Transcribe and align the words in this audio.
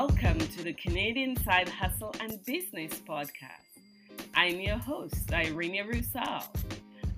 Welcome 0.00 0.38
to 0.38 0.62
the 0.62 0.74
Canadian 0.74 1.36
Side 1.42 1.68
Hustle 1.68 2.14
and 2.20 2.38
Business 2.44 3.00
Podcast. 3.00 3.82
I'm 4.32 4.60
your 4.60 4.78
host, 4.78 5.32
Irene 5.32 5.84
Roussel. 5.88 6.44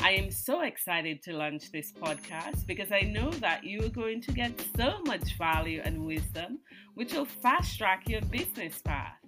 I 0.00 0.12
am 0.12 0.30
so 0.30 0.62
excited 0.62 1.22
to 1.24 1.34
launch 1.34 1.70
this 1.72 1.92
podcast 1.92 2.66
because 2.66 2.90
I 2.90 3.00
know 3.00 3.28
that 3.32 3.64
you 3.64 3.84
are 3.84 3.90
going 3.90 4.22
to 4.22 4.32
get 4.32 4.58
so 4.78 4.94
much 5.04 5.36
value 5.36 5.82
and 5.84 6.06
wisdom 6.06 6.60
which 6.94 7.12
will 7.12 7.26
fast 7.26 7.76
track 7.76 8.08
your 8.08 8.22
business 8.22 8.78
path. 8.78 9.18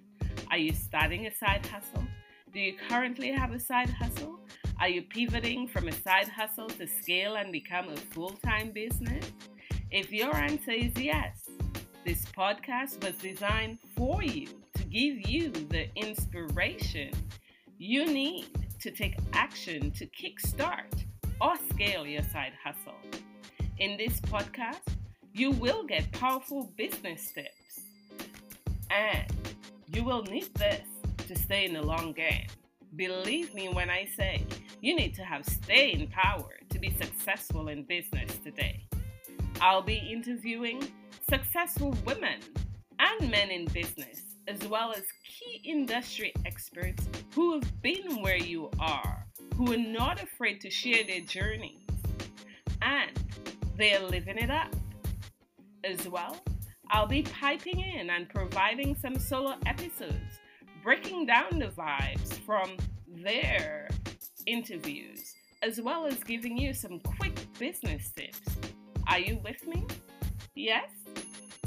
Are 0.49 0.57
you 0.57 0.73
starting 0.73 1.27
a 1.27 1.35
side 1.35 1.63
hustle? 1.67 2.07
Do 2.51 2.59
you 2.59 2.73
currently 2.89 3.31
have 3.31 3.51
a 3.51 3.59
side 3.59 3.91
hustle? 3.91 4.39
Are 4.79 4.89
you 4.89 5.03
pivoting 5.03 5.67
from 5.67 5.89
a 5.89 5.91
side 5.91 6.27
hustle 6.27 6.69
to 6.69 6.87
scale 6.87 7.35
and 7.35 7.51
become 7.51 7.89
a 7.89 7.97
full 7.97 8.31
time 8.31 8.71
business? 8.71 9.31
If 9.91 10.11
your 10.11 10.35
answer 10.35 10.71
is 10.71 10.97
yes, 10.97 11.42
this 12.05 12.25
podcast 12.25 13.01
was 13.03 13.15
designed 13.15 13.77
for 13.95 14.21
you 14.21 14.47
to 14.75 14.83
give 14.83 15.29
you 15.29 15.49
the 15.51 15.87
inspiration 15.95 17.11
you 17.77 18.05
need 18.05 18.47
to 18.81 18.91
take 18.91 19.17
action 19.31 19.89
to 19.91 20.05
kickstart 20.07 21.05
or 21.39 21.53
scale 21.71 22.05
your 22.05 22.23
side 22.23 22.51
hustle. 22.61 22.99
In 23.77 23.95
this 23.97 24.19
podcast, 24.21 24.81
you 25.33 25.51
will 25.51 25.83
get 25.83 26.11
powerful 26.11 26.73
business 26.77 27.31
tips 27.31 27.81
and 28.91 29.31
you 29.87 30.03
will 30.03 30.23
need 30.23 30.53
this 30.55 30.85
to 31.27 31.37
stay 31.37 31.65
in 31.65 31.73
the 31.73 31.81
long 31.81 32.11
game. 32.11 32.47
Believe 32.97 33.53
me 33.53 33.69
when 33.69 33.89
I 33.89 34.09
say 34.17 34.45
you 34.81 34.95
need 34.95 35.15
to 35.15 35.23
have 35.23 35.45
staying 35.45 36.09
power 36.09 36.49
to 36.69 36.79
be 36.79 36.91
successful 36.91 37.69
in 37.69 37.83
business 37.83 38.37
today. 38.43 38.85
I'll 39.61 39.81
be 39.81 39.97
interviewing 39.97 40.83
successful 41.33 41.97
women 42.05 42.39
and 42.99 43.31
men 43.31 43.49
in 43.49 43.65
business, 43.65 44.21
as 44.47 44.67
well 44.67 44.91
as 44.91 45.01
key 45.27 45.59
industry 45.67 46.31
experts 46.45 47.09
who 47.33 47.53
have 47.53 47.81
been 47.81 48.21
where 48.21 48.37
you 48.37 48.69
are, 48.79 49.25
who 49.55 49.73
are 49.73 49.77
not 49.77 50.21
afraid 50.21 50.61
to 50.61 50.69
share 50.69 51.03
their 51.03 51.21
journeys, 51.21 51.81
and 52.83 53.09
they 53.75 53.95
are 53.95 54.07
living 54.07 54.37
it 54.37 54.51
up. 54.51 54.75
As 55.83 56.07
well, 56.07 56.37
I'll 56.91 57.07
be 57.07 57.23
piping 57.23 57.79
in 57.79 58.11
and 58.11 58.29
providing 58.29 58.95
some 58.95 59.17
solo 59.17 59.55
episodes 59.65 60.39
breaking 60.83 61.25
down 61.25 61.57
the 61.57 61.73
vibes 61.75 62.31
from 62.45 62.77
their 63.07 63.89
interviews, 64.45 65.33
as 65.63 65.81
well 65.81 66.05
as 66.05 66.23
giving 66.25 66.59
you 66.59 66.75
some 66.75 66.99
quick 66.99 67.33
business 67.57 68.11
tips. 68.11 68.39
Are 69.07 69.17
you 69.17 69.39
with 69.43 69.65
me? 69.65 69.83
Yes? 70.53 70.91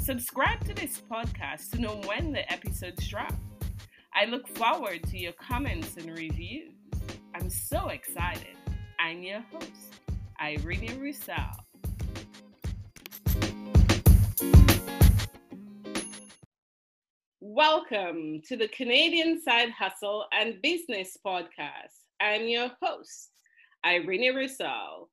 Subscribe 0.07 0.63
to 0.63 0.73
this 0.73 1.01
podcast 1.11 1.71
to 1.71 1.81
know 1.81 1.99
when 2.05 2.31
the 2.31 2.49
episodes 2.49 3.09
drop. 3.09 3.33
I 4.15 4.23
look 4.23 4.47
forward 4.47 5.03
to 5.09 5.17
your 5.17 5.33
comments 5.33 5.97
and 5.97 6.17
reviews. 6.17 6.71
I'm 7.35 7.49
so 7.49 7.89
excited. 7.89 8.55
I'm 9.01 9.21
your 9.21 9.41
host, 9.51 9.99
Irene 10.41 10.97
Roussel. 10.97 11.35
Welcome 17.41 18.41
to 18.47 18.55
the 18.55 18.69
Canadian 18.69 19.41
Side 19.41 19.71
Hustle 19.71 20.23
and 20.31 20.61
Business 20.61 21.17
Podcast. 21.21 22.05
I'm 22.21 22.47
your 22.47 22.71
host, 22.81 23.31
Irene 23.85 24.33
Roussel. 24.33 25.09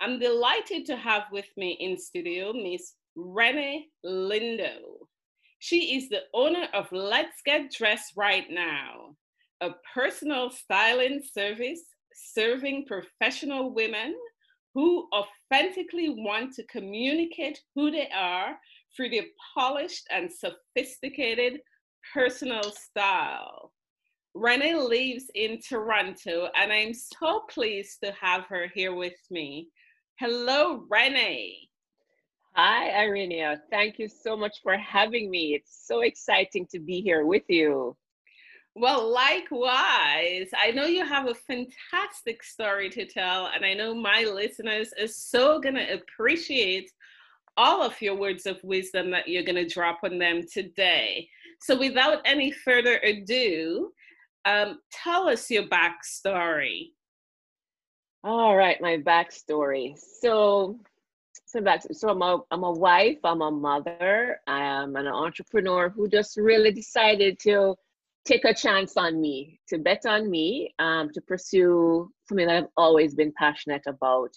I'm 0.00 0.18
delighted 0.18 0.86
to 0.86 0.96
have 0.96 1.24
with 1.30 1.48
me 1.58 1.76
in 1.80 1.98
studio 1.98 2.54
Miss 2.54 2.94
Renée 3.18 3.86
Lindo. 4.06 5.08
She 5.58 5.96
is 5.96 6.08
the 6.08 6.22
owner 6.32 6.68
of 6.72 6.86
Let's 6.92 7.42
Get 7.44 7.72
Dressed 7.72 8.12
Right 8.16 8.46
Now, 8.48 9.16
a 9.60 9.70
personal 9.92 10.50
styling 10.50 11.20
service 11.34 11.82
serving 12.14 12.86
professional 12.86 13.74
women 13.74 14.14
who 14.74 15.08
authentically 15.12 16.10
want 16.10 16.54
to 16.54 16.66
communicate 16.66 17.60
who 17.74 17.90
they 17.90 18.08
are 18.14 18.56
through 18.96 19.10
their 19.10 19.26
polished 19.52 20.06
and 20.12 20.30
sophisticated 20.32 21.60
personal 22.14 22.70
style. 22.70 23.72
Renée 24.36 24.76
lives 24.88 25.24
in 25.34 25.58
Toronto, 25.60 26.50
and 26.54 26.72
I'm 26.72 26.94
so 26.94 27.40
pleased 27.50 27.98
to 28.04 28.12
have 28.12 28.44
her 28.44 28.68
here 28.72 28.94
with 28.94 29.18
me. 29.28 29.70
Hello, 30.20 30.86
Renée. 30.88 31.67
Hi, 32.60 32.90
Irene. 33.04 33.56
Thank 33.70 34.00
you 34.00 34.08
so 34.08 34.36
much 34.36 34.62
for 34.64 34.76
having 34.76 35.30
me. 35.30 35.54
It's 35.54 35.86
so 35.86 36.00
exciting 36.00 36.66
to 36.72 36.80
be 36.80 37.00
here 37.00 37.24
with 37.24 37.44
you. 37.46 37.96
Well, 38.74 39.08
likewise, 39.12 40.50
I 40.60 40.72
know 40.74 40.86
you 40.86 41.06
have 41.06 41.28
a 41.28 41.36
fantastic 41.36 42.42
story 42.42 42.90
to 42.90 43.06
tell, 43.06 43.46
and 43.54 43.64
I 43.64 43.74
know 43.74 43.94
my 43.94 44.24
listeners 44.24 44.92
are 45.00 45.06
so 45.06 45.60
going 45.60 45.76
to 45.76 45.94
appreciate 45.94 46.90
all 47.56 47.80
of 47.80 48.02
your 48.02 48.16
words 48.16 48.44
of 48.44 48.58
wisdom 48.64 49.12
that 49.12 49.28
you're 49.28 49.44
going 49.44 49.54
to 49.54 49.72
drop 49.72 50.00
on 50.02 50.18
them 50.18 50.42
today. 50.52 51.28
So, 51.60 51.78
without 51.78 52.22
any 52.24 52.50
further 52.50 52.96
ado, 53.04 53.92
um, 54.46 54.80
tell 54.90 55.28
us 55.28 55.48
your 55.48 55.68
backstory. 55.68 56.88
All 58.24 58.56
right, 58.56 58.80
my 58.80 58.96
backstory. 58.96 59.96
So, 59.96 60.80
so 61.48 61.62
back. 61.62 61.82
So 61.92 62.10
I'm 62.10 62.20
a 62.20 62.40
I'm 62.50 62.62
a 62.62 62.70
wife. 62.70 63.18
I'm 63.24 63.40
a 63.40 63.50
mother. 63.50 64.38
I 64.46 64.60
am 64.60 64.96
an 64.96 65.06
entrepreneur 65.06 65.88
who 65.88 66.06
just 66.06 66.36
really 66.36 66.72
decided 66.72 67.38
to 67.40 67.74
take 68.26 68.44
a 68.44 68.52
chance 68.52 68.98
on 68.98 69.18
me, 69.18 69.58
to 69.70 69.78
bet 69.78 70.04
on 70.04 70.30
me, 70.30 70.74
um, 70.78 71.08
to 71.14 71.22
pursue 71.22 72.10
something 72.28 72.46
that 72.46 72.56
I've 72.56 72.70
always 72.76 73.14
been 73.14 73.32
passionate 73.32 73.84
about, 73.86 74.28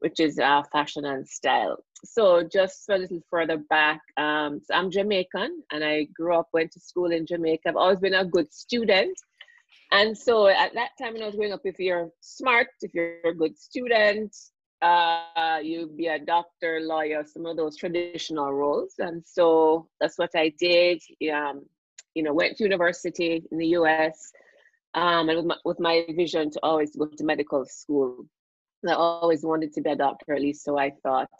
which 0.00 0.20
is 0.20 0.38
uh, 0.38 0.62
fashion 0.70 1.06
and 1.06 1.26
style. 1.26 1.78
So 2.04 2.42
just 2.42 2.90
a 2.90 2.98
little 2.98 3.22
further 3.30 3.56
back, 3.56 4.00
um, 4.18 4.60
so 4.62 4.74
I'm 4.74 4.90
Jamaican 4.90 5.62
and 5.72 5.82
I 5.82 6.04
grew 6.14 6.36
up, 6.36 6.48
went 6.52 6.72
to 6.72 6.80
school 6.80 7.12
in 7.12 7.24
Jamaica. 7.24 7.70
I've 7.70 7.76
always 7.76 8.00
been 8.00 8.14
a 8.14 8.26
good 8.26 8.52
student. 8.52 9.16
And 9.92 10.16
so 10.16 10.48
at 10.48 10.74
that 10.74 10.90
time 11.00 11.14
when 11.14 11.22
I 11.22 11.26
was 11.26 11.36
growing 11.36 11.52
up, 11.52 11.60
if 11.64 11.78
you're 11.78 12.10
smart, 12.20 12.68
if 12.82 12.92
you're 12.92 13.20
a 13.24 13.34
good 13.34 13.56
student, 13.58 14.34
uh, 14.82 15.58
you 15.62 15.86
be 15.96 16.08
a 16.08 16.18
doctor, 16.18 16.80
lawyer, 16.82 17.24
some 17.24 17.46
of 17.46 17.56
those 17.56 17.76
traditional 17.76 18.52
roles. 18.52 18.94
And 18.98 19.22
so 19.26 19.88
that's 20.00 20.18
what 20.18 20.30
I 20.34 20.52
did. 20.58 21.00
Um, 21.32 21.62
you 22.14 22.22
know, 22.22 22.34
went 22.34 22.56
to 22.58 22.64
university 22.64 23.44
in 23.50 23.58
the 23.58 23.68
US 23.68 24.32
um, 24.94 25.28
and 25.28 25.38
with 25.38 25.46
my, 25.46 25.56
with 25.64 25.80
my 25.80 26.04
vision 26.10 26.50
to 26.50 26.60
always 26.62 26.94
go 26.96 27.06
to 27.06 27.24
medical 27.24 27.64
school. 27.64 28.26
I 28.86 28.94
always 28.94 29.44
wanted 29.44 29.72
to 29.74 29.80
be 29.80 29.90
a 29.90 29.96
doctor, 29.96 30.34
at 30.34 30.42
least 30.42 30.64
so 30.64 30.76
I 30.76 30.92
thought. 31.02 31.30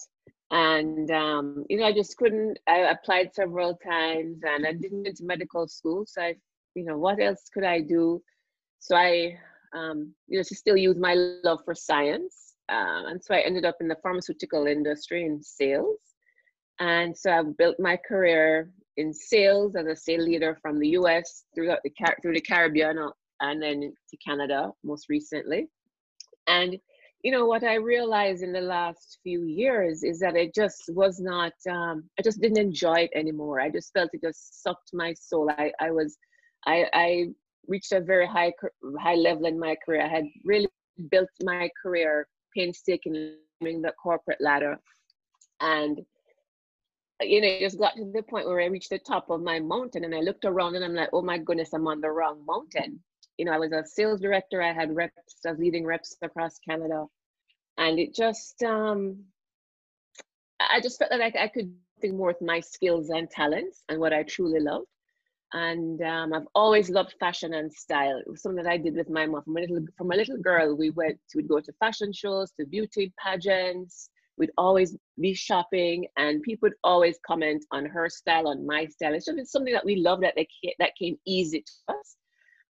And, 0.53 1.11
um, 1.11 1.65
you 1.69 1.79
know, 1.79 1.87
I 1.87 1.93
just 1.93 2.17
couldn't, 2.17 2.59
I 2.69 2.79
applied 2.79 3.35
several 3.35 3.75
times 3.77 4.39
and 4.45 4.67
I 4.67 4.73
didn't 4.73 5.03
get 5.03 5.17
to 5.17 5.25
medical 5.25 5.67
school. 5.67 6.05
So 6.07 6.23
I, 6.23 6.37
you 6.75 6.85
know, 6.85 6.99
what 6.99 7.21
else 7.21 7.51
could 7.53 7.65
I 7.65 7.81
do? 7.81 8.23
So 8.79 8.95
I, 8.95 9.39
um, 9.75 10.15
you 10.29 10.39
know, 10.39 10.45
to 10.45 10.55
still 10.55 10.77
use 10.77 10.97
my 10.97 11.15
love 11.43 11.61
for 11.65 11.75
science. 11.75 12.52
Um, 12.69 13.07
and 13.07 13.23
so 13.23 13.35
I 13.35 13.41
ended 13.41 13.65
up 13.65 13.77
in 13.81 13.89
the 13.89 13.97
pharmaceutical 14.03 14.67
industry 14.67 15.25
in 15.25 15.43
sales. 15.43 15.99
And 16.81 17.17
so 17.17 17.31
I've 17.31 17.57
built 17.57 17.77
my 17.79 17.97
career 17.97 18.71
in 18.97 19.13
sales 19.13 19.77
as 19.77 19.87
a 19.87 19.97
sales 19.97 20.27
leader 20.27 20.59
from 20.61 20.79
the 20.79 20.89
US 20.91 21.45
throughout 21.55 21.81
the, 21.85 21.91
through 22.21 22.35
the 22.35 22.41
Caribbean 22.41 22.99
uh, 22.99 23.11
and 23.41 23.63
then 23.63 23.81
to 23.81 24.17
Canada 24.19 24.71
most 24.85 25.07
recently. 25.09 25.69
And 26.47 26.79
you 27.23 27.31
know 27.31 27.47
what 27.47 27.63
I 27.63 27.75
realized 27.75 28.43
in 28.43 28.53
the 28.53 28.61
last 28.61 29.19
few 29.23 29.45
years 29.45 30.03
is 30.03 30.19
that 30.21 30.37
it 30.37 30.55
just 30.55 30.83
was 30.89 31.21
not. 31.21 31.53
Um, 31.71 32.05
I 32.19 32.23
just 32.23 32.41
didn't 32.41 32.59
enjoy 32.59 33.03
it 33.03 33.11
anymore. 33.15 33.61
I 33.61 33.71
just 33.71 33.93
felt 33.93 34.11
it 34.13 34.23
just 34.23 34.63
sucked 34.63 34.91
my 34.93 35.15
soul. 35.15 35.49
I 35.57 35.71
I 35.81 35.93
was, 35.93 36.17
I 36.67 36.87
I 36.93 37.27
reached 37.69 37.93
a 37.93 38.01
very 38.01 38.27
high 38.27 38.53
high 39.01 39.15
level 39.15 39.47
in 39.47 39.57
my 39.59 39.77
career. 39.85 40.03
I 40.03 40.09
had 40.09 40.25
really 40.45 40.67
built 41.11 41.29
my 41.45 41.71
career 41.81 42.27
painstakingly 42.55 43.37
in 43.61 43.83
the 43.83 43.93
corporate 44.03 44.41
ladder, 44.41 44.79
and 45.61 46.01
you 47.21 47.41
know, 47.41 47.47
it 47.47 47.61
just 47.61 47.79
got 47.79 47.95
to 47.97 48.11
the 48.13 48.23
point 48.23 48.47
where 48.47 48.61
I 48.61 48.67
reached 48.67 48.91
the 48.91 48.99
top 48.99 49.31
of 49.31 49.43
my 49.43 49.61
mountain, 49.61 50.05
and 50.05 50.15
I 50.15 50.21
looked 50.21 50.45
around 50.45 50.75
and 50.75 50.85
I'm 50.85 50.95
like, 50.95 51.11
oh 51.13 51.23
my 51.23 51.39
goodness, 51.39 51.73
I'm 51.73 51.87
on 51.87 52.01
the 52.01 52.11
wrong 52.11 52.45
mountain 52.47 53.01
you 53.39 53.47
know, 53.47 53.53
I 53.53 53.59
was 53.59 53.73
a 53.73 53.85
sales 53.85 54.21
director. 54.21 54.63
I 54.63 54.73
had 54.73 54.95
reps, 54.95 55.15
I 55.47 55.51
was 55.51 55.59
leading 55.59 55.85
reps 55.85 56.17
across 56.23 56.59
Canada, 56.59 57.07
and 57.79 57.99
it 57.99 58.15
just, 58.15 58.63
um, 58.63 59.19
I 60.61 60.81
just 60.81 60.99
felt 60.99 61.11
that 61.11 61.21
I, 61.21 61.33
I 61.45 61.49
could 61.49 61.73
do 62.01 62.13
more 62.13 62.29
with 62.29 62.43
my 62.43 62.61
skills 62.61 63.11
and 63.11 63.29
talents 63.31 63.83
and 63.89 63.99
what 63.99 64.13
I 64.13 64.23
truly 64.23 64.61
loved. 64.61 64.87
And 65.55 66.01
um, 66.03 66.33
I've 66.33 66.49
always 66.55 66.89
loved 66.89 67.15
fashion 67.21 67.55
and 67.55 67.71
style. 67.73 68.17
It 68.19 68.31
was 68.31 68.43
something 68.43 68.63
that 68.63 68.71
I 68.71 68.79
did 68.79 68.95
with 68.95 69.11
my 69.11 69.27
mom. 69.27 69.43
From 69.43 69.57
a 69.57 69.61
little 69.61 69.85
from 69.99 70.11
a 70.11 70.17
little 70.17 70.39
girl. 70.39 70.77
We 70.77 70.91
went 70.91 71.19
would 71.35 71.49
go 71.49 71.61
to 71.61 71.73
fashion 71.75 72.13
shows, 72.13 72.53
to 72.53 72.65
beauty 72.65 73.13
pageants, 73.23 74.09
we'd 74.39 74.51
always 74.57 74.97
be 75.21 75.35
shopping 75.35 76.07
and 76.17 76.43
people 76.43 76.67
would 76.67 76.79
always 76.85 77.19
comment 77.27 77.65
on 77.71 77.85
her 77.87 78.09
style 78.09 78.49
on 78.49 78.67
my 78.67 78.87
style. 78.87 79.15
It's 79.15 79.27
just 79.27 79.53
something 79.53 79.73
that 79.73 79.85
we 79.85 79.97
love 79.97 80.21
that 80.23 80.35
that 80.79 80.97
came 80.99 81.17
easy 81.27 81.61
to 81.61 81.95
us. 81.95 82.17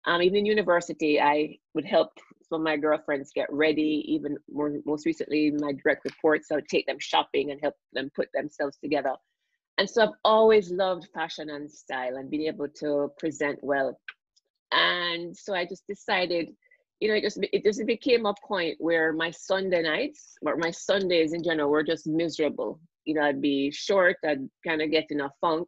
Um, 0.05 0.21
even 0.21 0.37
in 0.37 0.45
university 0.45 1.19
i 1.19 1.57
would 1.73 1.83
help 1.83 2.11
some 2.47 2.61
of 2.61 2.63
my 2.63 2.77
girlfriends 2.77 3.31
get 3.35 3.51
ready 3.51 4.05
even 4.07 4.37
more 4.49 4.73
most 4.85 5.05
recently 5.05 5.51
my 5.51 5.73
direct 5.83 6.05
reports. 6.05 6.47
I 6.49 6.55
would 6.55 6.69
take 6.69 6.87
them 6.87 6.99
shopping 6.99 7.51
and 7.51 7.59
help 7.61 7.75
them 7.91 8.09
put 8.15 8.29
themselves 8.33 8.77
together 8.81 9.13
and 9.79 9.89
so 9.89 10.03
i've 10.03 10.09
always 10.23 10.69
loved 10.69 11.07
fashion 11.13 11.49
and 11.49 11.71
style 11.71 12.17
and 12.17 12.29
being 12.29 12.47
able 12.47 12.67
to 12.67 13.11
present 13.17 13.57
well 13.63 13.99
and 14.71 15.35
so 15.35 15.55
i 15.55 15.65
just 15.65 15.87
decided 15.87 16.49
you 16.99 17.07
know, 17.07 17.15
it 17.15 17.21
just 17.21 17.39
it 17.41 17.63
just 17.63 17.85
became 17.85 18.25
a 18.25 18.33
point 18.45 18.75
where 18.79 19.13
my 19.13 19.31
Sunday 19.31 19.81
nights 19.81 20.35
or 20.41 20.57
my 20.57 20.71
Sundays 20.71 21.33
in 21.33 21.43
general 21.43 21.69
were 21.69 21.83
just 21.83 22.07
miserable. 22.07 22.79
You 23.05 23.15
know, 23.15 23.21
I'd 23.21 23.41
be 23.41 23.71
short, 23.71 24.17
I'd 24.25 24.49
kind 24.67 24.81
of 24.81 24.91
get 24.91 25.05
in 25.09 25.21
a 25.21 25.31
funk, 25.39 25.67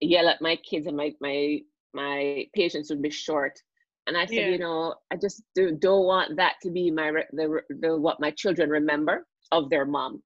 yell 0.00 0.28
at 0.28 0.40
my 0.40 0.56
kids, 0.56 0.86
and 0.86 0.96
my 0.96 1.12
my 1.20 1.60
my 1.92 2.46
patience 2.54 2.88
would 2.88 3.02
be 3.02 3.10
short. 3.10 3.58
And 4.06 4.16
I 4.16 4.26
said, 4.26 4.34
yeah. 4.34 4.48
you 4.48 4.58
know, 4.58 4.94
I 5.12 5.16
just 5.16 5.42
do, 5.54 5.76
don't 5.76 6.06
want 6.06 6.36
that 6.36 6.54
to 6.62 6.70
be 6.70 6.90
my 6.90 7.12
the, 7.32 7.60
the 7.68 7.96
what 7.96 8.18
my 8.18 8.30
children 8.30 8.70
remember 8.70 9.26
of 9.52 9.68
their 9.68 9.84
mom. 9.84 10.22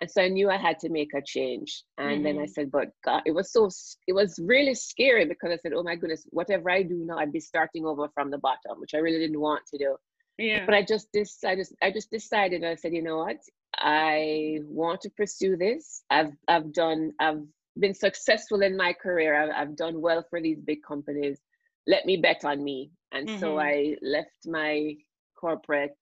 And 0.00 0.10
so 0.10 0.22
I 0.22 0.28
knew 0.28 0.48
I 0.48 0.56
had 0.56 0.78
to 0.80 0.88
make 0.88 1.12
a 1.14 1.20
change. 1.20 1.84
And 1.98 2.08
mm-hmm. 2.08 2.22
then 2.22 2.38
I 2.38 2.42
mm-hmm. 2.42 2.52
said, 2.52 2.70
but 2.70 2.88
God, 3.04 3.22
it 3.26 3.32
was 3.32 3.52
so, 3.52 3.68
it 4.06 4.14
was 4.14 4.38
really 4.42 4.74
scary 4.74 5.26
because 5.26 5.50
I 5.50 5.58
said, 5.58 5.72
oh 5.74 5.82
my 5.82 5.94
goodness, 5.94 6.24
whatever 6.30 6.70
I 6.70 6.82
do 6.82 7.04
now, 7.04 7.18
I'd 7.18 7.32
be 7.32 7.40
starting 7.40 7.84
over 7.84 8.08
from 8.14 8.30
the 8.30 8.38
bottom, 8.38 8.80
which 8.80 8.94
I 8.94 8.98
really 8.98 9.18
didn't 9.18 9.40
want 9.40 9.62
to 9.72 9.78
do. 9.78 9.96
Yeah. 10.38 10.64
But 10.64 10.74
I 10.74 10.82
just 10.82 11.08
this 11.12 11.44
I 11.44 11.54
just 11.54 11.74
I 11.82 11.90
just 11.90 12.10
decided 12.10 12.64
I 12.64 12.74
said, 12.76 12.94
you 12.94 13.02
know 13.02 13.18
what? 13.18 13.36
I 13.76 14.60
want 14.62 15.02
to 15.02 15.10
pursue 15.10 15.56
this. 15.56 16.02
I've 16.08 16.32
I've 16.48 16.72
done 16.72 17.12
I've 17.20 17.42
been 17.78 17.94
successful 17.94 18.62
in 18.62 18.76
my 18.76 18.94
career. 18.94 19.34
I've, 19.34 19.50
I've 19.68 19.76
done 19.76 20.00
well 20.00 20.24
for 20.30 20.40
these 20.40 20.58
big 20.60 20.82
companies. 20.82 21.38
Let 21.86 22.06
me 22.06 22.16
bet 22.16 22.44
on 22.44 22.64
me. 22.64 22.90
And 23.12 23.28
mm-hmm. 23.28 23.38
so 23.38 23.58
I 23.58 23.96
left 24.00 24.46
my 24.46 24.94
corporate 25.38 25.96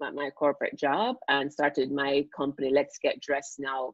my 0.00 0.30
corporate 0.30 0.76
job 0.78 1.16
and 1.28 1.52
started 1.52 1.92
my 1.92 2.24
company 2.36 2.70
let's 2.72 2.98
get 3.02 3.20
dressed 3.20 3.56
now 3.58 3.92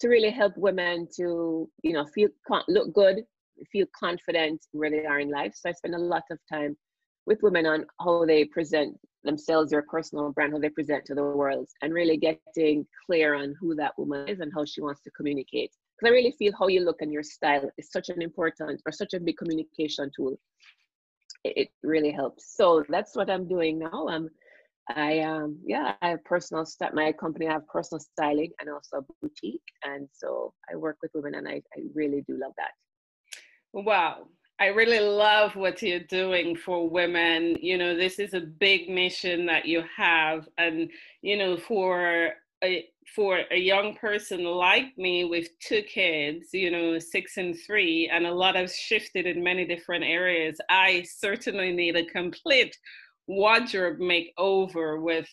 to 0.00 0.08
really 0.08 0.30
help 0.30 0.56
women 0.56 1.06
to 1.16 1.68
you 1.82 1.92
know 1.92 2.06
feel 2.06 2.28
look 2.68 2.92
good 2.94 3.24
feel 3.70 3.86
confident 3.98 4.64
where 4.72 4.90
they 4.90 5.04
are 5.04 5.20
in 5.20 5.30
life. 5.30 5.52
So 5.54 5.68
i 5.68 5.72
spend 5.72 5.94
a 5.94 5.98
lot 5.98 6.24
of 6.30 6.38
time 6.50 6.76
with 7.26 7.42
women 7.42 7.66
on 7.66 7.84
how 8.00 8.24
they 8.24 8.44
present 8.44 8.96
themselves 9.24 9.70
their 9.70 9.82
personal 9.82 10.32
brand 10.32 10.52
how 10.52 10.58
they 10.58 10.70
present 10.70 11.04
to 11.04 11.14
the 11.14 11.22
world 11.22 11.68
and 11.82 11.92
really 11.92 12.16
getting 12.16 12.86
clear 13.06 13.34
on 13.34 13.54
who 13.60 13.74
that 13.74 13.92
woman 13.98 14.26
is 14.26 14.40
and 14.40 14.50
how 14.54 14.64
she 14.64 14.80
wants 14.80 15.02
to 15.02 15.10
communicate. 15.10 15.70
Because 15.98 16.10
i 16.10 16.14
really 16.14 16.34
feel 16.38 16.52
how 16.58 16.68
you 16.68 16.80
look 16.80 17.02
and 17.02 17.12
your 17.12 17.22
style 17.22 17.70
is 17.76 17.90
such 17.90 18.08
an 18.08 18.22
important 18.22 18.80
or 18.86 18.92
such 18.92 19.12
a 19.14 19.20
big 19.20 19.36
communication 19.36 20.10
tool. 20.16 20.38
It, 21.44 21.52
it 21.56 21.68
really 21.82 22.10
helps. 22.10 22.56
So 22.56 22.84
that's 22.88 23.14
what 23.14 23.30
i'm 23.30 23.46
doing 23.46 23.78
now. 23.78 24.08
I'm 24.08 24.30
I 24.96 25.20
um 25.20 25.58
yeah, 25.64 25.94
I 26.02 26.08
have 26.10 26.24
personal 26.24 26.64
st- 26.64 26.94
my 26.94 27.12
company 27.12 27.46
I 27.48 27.52
have 27.52 27.68
personal 27.68 28.00
styling 28.00 28.52
and 28.60 28.70
also 28.70 29.06
boutique. 29.22 29.62
And 29.84 30.08
so 30.12 30.52
I 30.70 30.76
work 30.76 30.96
with 31.02 31.10
women 31.14 31.34
and 31.34 31.48
I, 31.48 31.62
I 31.76 31.80
really 31.94 32.22
do 32.26 32.38
love 32.38 32.52
that. 32.56 32.72
Wow. 33.72 34.28
I 34.60 34.66
really 34.66 35.00
love 35.00 35.56
what 35.56 35.80
you're 35.80 36.00
doing 36.00 36.54
for 36.54 36.88
women. 36.88 37.56
You 37.62 37.78
know, 37.78 37.96
this 37.96 38.18
is 38.18 38.34
a 38.34 38.40
big 38.40 38.90
mission 38.90 39.46
that 39.46 39.64
you 39.64 39.82
have. 39.96 40.46
And, 40.58 40.90
you 41.22 41.38
know, 41.38 41.56
for 41.56 42.32
a, 42.62 42.86
for 43.14 43.40
a 43.50 43.56
young 43.56 43.94
person 43.94 44.44
like 44.44 44.96
me 44.98 45.24
with 45.24 45.48
two 45.60 45.82
kids, 45.82 46.48
you 46.52 46.70
know, 46.70 46.98
six 46.98 47.38
and 47.38 47.56
three, 47.66 48.10
and 48.12 48.26
a 48.26 48.34
lot 48.34 48.54
has 48.54 48.76
shifted 48.76 49.24
in 49.24 49.42
many 49.42 49.64
different 49.64 50.04
areas, 50.04 50.58
I 50.68 51.06
certainly 51.08 51.72
need 51.72 51.96
a 51.96 52.04
complete 52.04 52.76
wardrobe 53.30 53.98
makeover 53.98 55.00
with 55.00 55.28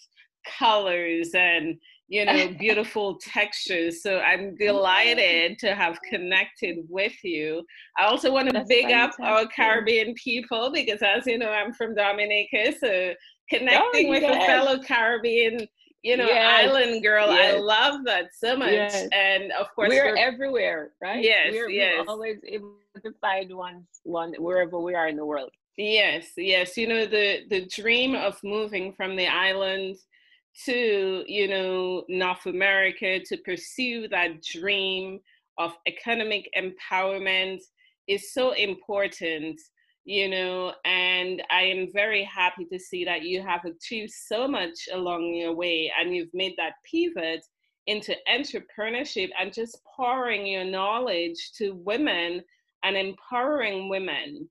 colors 0.60 1.32
and 1.34 1.76
you 2.08 2.24
know 2.26 2.54
beautiful 2.60 3.18
textures. 3.20 4.04
So 4.04 4.20
i'm 4.20 4.56
delighted 4.56 5.58
to 5.60 5.76
have 5.76 6.00
connected 6.04 6.78
with 6.90 7.16
you. 7.24 7.66
I 7.98 8.06
also 8.06 8.32
want 8.32 8.48
to 8.48 8.54
That's 8.54 8.70
big 8.70 8.86
fantastic. 8.86 9.26
up 9.26 9.32
our 9.32 9.46
caribbean 9.48 10.14
people 10.14 10.72
because 10.72 11.02
as 11.02 11.26
you 11.26 11.38
know 11.38 11.50
i'm 11.50 11.74
from 11.74 11.96
dominica. 11.96 12.74
So 12.80 12.88
oh, 12.88 13.14
connecting 13.50 14.08
oh, 14.08 14.12
with 14.12 14.22
yes. 14.22 14.44
a 14.44 14.46
fellow 14.46 14.84
caribbean 14.84 15.68
you 16.04 16.16
know 16.16 16.28
yes. 16.28 16.66
island 16.66 17.02
girl 17.02 17.28
yes. 17.28 17.56
i 17.56 17.58
love 17.58 18.06
that 18.06 18.28
so 18.32 18.56
much. 18.56 18.94
And 19.12 19.52
of 19.54 19.68
course 19.76 19.90
we're, 19.90 20.12
we're, 20.12 20.18
everywhere 20.18 20.92
right? 21.02 21.24
Yes 21.24 21.52
we're, 21.52 21.70
yes. 21.70 21.96
we're 21.98 22.12
always 22.12 22.38
able 22.48 22.76
to 23.04 23.12
find 23.20 23.54
one 23.56 23.88
one 24.04 24.34
wherever 24.38 24.80
we 24.80 24.94
are 24.94 25.08
in 25.08 25.16
the 25.16 25.26
world 25.26 25.50
Yes, 25.78 26.32
yes. 26.38 26.76
You 26.78 26.88
know, 26.88 27.06
the 27.06 27.46
the 27.50 27.66
dream 27.68 28.16
of 28.16 28.38
moving 28.44 28.94
from 28.94 29.16
the 29.16 29.28
island 29.28 29.98
to, 30.66 31.24
you 31.28 31.48
know, 31.48 32.04
North 32.10 32.46
America 32.48 33.20
to 33.20 33.38
pursue 33.38 34.08
that 34.08 34.42
dream 34.42 35.20
of 35.60 35.74
economic 35.88 36.50
empowerment 36.58 37.60
is 38.08 38.34
so 38.34 38.52
important, 38.54 39.60
you 40.06 40.30
know, 40.30 40.74
and 40.86 41.44
I 41.52 41.64
am 41.64 41.92
very 41.94 42.24
happy 42.24 42.66
to 42.72 42.80
see 42.80 43.06
that 43.06 43.22
you 43.24 43.42
have 43.44 43.66
achieved 43.66 44.12
so 44.12 44.48
much 44.48 44.88
along 44.92 45.36
your 45.36 45.54
way 45.56 45.92
and 46.00 46.16
you've 46.16 46.34
made 46.34 46.56
that 46.58 46.74
pivot 46.92 47.46
into 47.86 48.16
entrepreneurship 48.30 49.30
and 49.40 49.54
just 49.54 49.80
pouring 49.96 50.48
your 50.48 50.66
knowledge 50.66 51.52
to 51.58 51.74
women 51.86 52.42
and 52.84 52.98
empowering 52.98 53.90
women 53.90 54.50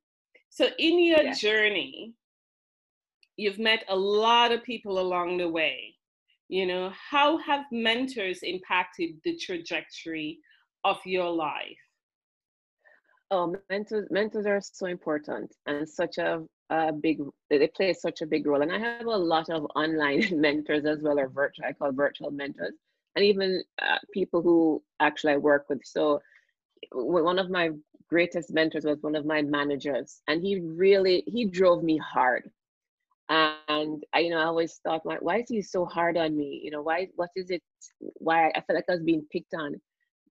so, 0.56 0.68
in 0.78 0.98
your 1.04 1.34
journey, 1.34 2.14
you've 3.36 3.58
met 3.58 3.84
a 3.90 3.94
lot 3.94 4.52
of 4.52 4.64
people 4.64 4.98
along 4.98 5.36
the 5.36 5.50
way. 5.50 5.94
You 6.48 6.64
know, 6.64 6.92
how 7.10 7.36
have 7.36 7.66
mentors 7.70 8.38
impacted 8.42 9.10
the 9.22 9.36
trajectory 9.36 10.38
of 10.82 10.96
your 11.04 11.28
life? 11.28 11.76
Oh, 13.30 13.54
mentors, 13.68 14.08
mentors 14.10 14.46
are 14.46 14.62
so 14.62 14.86
important 14.86 15.54
and 15.66 15.86
such 15.86 16.16
a, 16.16 16.42
a 16.70 16.90
big, 16.90 17.18
they 17.50 17.66
play 17.66 17.92
such 17.92 18.22
a 18.22 18.26
big 18.26 18.46
role. 18.46 18.62
And 18.62 18.72
I 18.72 18.78
have 18.78 19.04
a 19.04 19.10
lot 19.10 19.50
of 19.50 19.66
online 19.76 20.24
mentors 20.40 20.86
as 20.86 21.02
well, 21.02 21.20
or 21.20 21.28
virtual, 21.28 21.66
I 21.66 21.74
call 21.74 21.92
virtual 21.92 22.30
mentors, 22.30 22.72
and 23.14 23.22
even 23.22 23.62
uh, 23.82 23.98
people 24.10 24.40
who 24.40 24.82
actually 25.00 25.34
I 25.34 25.36
work 25.36 25.66
with. 25.68 25.80
So, 25.84 26.22
one 26.92 27.38
of 27.38 27.50
my 27.50 27.70
greatest 28.08 28.52
mentors 28.52 28.84
was 28.84 28.98
one 29.02 29.16
of 29.16 29.26
my 29.26 29.42
managers 29.42 30.20
and 30.28 30.42
he 30.42 30.60
really 30.60 31.24
he 31.26 31.44
drove 31.44 31.82
me 31.82 31.96
hard 31.98 32.50
and 33.28 34.04
I, 34.14 34.20
you 34.20 34.30
know, 34.30 34.38
I 34.38 34.44
always 34.44 34.74
thought, 34.84 35.04
why, 35.04 35.16
why 35.20 35.38
is 35.38 35.48
he 35.48 35.60
so 35.62 35.84
hard 35.84 36.16
on 36.16 36.36
me? 36.36 36.60
You 36.62 36.70
know, 36.70 36.82
why, 36.82 37.08
what 37.16 37.30
is 37.34 37.50
it? 37.50 37.62
Why 37.98 38.48
I 38.50 38.60
felt 38.60 38.76
like 38.76 38.84
I 38.88 38.92
was 38.92 39.02
being 39.02 39.26
picked 39.32 39.54
on. 39.54 39.80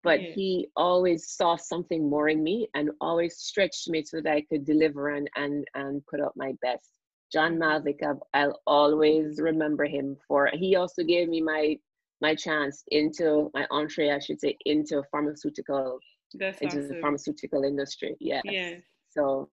But 0.03 0.21
yeah. 0.21 0.31
he 0.35 0.67
always 0.75 1.29
saw 1.31 1.55
something 1.55 2.09
more 2.09 2.29
in 2.29 2.43
me 2.43 2.69
and 2.75 2.91
always 3.01 3.37
stretched 3.37 3.89
me 3.89 4.03
so 4.03 4.21
that 4.21 4.31
I 4.31 4.41
could 4.41 4.63
deliver 4.63 5.09
and 5.09 5.27
and 5.35 5.65
and 5.73 6.05
put 6.05 6.21
up 6.21 6.33
my 6.35 6.53
best. 6.61 6.89
John 7.33 7.57
mm-hmm. 7.57 7.63
Malvick, 7.63 8.03
I've, 8.03 8.21
I'll 8.35 8.61
always 8.67 9.41
remember 9.41 9.85
him 9.85 10.15
for. 10.27 10.49
He 10.53 10.75
also 10.75 11.03
gave 11.03 11.27
me 11.27 11.41
my 11.41 11.77
my 12.21 12.35
chance 12.35 12.83
into 12.89 13.49
my 13.55 13.65
entree, 13.71 14.11
I 14.11 14.19
should 14.19 14.39
say, 14.39 14.55
into 14.65 15.03
pharmaceutical 15.11 15.99
that's 16.37 16.61
into 16.61 16.79
awesome. 16.79 16.87
the 16.95 17.01
pharmaceutical 17.01 17.63
industry. 17.63 18.15
Yes. 18.19 18.43
Yes. 18.45 18.81
So 19.09 19.49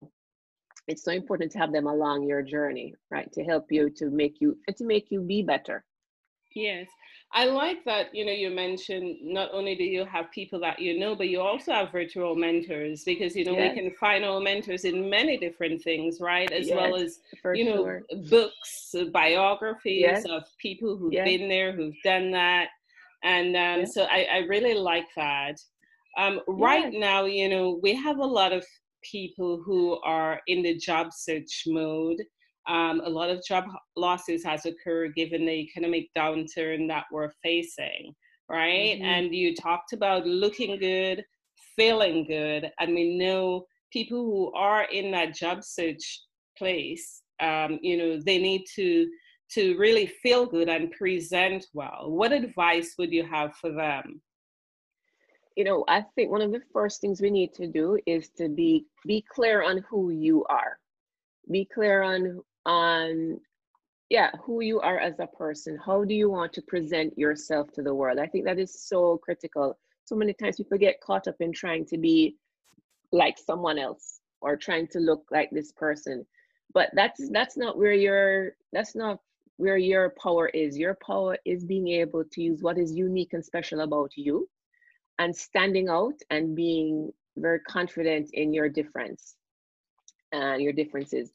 it's 0.87 1.03
so 1.03 1.11
important 1.11 1.51
to 1.53 1.57
have 1.59 1.71
them 1.71 1.87
along 1.87 2.23
your 2.23 2.41
journey, 2.41 2.93
right? 3.09 3.31
To 3.33 3.43
help 3.43 3.71
you 3.71 3.89
to 3.97 4.09
make 4.09 4.41
you 4.41 4.57
to 4.77 4.83
make 4.85 5.11
you 5.11 5.21
be 5.21 5.41
better. 5.41 5.85
Yes. 6.55 6.87
I 7.35 7.45
like 7.45 7.83
that, 7.85 8.13
you 8.13 8.25
know, 8.25 8.31
you 8.31 8.51
mentioned 8.51 9.17
not 9.23 9.49
only 9.53 9.73
do 9.75 9.83
you 9.83 10.05
have 10.05 10.29
people 10.29 10.59
that 10.59 10.79
you 10.79 10.99
know, 10.99 11.15
but 11.15 11.27
you 11.27 11.41
also 11.41 11.71
have 11.71 11.91
virtual 11.91 12.35
mentors 12.35 13.03
because, 13.03 13.35
you 13.35 13.43
know, 13.43 13.53
yes. 13.53 13.75
we 13.75 13.81
can 13.81 13.91
find 13.95 14.23
our 14.23 14.39
mentors 14.39 14.85
in 14.85 15.09
many 15.09 15.37
different 15.37 15.81
things, 15.81 16.19
right? 16.21 16.51
As 16.51 16.67
yes, 16.67 16.75
well 16.75 16.95
as, 16.95 17.19
you 17.55 17.65
know, 17.65 17.77
sure. 17.77 18.03
books, 18.29 18.93
biographies 19.11 20.01
yes. 20.01 20.25
of 20.25 20.43
people 20.59 20.95
who've 20.95 21.11
been 21.11 21.49
there, 21.49 21.71
who've 21.71 21.95
done 22.03 22.29
that. 22.31 22.67
And 23.23 23.55
um, 23.55 23.85
so 23.87 24.03
I, 24.03 24.27
I 24.31 24.37
really 24.47 24.75
like 24.75 25.07
that. 25.15 25.59
Um, 26.17 26.41
right 26.47 26.91
yes. 26.91 26.99
now, 26.99 27.25
you 27.25 27.49
know, 27.49 27.79
we 27.81 27.93
have 27.95 28.19
a 28.19 28.25
lot 28.25 28.53
of 28.53 28.65
people 29.03 29.61
who 29.65 29.99
are 30.01 30.41
in 30.47 30.61
the 30.61 30.77
job 30.77 31.11
search 31.11 31.63
mode. 31.67 32.21
Um, 32.67 33.01
a 33.03 33.09
lot 33.09 33.29
of 33.29 33.43
job 33.45 33.65
losses 33.97 34.43
has 34.45 34.65
occurred 34.65 35.15
given 35.15 35.45
the 35.45 35.51
economic 35.51 36.07
downturn 36.17 36.87
that 36.87 37.05
we're 37.11 37.31
facing, 37.43 38.13
right? 38.49 38.97
Mm-hmm. 38.97 39.05
And 39.05 39.35
you 39.35 39.53
talked 39.53 39.91
about 39.91 40.25
looking 40.25 40.79
good, 40.79 41.23
feeling 41.75 42.25
good, 42.25 42.71
and 42.79 42.95
we 42.95 43.17
know 43.17 43.65
people 43.91 44.23
who 44.23 44.51
are 44.53 44.83
in 44.85 45.11
that 45.11 45.35
job 45.35 45.63
search 45.63 46.21
place, 46.57 47.21
um, 47.41 47.79
you 47.81 47.97
know, 47.97 48.19
they 48.25 48.37
need 48.37 48.63
to 48.75 49.07
to 49.51 49.77
really 49.77 50.07
feel 50.07 50.47
good 50.47 50.67
and 50.67 50.91
present 50.91 51.65
well, 51.73 52.05
what 52.09 52.31
advice 52.31 52.95
would 52.97 53.11
you 53.11 53.23
have 53.23 53.55
for 53.57 53.71
them? 53.71 54.21
You 55.55 55.63
know, 55.63 55.85
I 55.87 56.03
think 56.15 56.31
one 56.31 56.41
of 56.41 56.51
the 56.51 56.61
first 56.71 56.99
things 56.99 57.21
we 57.21 57.29
need 57.29 57.53
to 57.55 57.67
do 57.67 57.99
is 58.07 58.29
to 58.37 58.49
be 58.49 58.85
be 59.05 59.23
clear 59.33 59.63
on 59.63 59.83
who 59.89 60.09
you 60.09 60.45
are. 60.45 60.79
Be 61.51 61.65
clear 61.65 62.01
on 62.01 62.41
on 62.65 63.39
yeah, 64.09 64.31
who 64.43 64.61
you 64.61 64.79
are 64.79 64.99
as 64.99 65.19
a 65.19 65.27
person. 65.27 65.77
How 65.83 66.03
do 66.03 66.13
you 66.13 66.29
want 66.29 66.53
to 66.53 66.61
present 66.61 67.17
yourself 67.17 67.71
to 67.73 67.81
the 67.81 67.93
world? 67.93 68.19
I 68.19 68.27
think 68.27 68.45
that 68.45 68.59
is 68.59 68.87
so 68.87 69.17
critical. 69.17 69.77
So 70.05 70.15
many 70.15 70.33
times 70.33 70.57
people 70.57 70.77
get 70.77 71.01
caught 71.01 71.27
up 71.27 71.35
in 71.39 71.51
trying 71.53 71.85
to 71.87 71.97
be 71.97 72.35
like 73.11 73.37
someone 73.37 73.79
else 73.79 74.19
or 74.41 74.57
trying 74.57 74.87
to 74.89 74.99
look 74.99 75.23
like 75.31 75.49
this 75.51 75.71
person. 75.71 76.25
But 76.73 76.89
that's 76.93 77.29
that's 77.31 77.57
not 77.57 77.77
where 77.77 77.93
your 77.93 78.55
that's 78.71 78.95
not 78.95 79.19
where 79.57 79.77
your 79.77 80.13
power 80.21 80.47
is. 80.49 80.77
Your 80.77 80.97
power 81.05 81.37
is 81.45 81.63
being 81.63 81.87
able 81.89 82.23
to 82.23 82.41
use 82.41 82.61
what 82.61 82.77
is 82.77 82.93
unique 82.93 83.33
and 83.33 83.45
special 83.45 83.81
about 83.81 84.11
you 84.15 84.49
and 85.19 85.35
standing 85.35 85.89
out 85.89 86.15
and 86.29 86.55
being 86.55 87.11
very 87.37 87.59
confident 87.61 88.29
in 88.33 88.53
your 88.53 88.69
difference 88.69 89.35
and 90.31 90.61
your 90.61 90.73
differences. 90.73 91.31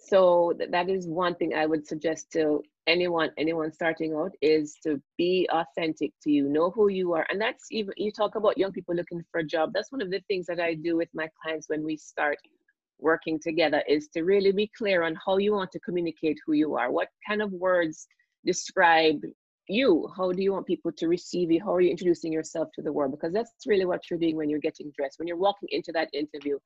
So 0.00 0.54
that 0.70 0.88
is 0.88 1.06
one 1.06 1.34
thing 1.34 1.54
i 1.54 1.66
would 1.66 1.86
suggest 1.86 2.30
to 2.32 2.62
anyone 2.86 3.30
anyone 3.36 3.70
starting 3.72 4.14
out 4.14 4.32
is 4.40 4.76
to 4.82 5.00
be 5.18 5.48
authentic 5.52 6.12
to 6.22 6.30
you 6.30 6.48
know 6.48 6.70
who 6.70 6.88
you 6.88 7.14
are. 7.14 7.26
And 7.30 7.40
that's 7.40 7.66
even 7.70 7.92
you 7.96 8.10
talk 8.10 8.34
about 8.34 8.58
young 8.58 8.72
people 8.72 8.94
looking 8.94 9.22
for 9.30 9.40
a 9.40 9.44
job. 9.44 9.72
That's 9.74 9.92
one 9.92 10.02
of 10.02 10.10
the 10.10 10.22
things 10.28 10.46
that 10.46 10.60
i 10.60 10.74
do 10.74 10.96
with 10.96 11.08
my 11.14 11.28
clients 11.40 11.68
when 11.68 11.84
we 11.84 11.96
start 11.96 12.38
working 13.00 13.38
together 13.40 13.82
is 13.88 14.08
to 14.08 14.22
really 14.22 14.52
be 14.52 14.70
clear 14.76 15.04
on 15.04 15.16
how 15.24 15.36
you 15.36 15.52
want 15.52 15.70
to 15.72 15.80
communicate 15.80 16.38
who 16.44 16.54
you 16.54 16.74
are. 16.76 16.90
What 16.90 17.08
kind 17.26 17.42
of 17.42 17.52
words 17.52 18.08
describe 18.44 19.20
you 19.68 20.08
how 20.16 20.32
do 20.32 20.42
you 20.42 20.52
want 20.52 20.66
people 20.66 20.90
to 20.90 21.08
receive 21.08 21.50
you 21.50 21.60
how 21.62 21.74
are 21.74 21.80
you 21.80 21.90
introducing 21.90 22.32
yourself 22.32 22.68
to 22.74 22.82
the 22.82 22.92
world 22.92 23.10
because 23.10 23.32
that's 23.32 23.52
really 23.66 23.84
what 23.84 24.00
you're 24.08 24.18
doing 24.18 24.36
when 24.36 24.48
you're 24.48 24.58
getting 24.58 24.90
dressed 24.96 25.18
when 25.18 25.28
you're 25.28 25.36
walking 25.36 25.68
into 25.70 25.92
that 25.92 26.08
interview 26.12 26.58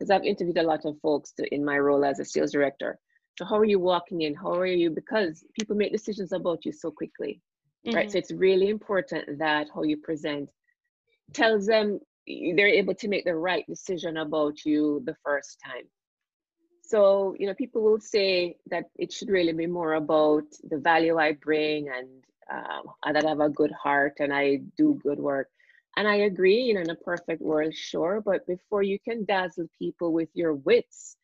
because 0.00 0.10
I've 0.10 0.24
interviewed 0.24 0.56
a 0.56 0.62
lot 0.62 0.86
of 0.86 0.98
folks 1.02 1.32
to, 1.32 1.54
in 1.54 1.62
my 1.62 1.78
role 1.78 2.04
as 2.04 2.18
a 2.18 2.24
sales 2.24 2.52
director. 2.52 2.98
So 3.38 3.44
how 3.44 3.58
are 3.58 3.66
you 3.66 3.78
walking 3.78 4.22
in? 4.22 4.34
How 4.34 4.54
are 4.54 4.66
you? 4.66 4.90
Because 4.90 5.44
people 5.58 5.76
make 5.76 5.92
decisions 5.92 6.32
about 6.32 6.64
you 6.64 6.72
so 6.72 6.90
quickly, 6.90 7.42
mm-hmm. 7.86 7.94
right? 7.94 8.10
So 8.10 8.18
it's 8.18 8.32
really 8.32 8.70
important 8.70 9.38
that 9.38 9.68
how 9.74 9.82
you 9.82 9.98
present 9.98 10.48
tells 11.34 11.66
them 11.66 12.00
they're 12.26 12.66
able 12.66 12.94
to 12.94 13.08
make 13.08 13.24
the 13.24 13.36
right 13.36 13.64
decision 13.68 14.16
about 14.16 14.64
you 14.64 15.02
the 15.04 15.16
first 15.22 15.58
time. 15.64 15.84
So, 16.82 17.34
you 17.38 17.46
know, 17.46 17.54
people 17.54 17.82
will 17.82 18.00
say 18.00 18.56
that 18.70 18.84
it 18.96 19.12
should 19.12 19.28
really 19.28 19.52
be 19.52 19.66
more 19.66 19.94
about 19.94 20.44
the 20.68 20.78
value 20.78 21.18
I 21.18 21.32
bring 21.32 21.88
and 21.88 22.08
um, 22.50 22.82
that 23.12 23.24
I 23.24 23.28
have 23.28 23.40
a 23.40 23.48
good 23.48 23.72
heart 23.72 24.14
and 24.20 24.32
I 24.32 24.60
do 24.76 24.98
good 25.02 25.18
work. 25.18 25.48
And 25.96 26.06
I 26.08 26.16
agree, 26.16 26.62
you 26.62 26.74
know, 26.74 26.80
in 26.80 26.90
a 26.90 26.94
perfect 26.96 27.42
world, 27.42 27.74
sure, 27.74 28.22
but 28.24 28.46
before 28.46 28.82
you 28.82 28.98
can 28.98 29.24
dazzle 29.24 29.66
people 29.78 30.12
with 30.12 30.28
your 30.34 30.54
wits, 30.54 31.16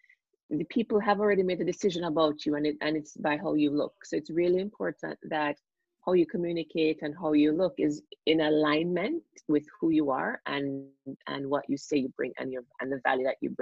the 0.51 0.65
people 0.65 1.01
have 1.01 1.21
already 1.21 1.43
made 1.43 1.61
a 1.61 1.65
decision 1.65 2.05
about 2.05 2.45
you 2.47 2.55
and 2.55 2.67
it 2.67 2.77
and 2.81 2.97
it's 2.97 3.17
by 3.17 3.37
how 3.37 3.55
you 3.55 3.71
look. 3.71 3.95
So 4.05 4.17
it's 4.17 4.31
really 4.31 4.61
important 4.61 5.19
that 5.31 5.57
how 6.05 6.13
you 6.13 6.27
communicate 6.27 7.03
and 7.03 7.15
how 7.21 7.33
you 7.33 7.53
look 7.53 7.75
is 7.79 8.03
in 8.27 8.41
alignment 8.41 9.23
with 9.49 9.65
who 9.81 9.91
you 9.91 10.11
are 10.11 10.41
and 10.47 10.85
and 10.95 11.15
what 11.17 11.33
you 11.37 11.43
say 11.43 11.65
you 11.65 11.81
bring 12.17 12.33
and 12.39 12.53
your 12.53 12.63
and 12.81 12.93
the 12.93 13.01
value 13.05 13.25
that 13.25 13.37
you 13.41 13.51
bring. 13.51 13.61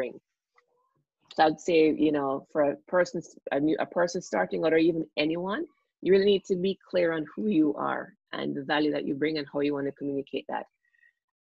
So 1.34 1.44
I'd 1.44 1.60
say, 1.60 1.94
you 1.96 2.12
know, 2.12 2.46
for 2.52 2.62
a 2.62 2.76
person 2.86 3.22
a 3.50 3.60
new 3.60 3.76
a 3.80 3.86
person 3.86 4.20
starting 4.20 4.64
out 4.64 4.72
or 4.72 4.76
even 4.78 5.06
anyone, 5.16 5.64
you 6.04 6.12
really 6.12 6.26
need 6.26 6.44
to 6.44 6.54
be 6.54 6.78
clear 6.90 7.12
on 7.12 7.24
who 7.34 7.48
you 7.48 7.74
are 7.76 8.12
and 8.34 8.54
the 8.54 8.62
value 8.62 8.92
that 8.92 9.06
you 9.06 9.14
bring 9.14 9.38
and 9.38 9.46
how 9.50 9.60
you 9.60 9.72
want 9.72 9.86
to 9.86 9.92
communicate 9.92 10.44
that. 10.50 10.66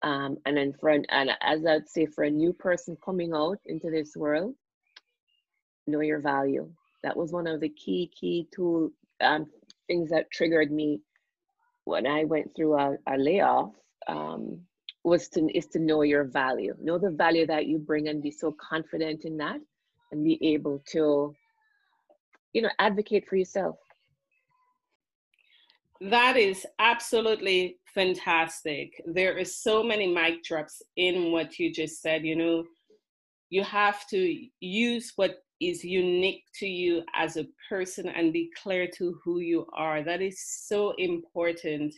Um, 0.04 0.38
and 0.46 0.56
then 0.56 0.74
for 0.80 0.88
an, 0.88 1.06
and 1.10 1.32
as 1.42 1.66
I'd 1.66 1.90
say 1.90 2.06
for 2.06 2.24
a 2.24 2.32
new 2.32 2.54
person 2.54 2.98
coming 3.04 3.34
out 3.34 3.60
into 3.66 3.92
this 3.92 4.16
world, 4.16 4.56
know 5.86 6.00
your 6.00 6.22
value. 6.22 6.72
That 7.04 7.18
was 7.18 7.34
one 7.34 7.46
of 7.46 7.60
the 7.60 7.68
key 7.68 8.10
key 8.18 8.48
tool 8.56 8.92
um, 9.20 9.48
things 9.88 10.10
that 10.12 10.32
triggered 10.32 10.72
me 10.72 11.02
when 11.84 12.08
I 12.08 12.24
went 12.24 12.56
through 12.56 12.80
a, 12.80 12.96
a 13.06 13.18
layoff. 13.18 13.72
Um, 14.08 14.62
was 15.04 15.28
to 15.30 15.46
is 15.54 15.66
to 15.68 15.80
know 15.80 16.04
your 16.04 16.24
value, 16.24 16.74
know 16.82 16.98
the 16.98 17.10
value 17.10 17.46
that 17.48 17.66
you 17.66 17.80
bring, 17.80 18.08
and 18.08 18.24
be 18.24 18.32
so 18.32 18.56
confident 18.70 19.26
in 19.26 19.36
that, 19.38 19.60
and 20.14 20.24
be 20.24 20.40
able 20.54 20.82
to, 20.92 21.36
you 22.54 22.62
know, 22.62 22.70
advocate 22.80 23.28
for 23.28 23.36
yourself. 23.36 23.76
That 26.02 26.38
is 26.38 26.66
absolutely 26.80 27.78
fantastic. 27.94 29.02
There 29.06 29.38
is 29.38 29.62
so 29.62 29.84
many 29.84 30.08
mic 30.08 30.44
drops 30.44 30.82
in 30.98 31.32
what 31.32 31.60
you 31.60 31.74
just 31.74 32.02
said. 32.02 32.26
You 32.26 32.36
know, 32.36 32.64
you 33.50 33.64
have 33.64 34.08
to 34.10 34.48
use 34.60 35.14
what 35.16 35.44
is 35.62 35.84
unique 35.84 36.44
to 36.56 36.68
you 36.68 37.04
as 37.14 37.38
a 37.38 37.48
person 37.70 38.10
and 38.10 38.34
be 38.34 38.50
clear 38.62 38.88
to 38.98 39.20
who 39.24 39.40
you 39.40 39.66
are. 39.74 40.04
That 40.04 40.22
is 40.22 40.44
so 40.68 40.94
important. 40.98 41.94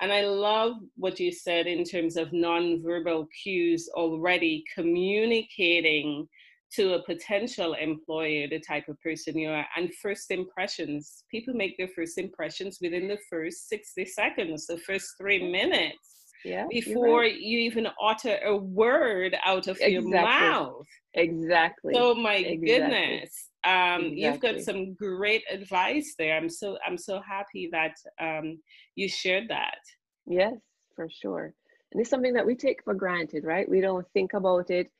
And 0.00 0.12
I 0.12 0.22
love 0.26 0.76
what 0.96 1.18
you 1.18 1.32
said 1.32 1.66
in 1.66 1.84
terms 1.84 2.16
of 2.16 2.30
nonverbal 2.30 3.26
cues 3.42 3.88
already 3.94 4.64
communicating 4.74 6.28
to 6.74 6.94
a 6.94 7.02
potential 7.02 7.74
employer 7.74 8.46
the 8.48 8.60
type 8.60 8.88
of 8.88 9.00
person 9.00 9.36
you 9.38 9.50
are 9.50 9.66
and 9.76 9.94
first 9.96 10.30
impressions. 10.30 11.24
People 11.30 11.54
make 11.54 11.76
their 11.76 11.88
first 11.88 12.18
impressions 12.18 12.78
within 12.80 13.08
the 13.08 13.18
first 13.28 13.68
60 13.68 14.04
seconds 14.06 14.66
the 14.66 14.78
first 14.78 15.14
three 15.18 15.50
minutes 15.50 15.98
yeah, 16.44 16.66
before 16.70 17.20
right. 17.20 17.38
you 17.38 17.58
even 17.58 17.86
utter 18.02 18.38
a 18.44 18.56
word 18.56 19.36
out 19.44 19.66
of 19.66 19.76
exactly. 19.80 19.92
your 19.92 20.08
mouth. 20.08 20.86
Exactly. 21.14 21.92
So 21.94 22.14
my 22.14 22.36
exactly. 22.36 22.66
goodness. 22.66 23.48
Um, 23.64 23.72
exactly. 23.72 24.22
you've 24.22 24.40
got 24.40 24.60
some 24.60 24.94
great 24.94 25.42
advice 25.50 26.14
there. 26.18 26.36
I'm 26.36 26.48
so 26.48 26.78
i'm 26.86 26.96
so 26.96 27.20
happy 27.20 27.68
that 27.72 27.94
um, 28.20 28.58
you 28.94 29.08
shared 29.08 29.48
that. 29.48 29.78
Yes 30.26 30.54
for 31.00 31.08
sure. 31.10 31.54
And 31.92 32.00
it's 32.00 32.10
something 32.10 32.34
that 32.34 32.46
we 32.46 32.54
take 32.54 32.82
for 32.84 32.94
granted 32.94 33.44
right? 33.44 33.68
We 33.68 33.80
don't 33.80 34.06
think 34.12 34.34
about 34.34 34.70
it 34.70 34.90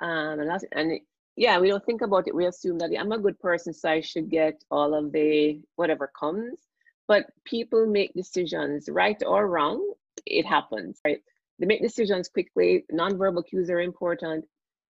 um, 0.00 0.40
and, 0.40 0.50
and 0.72 1.00
yeah, 1.36 1.58
we 1.58 1.68
don't 1.68 1.84
think 1.84 2.00
about 2.00 2.26
it. 2.26 2.34
We 2.34 2.46
assume 2.46 2.78
that 2.78 2.90
I'm 2.98 3.12
a 3.12 3.18
good 3.18 3.38
person, 3.38 3.74
so 3.74 3.90
I 3.90 4.00
should 4.00 4.30
get 4.30 4.64
all 4.70 4.94
of 4.94 5.12
the 5.12 5.60
whatever 5.76 6.10
comes. 6.18 6.58
But 7.06 7.26
people 7.44 7.86
make 7.86 8.14
decisions, 8.14 8.88
right 8.90 9.22
or 9.24 9.48
wrong. 9.48 9.92
It 10.24 10.46
happens, 10.46 10.98
right? 11.04 11.20
They 11.58 11.66
make 11.66 11.82
decisions 11.82 12.28
quickly. 12.28 12.84
Nonverbal 12.92 13.46
cues 13.46 13.70
are 13.70 13.80
important. 13.80 14.44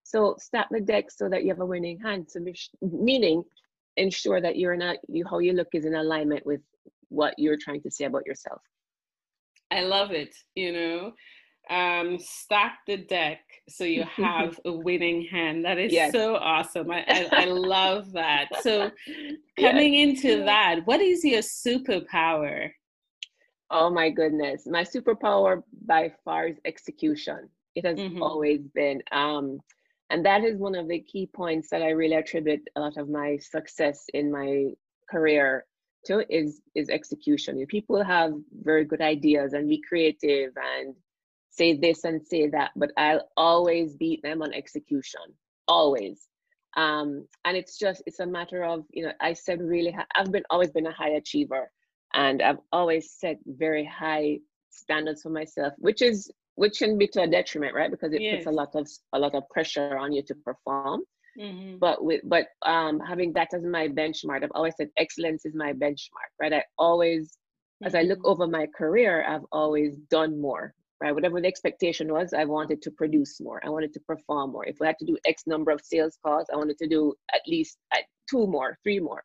So 0.04 0.36
stack 0.38 0.68
the 0.70 0.80
deck 0.80 1.10
so 1.10 1.28
that 1.28 1.42
you 1.42 1.50
have 1.50 1.60
a 1.60 1.66
winning 1.66 1.98
hand. 1.98 2.30
So 2.30 2.40
meaning, 2.80 3.42
ensure 3.96 4.40
that 4.40 4.56
you're 4.56 4.76
not 4.76 4.96
you 5.08 5.24
how 5.28 5.38
you 5.40 5.52
look 5.52 5.68
is 5.72 5.84
in 5.84 5.94
alignment 5.94 6.46
with 6.46 6.60
what 7.08 7.34
you're 7.38 7.58
trying 7.60 7.82
to 7.82 7.90
say 7.90 8.04
about 8.04 8.26
yourself. 8.26 8.62
I 9.70 9.82
love 9.82 10.12
it. 10.12 10.34
You 10.54 10.72
know, 10.72 11.12
um, 11.70 12.18
stack 12.18 12.78
the 12.86 12.96
deck 12.96 13.40
so 13.68 13.84
you 13.84 14.04
have 14.16 14.58
a 14.64 14.72
winning 14.72 15.26
hand. 15.26 15.64
That 15.64 15.78
is 15.78 15.92
yes. 15.92 16.12
so 16.12 16.36
awesome. 16.36 16.90
I, 16.90 17.04
I, 17.08 17.28
I, 17.32 17.44
love 17.46 18.12
that. 18.12 18.46
So, 18.62 18.90
coming 19.58 19.94
yes. 19.94 20.24
into 20.24 20.44
that, 20.44 20.80
what 20.84 21.00
is 21.00 21.24
your 21.24 21.42
superpower? 21.42 22.70
Oh 23.70 23.90
my 23.90 24.10
goodness. 24.10 24.62
My 24.66 24.82
superpower 24.82 25.62
by 25.86 26.12
far 26.24 26.48
is 26.48 26.56
execution. 26.64 27.48
It 27.74 27.84
has 27.84 27.98
mm-hmm. 27.98 28.22
always 28.22 28.60
been. 28.74 29.02
Um, 29.10 29.58
and 30.10 30.24
that 30.24 30.44
is 30.44 30.56
one 30.56 30.76
of 30.76 30.88
the 30.88 31.00
key 31.00 31.28
points 31.34 31.68
that 31.70 31.82
I 31.82 31.90
really 31.90 32.14
attribute 32.14 32.62
a 32.76 32.80
lot 32.80 32.96
of 32.96 33.08
my 33.08 33.38
success 33.38 34.04
in 34.14 34.30
my 34.30 34.68
career 35.10 35.66
to 36.06 36.24
is 36.32 36.60
is 36.76 36.88
execution. 36.88 37.64
People 37.66 38.02
have 38.04 38.32
very 38.62 38.84
good 38.84 39.00
ideas 39.00 39.52
and 39.52 39.68
be 39.68 39.82
creative 39.88 40.52
and 40.56 40.94
say 41.56 41.76
this 41.76 42.04
and 42.04 42.26
say 42.26 42.48
that, 42.48 42.70
but 42.76 42.90
I'll 42.96 43.28
always 43.36 43.94
beat 43.94 44.22
them 44.22 44.42
on 44.42 44.52
execution, 44.52 45.22
always. 45.68 46.28
Um, 46.76 47.26
and 47.44 47.56
it's 47.56 47.78
just 47.78 48.02
it's 48.06 48.20
a 48.20 48.26
matter 48.26 48.62
of 48.62 48.84
you 48.90 49.04
know 49.04 49.12
I 49.20 49.32
said 49.32 49.60
really 49.62 49.96
I've 50.14 50.30
been 50.30 50.44
always 50.50 50.70
been 50.70 50.86
a 50.86 50.92
high 50.92 51.10
achiever, 51.10 51.70
and 52.14 52.42
I've 52.42 52.58
always 52.72 53.12
set 53.12 53.38
very 53.46 53.84
high 53.84 54.38
standards 54.70 55.22
for 55.22 55.30
myself, 55.30 55.72
which 55.78 56.02
is 56.02 56.30
which 56.56 56.78
can 56.78 56.98
be 56.98 57.06
to 57.08 57.22
a 57.22 57.26
detriment, 57.26 57.74
right? 57.74 57.90
Because 57.90 58.12
it 58.12 58.20
yes. 58.20 58.36
puts 58.36 58.46
a 58.46 58.50
lot 58.50 58.74
of 58.74 58.88
a 59.12 59.18
lot 59.18 59.34
of 59.34 59.48
pressure 59.50 59.96
on 59.96 60.12
you 60.12 60.22
to 60.22 60.34
perform. 60.34 61.02
Mm-hmm. 61.38 61.76
But 61.78 62.02
with 62.02 62.22
but 62.24 62.46
um, 62.64 62.98
having 63.00 63.32
that 63.34 63.54
as 63.54 63.62
my 63.62 63.88
benchmark, 63.88 64.42
I've 64.42 64.52
always 64.54 64.74
said 64.76 64.88
excellence 64.96 65.44
is 65.44 65.54
my 65.54 65.72
benchmark, 65.72 66.30
right? 66.40 66.52
I 66.52 66.62
always, 66.78 67.28
mm-hmm. 67.28 67.86
as 67.86 67.94
I 67.94 68.02
look 68.02 68.18
mm-hmm. 68.20 68.28
over 68.28 68.46
my 68.46 68.66
career, 68.76 69.24
I've 69.26 69.44
always 69.52 69.96
done 70.10 70.40
more, 70.40 70.74
right? 71.00 71.14
Whatever 71.14 71.40
the 71.40 71.48
expectation 71.48 72.12
was, 72.12 72.32
I 72.32 72.44
wanted 72.44 72.82
to 72.82 72.90
produce 72.90 73.40
more. 73.40 73.60
I 73.64 73.68
wanted 73.68 73.92
to 73.94 74.00
perform 74.00 74.52
more. 74.52 74.66
If 74.66 74.76
we 74.80 74.86
had 74.86 74.98
to 74.98 75.06
do 75.06 75.18
X 75.26 75.42
number 75.46 75.70
of 75.70 75.80
sales 75.82 76.18
calls, 76.24 76.46
I 76.52 76.56
wanted 76.56 76.78
to 76.78 76.88
do 76.88 77.14
at 77.34 77.42
least 77.46 77.78
uh, 77.94 77.98
two 78.30 78.46
more, 78.46 78.78
three 78.82 79.00
more. 79.00 79.22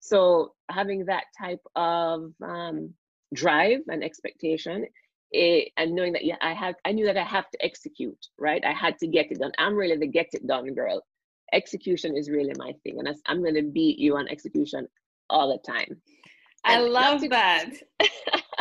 So 0.00 0.54
having 0.70 1.06
that 1.06 1.24
type 1.40 1.60
of 1.76 2.32
um, 2.42 2.94
drive 3.34 3.80
and 3.88 4.02
expectation 4.02 4.86
it, 5.32 5.72
and 5.76 5.94
knowing 5.94 6.12
that 6.12 6.24
yeah, 6.24 6.36
I 6.40 6.52
have 6.52 6.74
I 6.84 6.92
knew 6.92 7.06
that 7.06 7.16
I 7.16 7.24
have 7.24 7.48
to 7.50 7.64
execute, 7.64 8.18
right? 8.38 8.62
I 8.64 8.72
had 8.72 8.98
to 8.98 9.06
get 9.06 9.30
it 9.30 9.38
done. 9.38 9.52
I'm 9.58 9.74
really 9.74 9.96
the 9.96 10.06
get 10.06 10.28
it 10.32 10.46
done 10.46 10.74
girl. 10.74 11.02
Execution 11.52 12.16
is 12.16 12.30
really 12.30 12.52
my 12.56 12.72
thing, 12.82 12.98
and 12.98 13.08
I'm 13.26 13.42
going 13.42 13.54
to 13.54 13.62
beat 13.62 13.98
you 13.98 14.16
on 14.16 14.28
execution 14.28 14.86
all 15.30 15.50
the 15.50 15.72
time. 15.72 16.00
I 16.64 16.80
love 16.80 17.22
to- 17.22 17.28
that. 17.28 17.70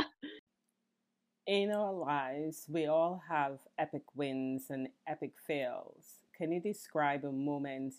In 1.51 1.69
our 1.69 1.91
lives, 1.91 2.65
we 2.69 2.85
all 2.85 3.21
have 3.27 3.59
epic 3.77 4.03
wins 4.15 4.69
and 4.69 4.87
epic 5.05 5.33
fails. 5.45 6.23
Can 6.37 6.49
you 6.53 6.61
describe 6.61 7.25
a 7.25 7.31
moment 7.33 7.93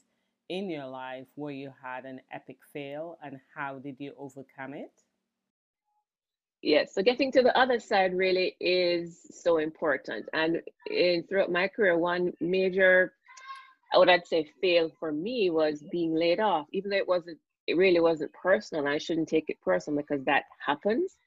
in 0.48 0.70
your 0.70 0.86
life 0.86 1.26
where 1.34 1.52
you 1.52 1.70
had 1.84 2.06
an 2.06 2.22
epic 2.32 2.56
fail 2.72 3.18
and 3.22 3.38
how 3.54 3.78
did 3.78 3.96
you 3.98 4.14
overcome 4.16 4.72
it? 4.72 4.92
Yes, 6.62 6.94
so 6.94 7.02
getting 7.02 7.30
to 7.32 7.42
the 7.42 7.54
other 7.54 7.78
side 7.78 8.16
really 8.16 8.56
is 8.58 9.20
so 9.30 9.58
important. 9.58 10.30
And 10.32 10.62
in 10.90 11.24
throughout 11.24 11.52
my 11.52 11.68
career, 11.68 11.98
one 11.98 12.32
major, 12.40 13.12
what 13.92 14.08
I'd 14.08 14.26
say, 14.26 14.48
fail 14.62 14.90
for 14.98 15.12
me 15.12 15.50
was 15.50 15.84
being 15.92 16.14
laid 16.14 16.40
off. 16.40 16.68
Even 16.72 16.90
though 16.90 16.96
it 16.96 17.06
wasn't, 17.06 17.36
it 17.66 17.76
really 17.76 18.00
wasn't 18.00 18.32
personal. 18.32 18.88
I 18.88 18.96
shouldn't 18.96 19.28
take 19.28 19.50
it 19.50 19.60
personal 19.60 20.00
because 20.00 20.24
that 20.24 20.44
happens. 20.66 21.18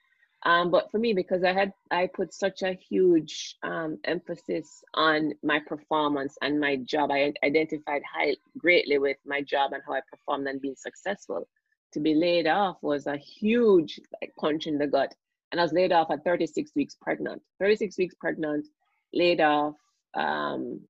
Um, 0.45 0.69
but 0.69 0.91
for 0.91 0.99
me, 0.99 1.13
because 1.13 1.43
I 1.43 1.53
had 1.53 1.73
I 1.89 2.07
put 2.07 2.33
such 2.33 2.61
a 2.61 2.73
huge 2.73 3.55
um, 3.63 3.97
emphasis 4.03 4.83
on 4.93 5.33
my 5.43 5.59
performance 5.59 6.37
and 6.41 6.59
my 6.59 6.77
job, 6.77 7.11
I 7.11 7.33
identified 7.43 8.03
high 8.03 8.35
greatly 8.57 8.99
with 8.99 9.17
my 9.25 9.41
job 9.41 9.73
and 9.73 9.81
how 9.85 9.93
I 9.93 10.01
performed 10.09 10.47
and 10.47 10.61
being 10.61 10.75
successful. 10.77 11.47
To 11.93 11.99
be 11.99 12.13
laid 12.13 12.45
off 12.45 12.77
was 12.81 13.07
a 13.07 13.17
huge 13.17 13.99
like, 14.21 14.33
punch 14.37 14.67
in 14.67 14.77
the 14.77 14.87
gut 14.87 15.15
and 15.55 15.61
I 15.61 15.63
was 15.63 15.71
laid 15.71 15.93
off 15.93 16.11
at 16.11 16.25
36 16.25 16.71
weeks 16.75 16.97
pregnant. 17.01 17.41
36 17.59 17.97
weeks 17.97 18.13
pregnant, 18.15 18.67
laid 19.13 19.39
off. 19.39 19.75
Um, 20.13 20.81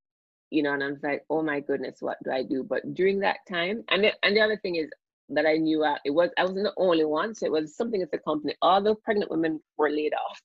you 0.50 0.64
know, 0.64 0.74
and 0.74 0.84
I 0.84 0.88
was 0.88 1.04
like, 1.04 1.24
oh 1.30 1.44
my 1.44 1.60
goodness, 1.60 1.98
what 2.00 2.18
do 2.24 2.32
I 2.32 2.42
do? 2.42 2.64
But 2.64 2.96
during 2.96 3.20
that 3.20 3.38
time, 3.48 3.84
and 3.90 4.04
the, 4.04 4.14
and 4.24 4.36
the 4.36 4.42
other 4.42 4.58
thing 4.58 4.76
is 4.76 4.90
that 5.30 5.46
I 5.46 5.58
knew 5.58 5.84
uh, 5.84 5.98
it 6.06 6.12
was 6.12 6.30
I 6.38 6.44
wasn't 6.44 6.64
the 6.64 6.74
only 6.78 7.06
one, 7.06 7.34
so 7.34 7.46
it 7.46 7.52
was 7.52 7.76
something 7.76 8.02
at 8.02 8.12
the 8.12 8.20
company. 8.20 8.56
All 8.62 8.82
the 8.82 8.96
pregnant 8.96 9.32
women 9.32 9.60
were 9.78 9.90
laid 9.90 10.14
off, 10.14 10.42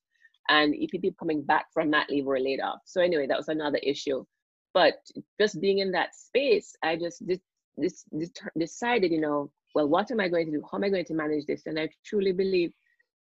and 0.49 0.75
people 0.91 1.11
coming 1.19 1.43
back 1.43 1.67
from 1.73 1.91
that 1.91 2.11
leave 2.11 2.25
were 2.25 2.41
laid 2.41 2.61
off. 2.61 2.81
So 2.85 3.01
anyway, 3.01 3.27
that 3.27 3.39
was 3.39 3.49
another 3.49 3.79
issue. 3.83 4.25
But 4.73 4.95
just 5.41 5.61
being 5.61 5.79
in 5.79 5.91
that 5.93 6.15
space, 6.15 6.75
I 6.83 6.97
just 6.97 7.27
this 7.27 7.41
this, 7.77 8.05
this 8.13 8.31
decided, 8.59 9.13
you 9.13 9.21
know, 9.21 9.51
well, 9.75 9.89
what 9.89 10.11
am 10.11 10.21
I 10.21 10.29
going 10.29 10.47
to 10.47 10.53
do? 10.53 10.63
How 10.71 10.79
am 10.79 10.85
I 10.85 10.89
going 10.91 11.05
to 11.07 11.15
manage 11.15 11.47
this? 11.47 11.63
And 11.67 11.79
I 11.79 11.89
truly 12.05 12.33
believe 12.33 12.73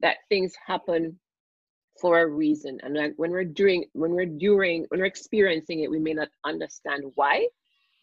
that 0.02 0.18
things 0.30 0.54
happen 0.66 1.20
for 2.00 2.22
a 2.22 2.28
reason 2.28 2.80
and 2.84 2.96
like 2.96 3.14
when 3.18 3.30
we're 3.32 3.44
doing 3.44 3.84
when 3.92 4.12
we're 4.12 4.26
doing 4.26 4.86
when 4.88 5.02
we're 5.02 5.06
experiencing 5.06 5.82
it 5.82 5.92
we 5.92 6.00
may 6.00 6.14
not 6.14 6.30
understand 6.46 7.04
why 7.16 7.46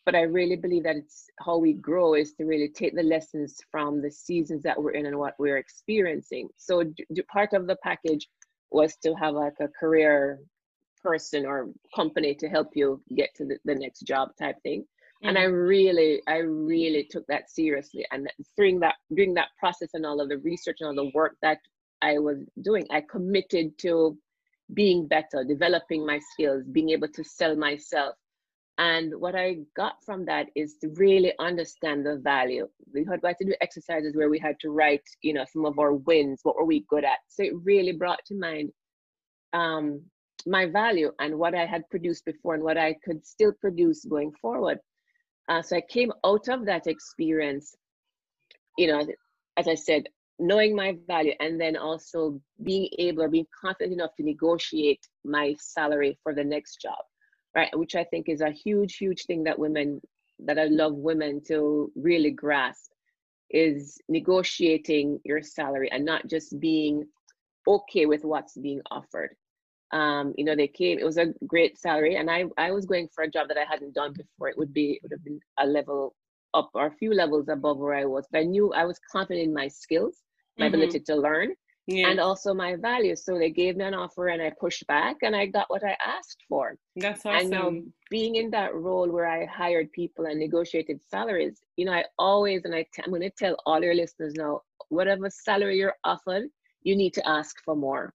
but 0.07 0.15
i 0.15 0.23
really 0.23 0.57
believe 0.57 0.85
that 0.85 0.97
it's 0.97 1.27
how 1.45 1.59
we 1.59 1.75
grow 1.75 2.15
is 2.15 2.33
to 2.33 2.45
really 2.45 2.69
take 2.69 2.95
the 2.95 3.03
lessons 3.03 3.59
from 3.71 4.01
the 4.01 4.11
seasons 4.11 4.63
that 4.63 4.81
we're 4.81 4.93
in 4.93 5.07
and 5.07 5.19
what 5.19 5.35
we're 5.39 5.59
experiencing 5.59 6.49
so 6.57 6.83
d- 6.83 7.23
part 7.31 7.53
of 7.53 7.67
the 7.67 7.77
package 7.83 8.27
was 8.71 8.97
to 8.97 9.15
have 9.15 9.35
like 9.35 9.55
a 9.61 9.69
career 9.69 10.39
person 11.03 11.45
or 11.45 11.69
company 11.95 12.35
to 12.35 12.49
help 12.49 12.69
you 12.75 13.01
get 13.15 13.31
to 13.37 13.45
the, 13.45 13.59
the 13.65 13.75
next 13.75 14.01
job 14.01 14.31
type 14.39 14.57
thing 14.63 14.81
mm-hmm. 14.81 15.29
and 15.29 15.37
i 15.39 15.43
really 15.43 16.23
i 16.27 16.39
really 16.39 17.07
took 17.11 17.27
that 17.27 17.51
seriously 17.51 18.07
and 18.13 18.29
during 18.57 18.81
that 18.81 18.95
during 19.15 19.35
that 19.35 19.49
process 19.61 19.91
and 19.93 20.07
all 20.07 20.21
of 20.21 20.29
the 20.29 20.39
research 20.39 20.79
and 20.81 20.89
all 20.89 21.05
the 21.05 21.11
work 21.15 21.37
that 21.43 21.59
I 22.03 22.19
was 22.19 22.39
doing. 22.63 22.87
I 22.91 23.01
committed 23.01 23.79
to 23.79 24.19
being 24.75 25.07
better, 25.07 25.45
developing 25.45 26.05
my 26.05 26.19
skills, 26.33 26.65
being 26.71 26.91
able 26.91 27.09
to 27.09 27.25
sell 27.25 27.57
myself. 27.57 28.15
And 28.79 29.15
what 29.19 29.35
I 29.35 29.59
got 29.75 30.05
from 30.05 30.27
that 30.27 30.49
is 30.55 30.77
to 30.83 30.89
really 30.97 31.33
understand 31.39 32.05
the 32.05 32.17
value. 32.17 32.69
We 32.93 33.07
had 33.11 33.39
to 33.39 33.45
do 33.45 33.55
exercises 33.63 34.15
where 34.15 34.29
we 34.29 34.39
had 34.39 34.61
to 34.61 34.71
write, 34.71 35.03
you 35.23 35.33
know, 35.33 35.47
some 35.51 35.65
of 35.65 35.79
our 35.79 35.95
wins, 35.95 36.41
what 36.43 36.57
were 36.57 36.67
we 36.67 36.85
good 36.91 37.05
at. 37.05 37.19
So 37.29 37.43
it 37.43 37.55
really 37.63 37.93
brought 37.93 38.21
to 38.27 38.35
mind 38.35 38.71
um, 39.55 40.03
my 40.45 40.67
value 40.67 41.11
and 41.21 41.39
what 41.39 41.55
I 41.55 41.65
had 41.65 41.89
produced 41.89 42.27
before 42.27 42.55
and 42.55 42.63
what 42.63 42.77
I 42.77 42.95
could 43.03 43.25
still 43.27 43.53
produce 43.53 44.05
going 44.05 44.33
forward. 44.43 44.79
Uh, 45.49 45.63
so 45.63 45.77
I 45.77 45.83
came 45.89 46.13
out 46.25 46.49
of 46.49 46.67
that 46.67 46.87
experience, 46.87 47.75
you 48.77 48.89
know, 48.89 49.07
as 49.57 49.69
I 49.69 49.75
said, 49.75 50.05
knowing 50.39 50.77
my 50.77 50.99
value 51.07 51.33
and 51.41 51.59
then 51.59 51.79
also 51.79 52.39
being 52.63 52.91
able 52.99 53.23
or 53.23 53.29
being 53.29 53.47
confident 53.59 53.95
enough 53.95 54.15
to 54.17 54.23
negotiate 54.23 55.01
my 55.25 55.57
salary 55.59 56.19
for 56.23 56.35
the 56.35 56.45
next 56.45 56.83
job 56.83 56.99
right? 57.57 57.77
Which 57.77 57.97
i 57.97 58.05
think 58.05 58.29
is 58.29 58.43
a 58.43 58.51
huge 58.51 58.97
huge 58.97 59.25
thing 59.25 59.45
that 59.45 59.59
women 59.59 60.01
that 60.41 60.59
i 60.59 60.67
love 60.67 60.95
women 60.95 61.41
to 61.49 61.91
really 61.97 62.31
grasp 62.31 62.93
is 63.51 63.99
negotiating 64.09 65.21
your 65.25 65.43
salary 65.43 65.91
and 65.91 66.05
not 66.05 66.27
just 66.27 66.61
being 66.61 67.05
okay 67.67 68.07
with 68.07 68.25
what's 68.25 68.57
being 68.57 68.81
offered. 68.91 69.31
Um 69.93 70.35
you 70.37 70.45
know 70.45 70.57
they 70.57 70.69
came 70.69 70.99
it 70.99 71.05
was 71.05 71.17
a 71.17 71.33
great 71.47 71.79
salary 71.79 72.17
and 72.17 72.29
i 72.31 72.45
i 72.59 72.73
was 72.73 72.87
going 72.87 73.09
for 73.15 73.23
a 73.25 73.31
job 73.31 73.49
that 73.49 73.59
i 73.59 73.65
hadn't 73.65 73.95
done 73.95 74.13
before. 74.13 74.49
It 74.49 74.59
would 74.59 74.73
be 74.73 74.93
it 74.93 75.01
would 75.03 75.13
have 75.13 75.25
been 75.25 75.41
a 75.59 75.67
level 75.67 76.15
up 76.55 76.71
or 76.75 76.87
a 76.87 76.99
few 77.01 77.13
levels 77.13 77.49
above 77.49 77.79
where 77.79 77.95
i 77.95 78.05
was 78.05 78.27
but 78.31 78.41
i 78.41 78.43
knew 78.43 78.73
i 78.73 78.85
was 78.85 78.99
confident 79.13 79.47
in 79.47 79.55
my 79.55 79.69
skills 79.69 80.23
my 80.59 80.67
mm-hmm. 80.67 80.75
ability 80.75 81.01
to 81.01 81.15
learn 81.15 81.51
yeah. 81.87 82.09
and 82.09 82.21
also 82.21 82.53
my 82.53 82.77
values. 82.77 83.25
So 83.25 83.39
they 83.39 83.51
gave 83.51 83.77
me 83.77 83.85
an 83.85 83.95
offer 83.95 84.29
and 84.29 84.43
I 84.43 84.51
pushed 84.59 84.87
back 84.87 85.17
and 85.23 85.35
I 85.35 85.47
got 85.47 85.71
what 85.71 85.85
I 85.85 85.97
asked 86.05 86.43
for. 86.49 86.77
That's 86.97 87.25
awesome. 87.25 87.41
And 87.41 87.51
now 87.51 87.73
being 88.11 88.37
in 88.37 88.51
that 88.51 88.75
role 88.75 89.09
where 89.11 89.27
I 89.27 89.47
hired 89.47 89.93
people 89.93 90.27
and 90.27 90.39
negotiated 90.39 91.01
salaries, 91.09 91.61
you 91.77 91.85
know, 91.85 91.93
I 91.93 92.05
always, 92.19 92.65
and 92.65 92.75
I 92.75 92.83
t- 92.93 93.03
I'm 93.05 93.11
going 93.11 93.23
to 93.23 93.31
tell 93.31 93.57
all 93.67 93.83
your 93.83 93.95
listeners 93.95 94.35
now, 94.37 94.63
whatever 94.89 95.31
salary 95.31 95.79
you're 95.79 95.97
offered, 96.05 96.45
you 96.83 96.97
need 96.97 97.15
to 97.15 97.29
ask 97.29 97.57
for 97.65 97.77
more. 97.77 98.15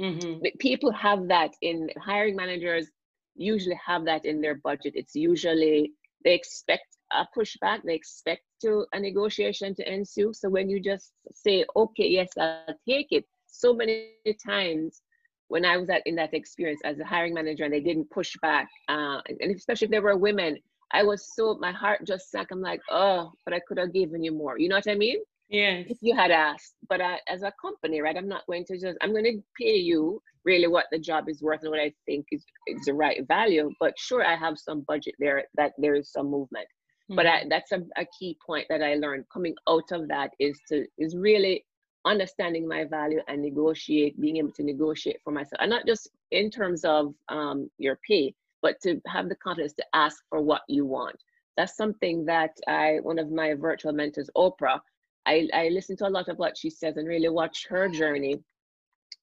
Mm-hmm. 0.00 0.44
People 0.58 0.90
have 0.92 1.28
that 1.28 1.52
in 1.60 1.90
hiring 2.00 2.36
managers 2.36 2.88
usually 3.34 3.78
have 3.84 4.04
that 4.04 4.24
in 4.24 4.40
their 4.40 4.56
budget. 4.56 4.94
It's 4.96 5.14
usually 5.14 5.92
they 6.24 6.34
expect 6.34 6.86
a 7.14 7.26
pushback, 7.36 7.80
they 7.84 7.94
expect 7.94 8.42
to 8.62 8.86
a 8.92 9.00
negotiation 9.00 9.74
to 9.76 9.92
ensue. 9.92 10.32
So 10.32 10.48
when 10.48 10.68
you 10.68 10.80
just 10.80 11.12
say, 11.34 11.64
okay, 11.76 12.08
yes, 12.08 12.30
I'll 12.38 12.74
take 12.88 13.08
it, 13.10 13.24
so 13.46 13.74
many 13.74 14.14
times 14.44 15.02
when 15.48 15.64
I 15.64 15.76
was 15.76 15.90
at 15.90 16.02
in 16.06 16.16
that 16.16 16.32
experience 16.32 16.80
as 16.84 16.98
a 16.98 17.04
hiring 17.04 17.34
manager 17.34 17.64
and 17.64 17.72
they 17.72 17.80
didn't 17.80 18.10
push 18.10 18.34
back, 18.40 18.68
uh, 18.88 19.20
and 19.28 19.54
especially 19.54 19.86
if 19.86 19.90
there 19.90 20.02
were 20.02 20.16
women, 20.16 20.58
I 20.92 21.02
was 21.02 21.34
so 21.34 21.58
my 21.60 21.72
heart 21.72 22.00
just 22.06 22.30
sank. 22.30 22.48
I'm 22.50 22.60
like, 22.60 22.80
oh, 22.90 23.32
but 23.44 23.54
I 23.54 23.60
could 23.66 23.78
have 23.78 23.92
given 23.92 24.22
you 24.22 24.32
more. 24.32 24.58
You 24.58 24.68
know 24.68 24.76
what 24.76 24.88
I 24.88 24.94
mean? 24.94 25.18
Yeah. 25.48 25.82
If 25.86 25.98
you 26.00 26.16
had 26.16 26.30
asked, 26.30 26.74
but 26.88 27.02
I, 27.02 27.18
as 27.28 27.42
a 27.42 27.52
company, 27.60 28.00
right, 28.00 28.16
I'm 28.16 28.28
not 28.28 28.46
going 28.46 28.64
to 28.66 28.78
just. 28.78 28.96
I'm 29.02 29.12
going 29.12 29.24
to 29.24 29.42
pay 29.60 29.76
you 29.76 30.22
really 30.44 30.66
what 30.66 30.86
the 30.90 30.98
job 30.98 31.28
is 31.28 31.42
worth 31.42 31.60
and 31.62 31.70
what 31.70 31.80
I 31.80 31.92
think 32.06 32.26
is 32.32 32.44
is 32.66 32.84
the 32.86 32.94
right 32.94 33.26
value. 33.28 33.70
But 33.78 33.92
sure, 33.98 34.24
I 34.24 34.36
have 34.36 34.58
some 34.58 34.80
budget 34.88 35.14
there 35.18 35.44
that 35.56 35.72
there 35.76 35.94
is 35.94 36.10
some 36.10 36.30
movement. 36.30 36.66
Mm-hmm. 37.12 37.16
But 37.16 37.26
I, 37.26 37.40
mm-hmm. 37.40 37.48
that's 37.50 37.72
a, 37.72 37.82
a 37.96 38.06
key 38.18 38.38
point 38.44 38.66
that 38.70 38.82
I 38.82 38.94
learned 38.94 39.26
coming 39.30 39.54
out 39.68 39.92
of 39.92 40.08
that 40.08 40.32
is 40.38 40.58
to 40.68 40.86
is 40.96 41.14
really 41.14 41.64
understanding 42.04 42.66
my 42.66 42.84
value 42.84 43.20
and 43.28 43.42
negotiate, 43.42 44.20
being 44.20 44.38
able 44.38 44.50
to 44.52 44.64
negotiate 44.64 45.18
for 45.22 45.30
myself, 45.30 45.60
and 45.60 45.70
not 45.70 45.86
just 45.86 46.08
in 46.30 46.50
terms 46.50 46.84
of 46.84 47.14
um, 47.28 47.70
your 47.78 47.98
pay, 48.08 48.34
but 48.62 48.80
to 48.82 49.00
have 49.06 49.28
the 49.28 49.36
confidence 49.36 49.74
to 49.74 49.84
ask 49.94 50.24
for 50.30 50.40
what 50.40 50.62
you 50.68 50.86
want. 50.86 51.16
That's 51.56 51.76
something 51.76 52.24
that 52.24 52.56
I, 52.66 52.98
one 53.02 53.18
of 53.18 53.30
my 53.30 53.54
virtual 53.54 53.92
mentors, 53.92 54.30
Oprah, 54.36 54.80
I, 55.26 55.48
I 55.52 55.68
listen 55.68 55.96
to 55.98 56.08
a 56.08 56.08
lot 56.08 56.28
of 56.28 56.38
what 56.38 56.56
she 56.56 56.70
says 56.70 56.96
and 56.96 57.06
really 57.06 57.28
watch 57.28 57.66
her 57.68 57.88
journey 57.88 58.40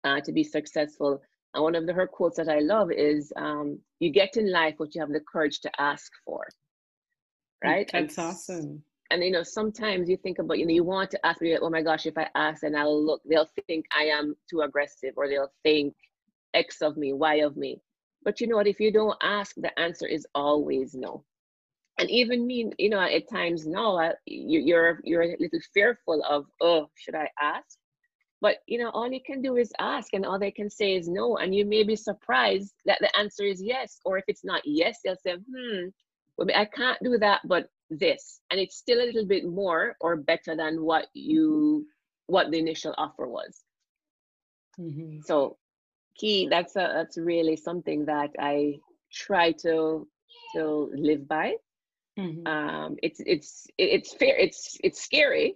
uh, 0.04 0.21
to 0.21 0.32
be 0.32 0.43
successful. 0.43 1.21
And 1.54 1.63
one 1.63 1.75
of 1.75 1.88
the, 1.88 1.93
her 1.93 2.08
quotes 2.08 2.38
that 2.38 2.47
I 2.47 2.60
love 2.60 2.91
is, 2.91 3.34
um, 3.36 3.80
"You 3.99 4.12
get 4.12 4.38
in 4.38 4.52
life 4.52 4.75
what 4.78 4.93
you 4.93 5.02
have 5.02 5.12
the 5.12 5.19
courage 5.19 5.60
to 5.62 5.82
ask 5.82 6.12
for." 6.23 6.47
Right? 7.63 7.89
That's 7.91 8.17
and, 8.17 8.28
awesome. 8.28 8.84
And 9.12 9.24
you 9.24 9.32
know, 9.32 9.43
sometimes 9.43 10.08
you 10.08 10.17
think 10.17 10.39
about, 10.39 10.60
you 10.60 10.65
know, 10.65 10.74
you 10.74 10.84
want 10.84 11.12
to 11.12 11.26
ask 11.26 11.41
me, 11.41 11.58
oh 11.60 11.69
my 11.69 11.82
gosh, 11.82 12.06
if 12.06 12.17
I 12.17 12.28
ask 12.36 12.63
and 12.63 12.78
I'll 12.78 13.04
look, 13.04 13.22
they'll 13.26 13.50
think 13.67 13.86
I 13.98 14.04
am 14.06 14.36
too 14.50 14.62
aggressive 14.62 15.13
or 15.15 15.28
they'll 15.28 15.52
think 15.63 15.95
X 16.54 16.82
of 16.82 16.98
me, 16.98 17.13
Y 17.13 17.36
of 17.36 17.58
me. 17.58 17.82
But 18.24 18.41
you 18.41 18.48
know 18.48 18.58
what? 18.58 18.67
If 18.67 18.80
you 18.80 18.91
don't 18.91 19.17
ask, 19.24 19.56
the 19.56 19.78
answer 19.80 20.06
is 20.06 20.28
always 20.36 20.93
no. 20.93 21.24
And 21.98 22.10
even 22.10 22.45
me, 22.48 22.72
you 22.78 22.89
know, 22.89 23.00
at 23.00 23.30
times 23.30 23.65
no, 23.65 23.98
I, 23.98 24.13
you, 24.26 24.60
you're 24.62 25.02
you're 25.04 25.24
a 25.24 25.36
little 25.39 25.60
fearful 25.74 26.24
of, 26.24 26.45
oh, 26.62 26.89
should 26.95 27.15
I 27.15 27.30
ask? 27.41 27.78
But 28.41 28.58
you 28.67 28.78
know, 28.78 28.89
all 28.91 29.12
you 29.12 29.19
can 29.26 29.41
do 29.41 29.58
is 29.58 29.72
ask, 29.80 30.13
and 30.13 30.26
all 30.26 30.39
they 30.39 30.52
can 30.52 30.69
say 30.69 30.95
is 30.95 31.10
no. 31.10 31.38
And 31.38 31.54
you 31.54 31.65
may 31.65 31.84
be 31.84 31.98
surprised 31.98 32.74
that 32.86 33.00
the 33.02 33.15
answer 33.17 33.43
is 33.43 33.62
yes. 33.62 34.00
Or 34.06 34.17
if 34.17 34.24
it's 34.28 34.45
not 34.45 34.62
yes, 34.65 35.00
they'll 35.04 35.17
say, 35.17 35.36
hmm, 35.36 35.88
I 36.56 36.65
can't 36.65 36.97
do 37.04 37.17
that, 37.17 37.41
but 37.45 37.69
this 37.89 38.39
and 38.52 38.60
it's 38.60 38.78
still 38.78 39.02
a 39.02 39.06
little 39.06 39.25
bit 39.25 39.45
more 39.45 39.95
or 39.99 40.15
better 40.15 40.56
than 40.56 40.84
what 40.84 41.08
you 41.13 41.86
what 42.28 42.52
the 42.52 42.60
initial 42.60 42.93
offer 42.97 43.28
was 43.28 43.62
mm-hmm. 44.80 45.19
so 45.25 45.58
key 46.15 46.47
that's 46.49 46.75
a 46.75 46.91
that's 46.93 47.17
really 47.17 47.56
something 47.56 48.06
that 48.06 48.30
i 48.39 48.75
try 49.12 49.52
to 49.52 50.08
to 50.56 50.91
live 50.93 51.28
by 51.28 51.54
mm-hmm. 52.17 52.45
um 52.45 52.95
it's 53.02 53.19
it's 53.25 53.67
it's 53.78 54.13
fair 54.13 54.38
it's 54.38 54.78
it's 54.84 55.02
scary 55.02 55.56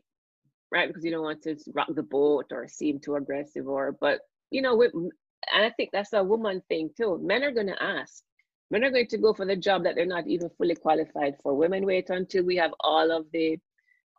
right 0.72 0.88
because 0.88 1.06
you 1.06 1.12
don't 1.12 1.24
want 1.24 1.42
to 1.44 1.56
rock 1.74 1.88
the 1.94 2.04
boat 2.04 2.46
or 2.52 2.68
seem 2.68 3.00
too 3.00 3.16
aggressive 3.16 3.68
or 3.68 3.96
but 4.02 4.22
you 4.50 4.62
know 4.62 4.76
with, 4.76 4.92
and 4.96 5.12
i 5.52 5.70
think 5.70 5.92
that's 5.94 6.14
a 6.14 6.24
woman 6.24 6.64
thing 6.68 6.90
too 6.98 7.20
men 7.22 7.44
are 7.44 7.52
going 7.52 7.68
to 7.68 7.84
ask 7.84 8.24
men 8.74 8.84
are 8.84 8.88
not 8.88 8.94
going 8.94 9.08
to 9.08 9.18
go 9.20 9.34
for 9.34 9.46
the 9.46 9.56
job 9.56 9.84
that 9.84 9.94
they're 9.96 10.06
not 10.06 10.26
even 10.28 10.50
fully 10.58 10.74
qualified 10.74 11.36
for. 11.44 11.56
Women 11.56 11.86
wait 11.86 12.10
until 12.10 12.44
we 12.44 12.56
have 12.56 12.74
all 12.80 13.12
of 13.12 13.28
the 13.32 13.60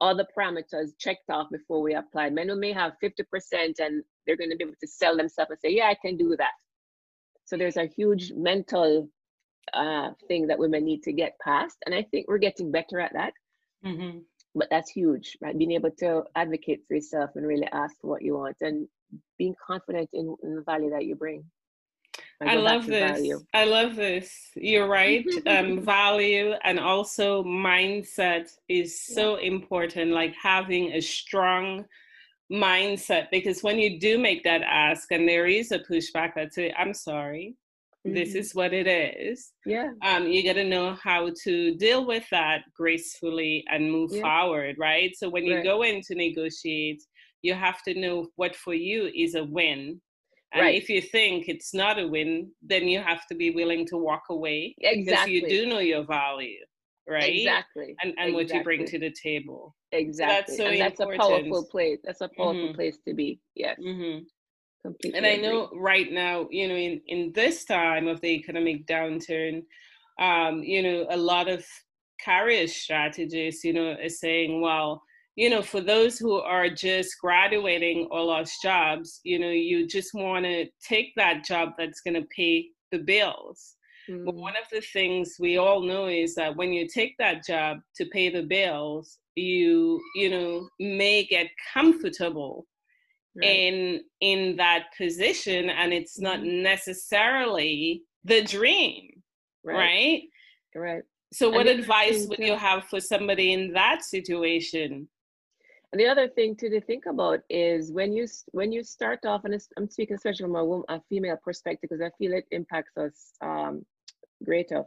all 0.01 0.17
the 0.17 0.27
parameters 0.37 0.91
checked 0.99 1.29
off 1.29 1.49
before 1.51 1.83
we 1.83 1.95
apply. 1.95 2.31
Men 2.31 2.49
who 2.49 2.57
may 2.57 2.73
have 2.73 2.93
50% 3.03 3.25
and 3.79 4.03
they're 4.27 4.37
going 4.37 4.51
to 4.51 4.57
be 4.57 4.65
able 4.65 4.75
to 4.81 4.87
sell 4.87 5.17
themselves 5.17 5.51
and 5.51 5.61
say 5.61 5.71
yeah 5.71 5.87
i 5.87 5.97
can 6.01 6.17
do 6.17 6.37
that. 6.37 6.53
So 7.47 7.57
there's 7.57 7.77
a 7.77 7.87
huge 7.87 8.33
mental 8.33 9.09
uh, 9.73 10.11
thing 10.29 10.47
that 10.47 10.59
women 10.59 10.85
need 10.85 11.03
to 11.03 11.13
get 11.13 11.39
past 11.43 11.77
and 11.85 11.95
i 11.95 12.03
think 12.03 12.29
we're 12.29 12.47
getting 12.49 12.71
better 12.71 13.01
at 13.01 13.13
that. 13.15 13.33
Mm-hmm. 13.85 14.19
but 14.55 14.69
that's 14.71 14.91
huge 14.91 15.37
right? 15.43 15.59
Being 15.59 15.73
able 15.73 15.91
to 15.99 16.23
advocate 16.37 16.81
for 16.87 16.95
yourself 16.95 17.31
and 17.35 17.47
really 17.47 17.69
ask 17.73 17.93
for 18.01 18.09
what 18.13 18.23
you 18.23 18.37
want 18.39 18.57
and 18.61 18.89
being 19.37 19.55
confident 19.67 20.09
in, 20.13 20.37
in 20.43 20.55
the 20.55 20.63
value 20.63 20.91
that 20.91 21.05
you 21.07 21.17
bring 21.17 21.45
I, 22.41 22.57
love 22.57 22.87
this. 22.87 23.11
Value. 23.13 23.41
I 23.55 23.65
love 23.65 23.97
this. 23.97 24.51
You're 24.57 24.89
right. 24.89 25.27
um, 25.47 25.81
value 25.81 26.55
and 26.65 26.79
also 26.81 27.43
mindset 27.45 28.51
is 28.69 29.01
so 29.01 29.39
yeah. 29.39 29.47
important. 29.47 30.13
Like 30.13 30.35
having 30.41 30.93
a 30.93 31.01
strong 31.01 31.85
mindset, 32.53 33.31
because 33.31 33.63
when 33.63 33.79
you 33.79 33.99
do 33.99 34.19
make 34.19 34.45
that 34.45 34.63
ask 34.63 35.11
and 35.11 35.29
there 35.29 35.47
is 35.47 35.73
a 35.73 35.79
pushback, 35.79 36.37
I'd 36.37 36.53
say, 36.53 36.73
"I'm 36.77 36.95
sorry, 36.95 37.57
mm-hmm. 38.07 38.15
this 38.15 38.35
is 38.35 38.55
what 38.55 38.73
it 38.73 38.87
is." 38.87 39.53
Yeah. 39.65 39.91
Um, 40.03 40.27
you 40.27 40.45
got 40.45 40.55
to 40.55 40.65
know 40.65 40.95
how 40.95 41.31
to 41.45 41.75
deal 41.77 42.07
with 42.07 42.25
that 42.31 42.65
gracefully 42.77 43.65
and 43.71 43.91
move 43.91 44.11
yeah. 44.13 44.23
forward, 44.23 44.77
right? 44.79 45.15
So 45.17 45.29
when 45.29 45.45
you 45.45 45.57
right. 45.57 45.65
go 45.65 45.83
in 45.83 46.01
to 46.03 46.15
negotiate, 46.15 47.03
you 47.43 47.55
have 47.55 47.83
to 47.83 47.95
know 47.95 48.29
what 48.37 48.57
for 48.57 48.75
you 48.75 49.11
is 49.15 49.35
a 49.35 49.45
win 49.45 50.01
and 50.55 50.63
right. 50.63 50.75
if 50.81 50.89
you 50.89 51.03
think 51.03 51.49
it's 51.49 51.75
not 51.75 51.99
a 51.99 52.07
win, 52.07 52.53
then 52.63 52.87
you 52.87 53.01
have 53.01 53.27
to 53.27 53.35
be 53.35 53.51
willing 53.51 53.87
to 53.89 53.97
walk 53.97 54.23
away. 54.31 54.77
Exactly. 54.81 55.41
Because 55.41 55.51
you 55.51 55.65
do 55.65 55.69
know 55.69 55.81
your 55.81 56.05
value, 56.05 56.61
right? 57.09 57.35
Exactly. 57.35 57.97
And 58.01 58.15
and 58.17 58.29
exactly. 58.29 58.33
what 58.35 58.55
you 58.55 58.63
bring 58.63 58.85
to 58.87 58.99
the 59.01 59.11
table. 59.11 59.75
Exactly. 59.91 60.35
That's 60.37 60.57
so 60.57 60.67
and 60.67 60.81
that's 60.81 61.01
important. 61.01 61.25
a 61.25 61.27
powerful 61.27 61.65
place. 61.65 61.99
That's 62.05 62.21
a 62.21 62.29
powerful 62.29 62.69
mm-hmm. 62.69 62.75
place 62.77 62.99
to 63.07 63.15
be. 63.15 63.41
Yes. 63.57 63.79
Mm-hmm. 63.85 64.25
Completely 64.83 65.19
and 65.19 65.27
I 65.27 65.37
know 65.37 65.71
right 65.75 66.13
now, 66.13 66.47
you 66.51 66.69
know, 66.69 66.77
in, 66.77 67.01
in 67.09 67.33
this 67.35 67.65
time 67.65 68.07
of 68.07 68.21
the 68.21 68.29
economic 68.29 68.87
downturn, 68.87 69.63
um, 70.21 70.63
you 70.63 70.83
know, 70.83 71.07
a 71.11 71.17
lot 71.17 71.49
of 71.49 71.65
career 72.25 72.69
strategists, 72.69 73.65
you 73.65 73.73
know, 73.73 73.97
are 74.01 74.09
saying, 74.09 74.61
well, 74.61 75.03
you 75.37 75.51
know, 75.51 75.63
for 75.63 75.81
those 75.81 76.19
who 76.19 76.35
are 76.35 76.69
just 76.69 77.17
graduating 77.21 78.09
or 78.11 78.23
lost 78.23 78.63
jobs, 78.63 79.21
you 79.25 79.39
know, 79.39 79.51
you 79.51 79.87
just 79.87 80.15
want 80.15 80.45
to 80.45 80.67
take 80.87 81.13
that 81.17 81.45
job 81.45 81.71
that's 81.77 82.01
going 82.01 82.15
to 82.15 82.27
pay 82.35 82.69
the 82.93 82.99
bills. 82.99 83.75
Mm. 84.09 84.27
But 84.27 84.37
one 84.37 84.55
of 84.57 84.69
the 84.71 84.81
things 84.81 85.37
we 85.41 85.57
all 85.57 85.83
know 85.83 86.07
is 86.07 86.35
that 86.37 86.57
when 86.57 86.73
you 86.73 86.87
take 86.87 87.17
that 87.19 87.45
job 87.45 87.79
to 87.97 88.07
pay 88.07 88.31
the 88.31 88.43
bills, 88.43 89.19
you, 89.35 90.01
you 90.15 90.31
know, 90.31 90.69
may 90.79 91.25
get 91.25 91.49
comfortable 91.73 92.67
right. 93.37 93.49
in 93.49 94.01
in 94.21 94.57
that 94.57 94.85
position 94.97 95.69
and 95.71 95.93
it's 95.93 96.21
not 96.21 96.39
mm-hmm. 96.39 96.63
necessarily 96.63 98.03
the 98.25 98.43
dream. 98.43 99.11
Right. 99.65 100.23
Right. 100.75 100.81
right. 100.81 101.03
So 101.33 101.51
what 101.51 101.67
advice 101.67 102.27
would 102.29 102.39
you 102.39 102.55
have 102.55 102.85
for 102.85 103.01
somebody 103.01 103.53
in 103.53 103.73
that 103.73 104.05
situation? 104.05 105.09
And 105.95 106.01
the 106.01 106.09
other 106.09 106.27
thing 106.27 106.57
to, 106.57 106.69
to 106.71 106.81
think 106.81 107.07
about 107.07 107.43
is 107.49 107.93
when 107.93 108.13
you 108.13 108.27
when 108.51 108.73
you 108.73 108.83
start 108.83 109.25
off, 109.25 109.45
and 109.45 109.55
I'm 109.77 109.89
speaking 109.89 110.17
especially 110.17 110.43
from 110.43 110.57
a, 110.57 110.65
woman, 110.65 110.85
a 110.89 111.01
female 111.09 111.37
perspective 111.37 111.89
because 111.89 112.03
I 112.03 112.11
feel 112.19 112.33
it 112.33 112.47
impacts 112.51 112.97
us 112.97 113.35
um, 113.41 113.87
greater. 114.45 114.83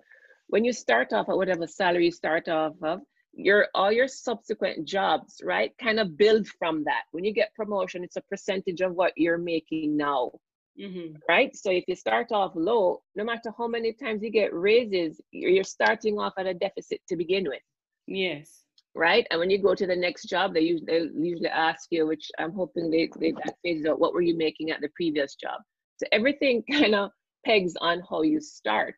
When 0.47 0.65
you 0.65 0.73
start 0.73 1.13
off 1.13 1.29
at 1.29 1.37
whatever 1.37 1.65
salary 1.65 2.03
you 2.03 2.11
start 2.11 2.49
off 2.49 2.73
of, 2.83 2.99
your 3.31 3.69
all 3.73 3.89
your 3.89 4.09
subsequent 4.09 4.85
jobs, 4.85 5.39
right, 5.45 5.71
kind 5.81 6.01
of 6.01 6.17
build 6.17 6.45
from 6.59 6.83
that. 6.83 7.03
When 7.13 7.23
you 7.23 7.31
get 7.31 7.55
promotion, 7.55 8.03
it's 8.03 8.17
a 8.17 8.21
percentage 8.29 8.81
of 8.81 8.93
what 8.93 9.13
you're 9.15 9.37
making 9.37 9.95
now. 9.95 10.31
Mm-hmm. 10.77 11.19
Right. 11.29 11.55
So 11.55 11.71
if 11.71 11.85
you 11.87 11.95
start 11.95 12.33
off 12.33 12.51
low, 12.53 13.01
no 13.15 13.23
matter 13.23 13.53
how 13.57 13.69
many 13.69 13.93
times 13.93 14.23
you 14.23 14.29
get 14.29 14.53
raises, 14.53 15.21
you're 15.31 15.63
starting 15.63 16.19
off 16.19 16.33
at 16.37 16.47
a 16.47 16.53
deficit 16.53 16.99
to 17.07 17.15
begin 17.15 17.45
with. 17.45 17.61
Yes 18.07 18.65
right? 18.97 19.27
And 19.29 19.39
when 19.39 19.49
you 19.49 19.61
go 19.61 19.75
to 19.75 19.85
the 19.85 19.95
next 19.95 20.23
job, 20.23 20.53
they 20.53 20.61
usually, 20.61 20.85
they 20.85 21.09
usually 21.15 21.49
ask 21.49 21.87
you, 21.91 22.07
which 22.07 22.29
I'm 22.39 22.51
hoping 22.51 22.89
they, 22.89 23.09
they 23.19 23.31
that 23.31 23.89
out, 23.89 23.99
what 23.99 24.13
were 24.13 24.21
you 24.21 24.35
making 24.35 24.71
at 24.71 24.81
the 24.81 24.89
previous 24.95 25.35
job? 25.35 25.61
So 25.97 26.07
everything 26.11 26.63
kind 26.71 26.95
of 26.95 27.11
pegs 27.45 27.73
on 27.79 28.01
how 28.09 28.23
you 28.23 28.41
start, 28.41 28.95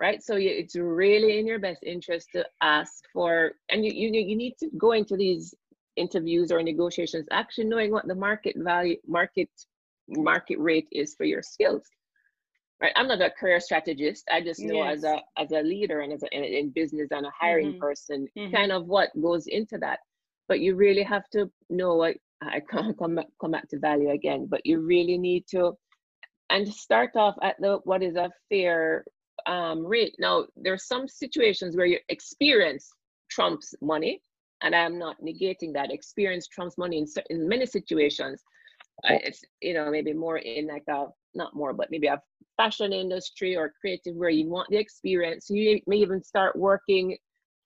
right? 0.00 0.22
So 0.22 0.36
you, 0.36 0.50
it's 0.50 0.76
really 0.76 1.38
in 1.38 1.46
your 1.46 1.58
best 1.58 1.82
interest 1.84 2.28
to 2.34 2.44
ask 2.62 3.04
for, 3.12 3.52
and 3.68 3.84
you, 3.84 3.92
you, 3.92 4.20
you 4.20 4.36
need 4.36 4.54
to 4.60 4.70
go 4.78 4.92
into 4.92 5.16
these 5.16 5.54
interviews 5.96 6.50
or 6.50 6.62
negotiations 6.62 7.26
actually 7.30 7.66
knowing 7.66 7.92
what 7.92 8.08
the 8.08 8.14
market 8.14 8.56
value, 8.58 8.96
market, 9.06 9.50
market 10.08 10.58
rate 10.58 10.88
is 10.90 11.14
for 11.14 11.24
your 11.24 11.42
skills 11.42 11.82
right 12.80 12.92
i'm 12.96 13.08
not 13.08 13.20
a 13.20 13.30
career 13.30 13.60
strategist 13.60 14.24
i 14.30 14.40
just 14.40 14.60
know 14.60 14.84
yes. 14.84 14.98
as 14.98 15.04
a 15.04 15.18
as 15.38 15.52
a 15.52 15.62
leader 15.62 16.00
and 16.00 16.12
as 16.12 16.22
a, 16.22 16.36
in, 16.36 16.44
in 16.44 16.70
business 16.70 17.08
and 17.10 17.26
a 17.26 17.30
hiring 17.38 17.72
mm-hmm. 17.72 17.80
person 17.80 18.26
mm-hmm. 18.36 18.54
kind 18.54 18.72
of 18.72 18.86
what 18.86 19.10
goes 19.20 19.46
into 19.46 19.78
that 19.78 19.98
but 20.48 20.60
you 20.60 20.74
really 20.74 21.02
have 21.02 21.28
to 21.30 21.50
know 21.70 21.94
what 21.94 22.16
i 22.42 22.60
can't 22.70 22.98
come 22.98 23.16
back, 23.16 23.26
come 23.40 23.50
back 23.50 23.68
to 23.68 23.78
value 23.78 24.10
again 24.10 24.46
but 24.48 24.60
you 24.64 24.80
really 24.80 25.18
need 25.18 25.44
to 25.48 25.72
and 26.50 26.68
start 26.68 27.10
off 27.16 27.34
at 27.42 27.56
the 27.60 27.78
what 27.84 28.02
is 28.02 28.16
a 28.16 28.30
fair 28.50 29.04
um, 29.46 29.84
rate 29.84 30.14
now 30.18 30.44
there's 30.56 30.86
some 30.86 31.08
situations 31.08 31.76
where 31.76 31.86
your 31.86 32.00
experience 32.08 32.90
trumps 33.30 33.74
money 33.80 34.20
and 34.62 34.74
i'm 34.74 34.98
not 34.98 35.16
negating 35.20 35.72
that 35.72 35.92
experience 35.92 36.46
trumps 36.46 36.78
money 36.78 36.98
in, 36.98 37.06
in 37.30 37.48
many 37.48 37.66
situations 37.66 38.42
uh, 39.08 39.18
it's 39.22 39.42
you 39.60 39.74
know 39.74 39.90
maybe 39.90 40.12
more 40.12 40.38
in 40.38 40.66
like 40.66 40.84
a 40.88 41.06
not 41.34 41.54
more 41.54 41.72
but 41.72 41.90
maybe 41.90 42.06
a 42.06 42.20
fashion 42.56 42.92
industry 42.92 43.56
or 43.56 43.74
creative 43.80 44.14
where 44.14 44.30
you 44.30 44.48
want 44.48 44.68
the 44.70 44.76
experience. 44.76 45.50
You 45.50 45.80
may 45.86 45.96
even 45.96 46.22
start 46.22 46.56
working 46.56 47.16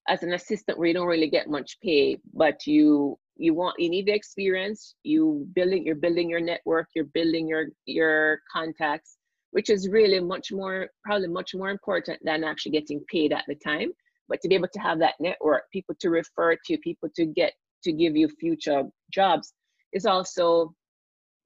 as 0.08 0.22
an 0.22 0.32
assistant 0.32 0.78
where 0.78 0.88
you 0.88 0.94
don't 0.94 1.06
really 1.06 1.28
get 1.28 1.50
much 1.50 1.78
pay 1.82 2.18
but 2.32 2.66
you 2.66 3.18
you 3.36 3.54
want 3.54 3.78
you 3.78 3.88
need 3.88 4.06
the 4.06 4.12
experience. 4.12 4.94
You 5.02 5.46
building 5.54 5.84
you're 5.84 5.94
building 5.94 6.28
your 6.28 6.40
network 6.40 6.88
you're 6.94 7.04
building 7.04 7.48
your 7.48 7.66
your 7.86 8.40
contacts 8.52 9.16
which 9.50 9.70
is 9.70 9.88
really 9.88 10.20
much 10.20 10.52
more 10.52 10.88
probably 11.04 11.28
much 11.28 11.54
more 11.54 11.70
important 11.70 12.18
than 12.24 12.44
actually 12.44 12.72
getting 12.72 13.02
paid 13.10 13.32
at 13.32 13.44
the 13.48 13.54
time. 13.54 13.90
But 14.28 14.40
to 14.42 14.48
be 14.48 14.54
able 14.54 14.68
to 14.72 14.80
have 14.80 14.98
that 14.98 15.14
network 15.20 15.64
people 15.72 15.94
to 16.00 16.10
refer 16.10 16.56
to 16.66 16.78
people 16.78 17.08
to 17.16 17.26
get 17.26 17.52
to 17.84 17.92
give 17.92 18.16
you 18.16 18.28
future 18.28 18.82
jobs 19.10 19.52
is 19.92 20.04
also 20.04 20.74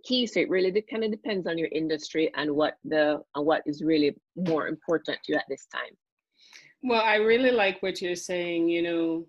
key. 0.04 0.26
So 0.26 0.40
it 0.40 0.50
really 0.50 0.82
kind 0.90 1.04
of 1.04 1.10
depends 1.10 1.46
on 1.46 1.58
your 1.58 1.68
industry 1.72 2.30
and 2.36 2.52
what 2.52 2.78
the 2.84 3.22
and 3.34 3.46
what 3.46 3.62
is 3.66 3.82
really 3.82 4.14
more 4.36 4.68
important 4.68 5.18
to 5.24 5.32
you 5.32 5.38
at 5.38 5.44
this 5.48 5.66
time. 5.72 5.96
Well, 6.82 7.02
I 7.02 7.16
really 7.16 7.52
like 7.52 7.82
what 7.82 8.02
you're 8.02 8.16
saying. 8.16 8.68
You 8.68 8.82
know, 8.82 9.26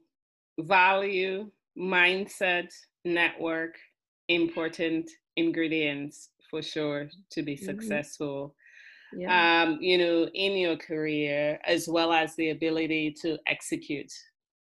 value, 0.60 1.50
mindset, 1.78 2.70
network, 3.06 3.76
important 4.28 5.10
ingredients 5.36 6.30
for 6.50 6.62
sure 6.62 7.10
to 7.32 7.44
be 7.44 7.56
mm-hmm. 7.56 7.66
successful. 7.66 8.56
Yeah. 9.16 9.64
Um, 9.64 9.78
you 9.80 9.98
know, 9.98 10.28
in 10.34 10.58
your 10.58 10.78
career, 10.78 11.60
as 11.66 11.88
well 11.88 12.12
as 12.12 12.36
the 12.36 12.50
ability 12.50 13.16
to 13.22 13.38
execute. 13.48 14.12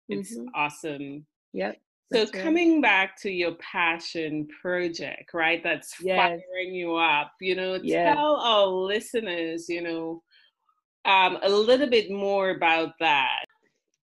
It's 0.09 0.37
mm-hmm. 0.37 0.49
awesome. 0.55 1.27
Yep. 1.53 1.77
So 2.13 2.27
coming 2.27 2.81
back 2.81 3.17
to 3.23 3.31
your 3.31 3.53
passion 3.53 4.49
project, 4.61 5.33
right? 5.35 5.63
That's 5.63 5.95
yes. 6.01 6.17
firing 6.17 6.75
you 6.75 6.97
up. 6.97 7.33
You 7.41 7.55
know, 7.55 7.75
yes. 7.83 8.15
tell 8.15 8.37
our 8.37 8.67
listeners, 8.67 9.69
you 9.69 9.83
know, 9.83 10.23
um, 11.05 11.39
a 11.43 11.49
little 11.49 11.89
bit 11.89 12.11
more 12.11 12.51
about 12.51 12.93
that. 13.01 13.45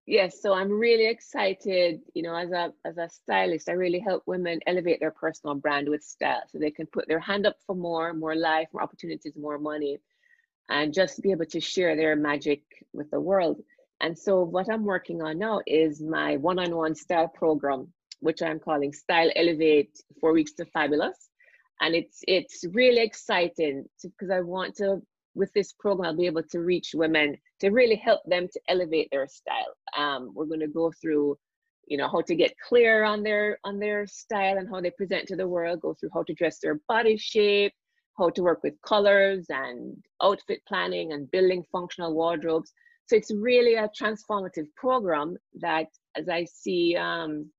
Yes, 0.06 0.42
so 0.42 0.54
I'm 0.54 0.70
really 0.70 1.06
excited. 1.06 2.00
You 2.14 2.22
know, 2.24 2.34
as 2.34 2.50
a 2.50 2.72
as 2.84 2.98
a 2.98 3.08
stylist, 3.08 3.68
I 3.68 3.72
really 3.72 4.00
help 4.00 4.24
women 4.26 4.58
elevate 4.66 4.98
their 5.00 5.12
personal 5.12 5.54
brand 5.54 5.88
with 5.88 6.02
style, 6.02 6.42
so 6.48 6.58
they 6.58 6.72
can 6.72 6.86
put 6.86 7.06
their 7.06 7.20
hand 7.20 7.46
up 7.46 7.56
for 7.66 7.76
more, 7.76 8.12
more 8.12 8.34
life, 8.34 8.68
more 8.72 8.82
opportunities, 8.82 9.36
more 9.36 9.58
money, 9.58 9.98
and 10.68 10.92
just 10.92 11.22
be 11.22 11.30
able 11.30 11.46
to 11.46 11.60
share 11.60 11.96
their 11.96 12.16
magic 12.16 12.62
with 12.92 13.10
the 13.10 13.20
world 13.20 13.60
And 14.00 14.18
so 14.18 14.42
what 14.42 14.70
I'm 14.70 14.84
working 14.84 15.22
on 15.22 15.38
now 15.38 15.60
is 15.66 16.00
my 16.00 16.36
one-on-one 16.38 16.94
style 16.94 17.28
program, 17.28 17.92
which 18.20 18.42
I'm 18.42 18.60
calling 18.60 18.92
Style 18.92 19.30
Elevate 19.36 20.00
Four 20.20 20.32
Weeks 20.32 20.52
to 20.54 20.64
Fabulous. 20.66 21.28
And 21.80 21.94
it's 21.94 22.20
it's 22.28 22.64
really 22.72 23.02
exciting 23.02 23.84
because 24.02 24.30
I 24.30 24.40
want 24.40 24.76
to, 24.76 25.00
with 25.34 25.52
this 25.54 25.72
program, 25.72 26.10
I'll 26.10 26.16
be 26.16 26.26
able 26.26 26.42
to 26.42 26.60
reach 26.60 26.90
women 26.94 27.36
to 27.60 27.70
really 27.70 27.96
help 27.96 28.20
them 28.26 28.48
to 28.52 28.60
elevate 28.68 29.08
their 29.10 29.26
style. 29.26 29.74
Um, 29.96 30.32
we're 30.34 30.44
going 30.44 30.60
to 30.60 30.68
go 30.68 30.92
through, 31.00 31.38
you 31.86 31.96
know, 31.96 32.08
how 32.08 32.20
to 32.22 32.34
get 32.34 32.52
clear 32.68 33.04
on 33.04 33.22
their 33.22 33.58
on 33.64 33.78
their 33.78 34.06
style 34.06 34.58
and 34.58 34.68
how 34.68 34.80
they 34.80 34.90
present 34.90 35.26
to 35.28 35.36
the 35.36 35.48
world. 35.48 35.80
Go 35.80 35.94
through 35.94 36.10
how 36.12 36.22
to 36.24 36.34
dress 36.34 36.58
their 36.58 36.78
body 36.86 37.16
shape, 37.16 37.72
how 38.18 38.28
to 38.30 38.42
work 38.42 38.62
with 38.62 38.74
colors 38.86 39.46
and 39.48 39.96
outfit 40.22 40.60
planning 40.68 41.12
and 41.12 41.30
building 41.30 41.64
functional 41.72 42.14
wardrobes 42.14 42.72
so 43.10 43.16
it's 43.16 43.34
really 43.34 43.74
a 43.74 43.88
transformative 43.88 44.72
program 44.76 45.36
that, 45.60 45.86
as 46.16 46.28
I 46.28 46.44
see, 46.44 46.94
um, 46.96 47.50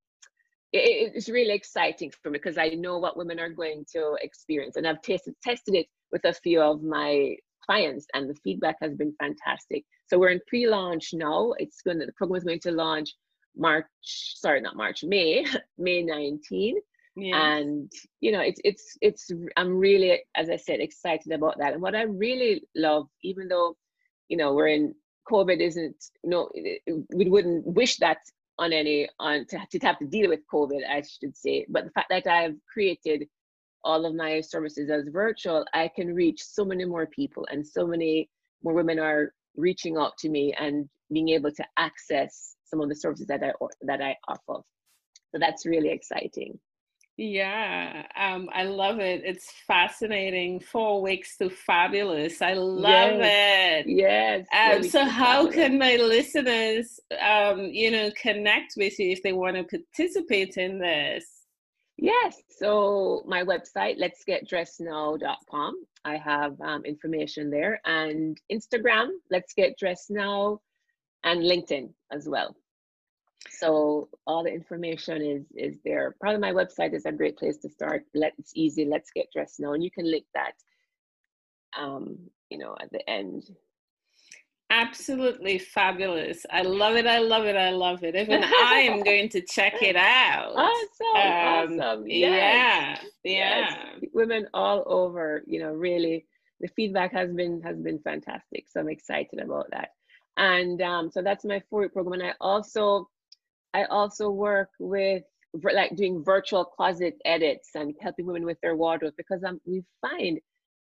it, 0.73 1.13
it's 1.15 1.29
really 1.29 1.53
exciting 1.53 2.11
for 2.21 2.29
me 2.29 2.39
because 2.39 2.57
I 2.57 2.69
know 2.69 2.97
what 2.97 3.17
women 3.17 3.39
are 3.39 3.49
going 3.49 3.85
to 3.93 4.17
experience, 4.21 4.75
and 4.75 4.87
I've 4.87 5.01
tested 5.01 5.35
tested 5.43 5.75
it 5.75 5.87
with 6.11 6.25
a 6.25 6.33
few 6.33 6.61
of 6.61 6.83
my 6.83 7.35
clients, 7.65 8.05
and 8.13 8.29
the 8.29 8.35
feedback 8.43 8.77
has 8.81 8.95
been 8.95 9.13
fantastic. 9.19 9.83
So 10.07 10.17
we're 10.17 10.29
in 10.29 10.41
pre-launch 10.47 11.11
now. 11.13 11.53
It's 11.57 11.81
going 11.81 11.99
to, 11.99 12.05
the 12.05 12.13
program 12.13 12.37
is 12.37 12.43
going 12.43 12.59
to 12.61 12.71
launch 12.71 13.13
March, 13.55 13.85
sorry, 14.01 14.61
not 14.61 14.75
March, 14.75 15.03
May, 15.03 15.45
May 15.77 16.03
19. 16.03 16.77
Yeah. 17.17 17.55
And 17.57 17.91
you 18.21 18.31
know, 18.31 18.39
it's 18.39 18.61
it's 18.63 18.97
it's 19.01 19.29
I'm 19.57 19.77
really, 19.77 20.21
as 20.35 20.49
I 20.49 20.55
said, 20.55 20.79
excited 20.79 21.33
about 21.33 21.57
that. 21.59 21.73
And 21.73 21.81
what 21.81 21.95
I 21.95 22.03
really 22.03 22.63
love, 22.75 23.07
even 23.23 23.49
though 23.49 23.75
you 24.29 24.37
know 24.37 24.53
we're 24.53 24.67
in 24.67 24.95
COVID 25.29 25.59
isn't 25.59 25.95
no, 26.23 26.49
we 27.13 27.29
wouldn't 27.29 27.67
wish 27.67 27.97
that 27.97 28.19
on 28.59 28.73
any 28.73 29.09
on 29.19 29.45
to, 29.47 29.59
to 29.71 29.79
have 29.85 29.99
to 29.99 30.05
deal 30.05 30.29
with 30.29 30.41
COVID, 30.51 30.81
I 30.89 31.01
should 31.01 31.35
say. 31.35 31.65
But 31.69 31.85
the 31.85 31.91
fact 31.91 32.09
that 32.09 32.27
I've 32.27 32.55
created 32.71 33.27
all 33.83 34.05
of 34.05 34.13
my 34.13 34.41
services 34.41 34.89
as 34.89 35.07
virtual, 35.11 35.65
I 35.73 35.89
can 35.95 36.13
reach 36.13 36.43
so 36.43 36.63
many 36.63 36.85
more 36.85 37.07
people, 37.07 37.47
and 37.51 37.65
so 37.65 37.87
many 37.87 38.29
more 38.63 38.73
women 38.73 38.99
are 38.99 39.33
reaching 39.55 39.97
out 39.97 40.17
to 40.19 40.29
me 40.29 40.53
and 40.59 40.87
being 41.11 41.29
able 41.29 41.51
to 41.51 41.65
access 41.77 42.55
some 42.63 42.81
of 42.81 42.89
the 42.89 42.95
services 42.95 43.27
that 43.27 43.43
I 43.43 43.51
that 43.81 44.01
I 44.01 44.15
offer. 44.27 44.61
So 45.31 45.39
that's 45.39 45.65
really 45.65 45.89
exciting. 45.89 46.59
Yeah, 47.23 48.07
um, 48.15 48.49
I 48.51 48.63
love 48.63 48.99
it. 48.99 49.21
It's 49.23 49.51
fascinating. 49.67 50.59
Four 50.59 51.03
weeks 51.03 51.37
to 51.37 51.51
fabulous. 51.51 52.41
I 52.41 52.53
love 52.53 53.19
yes. 53.19 53.85
it. 53.85 53.89
Yes. 53.91 54.47
Um, 54.51 54.83
so, 54.83 55.05
how 55.05 55.43
fabulous. 55.43 55.55
can 55.55 55.77
my 55.77 55.97
listeners, 55.97 56.99
um, 57.21 57.65
you 57.65 57.91
know, 57.91 58.09
connect 58.19 58.73
with 58.75 58.97
you 58.97 59.11
if 59.11 59.21
they 59.21 59.33
want 59.33 59.55
to 59.55 59.63
participate 59.63 60.57
in 60.57 60.79
this? 60.79 61.23
Yes. 61.95 62.41
So, 62.57 63.21
my 63.27 63.43
website, 63.43 63.97
let's 63.99 64.23
get 64.23 64.49
dressed 64.49 64.81
now.com. 64.81 65.75
I 66.03 66.17
have 66.17 66.59
um, 66.59 66.83
information 66.85 67.51
there, 67.51 67.81
and 67.85 68.35
Instagram, 68.51 69.09
let's 69.29 69.53
get 69.53 69.77
dressed 69.77 70.09
now, 70.09 70.59
and 71.23 71.41
LinkedIn 71.43 71.93
as 72.11 72.27
well 72.27 72.55
so 73.49 74.09
all 74.27 74.43
the 74.43 74.53
information 74.53 75.21
is 75.21 75.45
is 75.55 75.77
there. 75.83 76.15
Probably 76.19 76.39
my 76.39 76.51
website 76.51 76.93
is 76.93 77.05
a 77.05 77.11
great 77.11 77.37
place 77.37 77.57
to 77.57 77.69
start. 77.69 78.05
Let 78.13 78.33
it's 78.37 78.51
easy. 78.55 78.85
Let's 78.85 79.11
get 79.11 79.31
dressed 79.33 79.59
now. 79.59 79.73
And 79.73 79.83
you 79.83 79.91
can 79.91 80.09
link 80.09 80.25
that 80.33 80.53
um 81.77 82.17
you 82.49 82.57
know 82.57 82.75
at 82.79 82.91
the 82.91 83.07
end. 83.09 83.43
Absolutely 84.69 85.57
fabulous. 85.57 86.45
I 86.49 86.61
love 86.61 86.95
it. 86.95 87.05
I 87.05 87.19
love 87.19 87.45
it. 87.45 87.57
I 87.57 87.71
love 87.71 88.03
it. 88.03 88.15
Even 88.15 88.43
i 88.43 88.87
am 88.89 89.03
going 89.03 89.27
to 89.29 89.41
check 89.41 89.81
it 89.81 89.97
out. 89.97 90.53
Awesome. 90.55 91.73
Um, 91.73 91.79
awesome. 91.79 92.07
yes. 92.07 92.99
yeah 93.23 93.31
yeah. 93.31 93.75
Yes. 94.01 94.09
women 94.13 94.47
all 94.53 94.83
over 94.85 95.43
you 95.45 95.59
know 95.59 95.71
really 95.71 96.25
the 96.61 96.69
feedback 96.69 97.11
has 97.11 97.31
been 97.33 97.61
has 97.61 97.77
been 97.77 97.99
fantastic. 97.99 98.65
So 98.69 98.79
i'm 98.79 98.89
excited 98.89 99.39
about 99.39 99.69
that. 99.71 99.89
And 100.37 100.81
um, 100.81 101.11
so 101.11 101.21
that's 101.21 101.43
my 101.43 101.61
four 101.69 101.81
week 101.81 101.93
program. 101.93 102.21
And 102.21 102.29
i 102.29 102.33
also 102.39 103.09
I 103.73 103.85
also 103.85 104.29
work 104.29 104.69
with 104.79 105.23
like 105.73 105.95
doing 105.95 106.23
virtual 106.23 106.63
closet 106.63 107.17
edits 107.25 107.69
and 107.75 107.93
helping 108.01 108.25
women 108.25 108.45
with 108.45 108.59
their 108.61 108.75
wardrobe 108.75 109.13
because 109.17 109.43
um, 109.43 109.59
we 109.65 109.83
find 110.01 110.39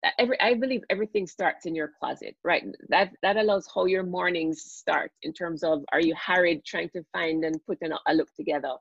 that 0.03 0.15
every 0.19 0.41
I 0.41 0.55
believe 0.55 0.83
everything 0.91 1.27
starts 1.27 1.67
in 1.67 1.75
your 1.75 1.91
closet, 1.99 2.37
right? 2.45 2.65
That 2.89 3.11
that 3.23 3.37
allows 3.37 3.69
how 3.75 3.87
your 3.87 4.03
mornings 4.03 4.63
start 4.63 5.11
in 5.23 5.33
terms 5.33 5.65
of 5.65 5.85
are 5.93 6.01
you 6.01 6.15
harried 6.15 6.65
trying 6.65 6.91
to 6.91 7.05
find 7.13 7.45
and 7.45 7.65
put 7.67 7.79
an, 7.81 7.95
a 8.07 8.15
look 8.15 8.33
together? 8.35 8.75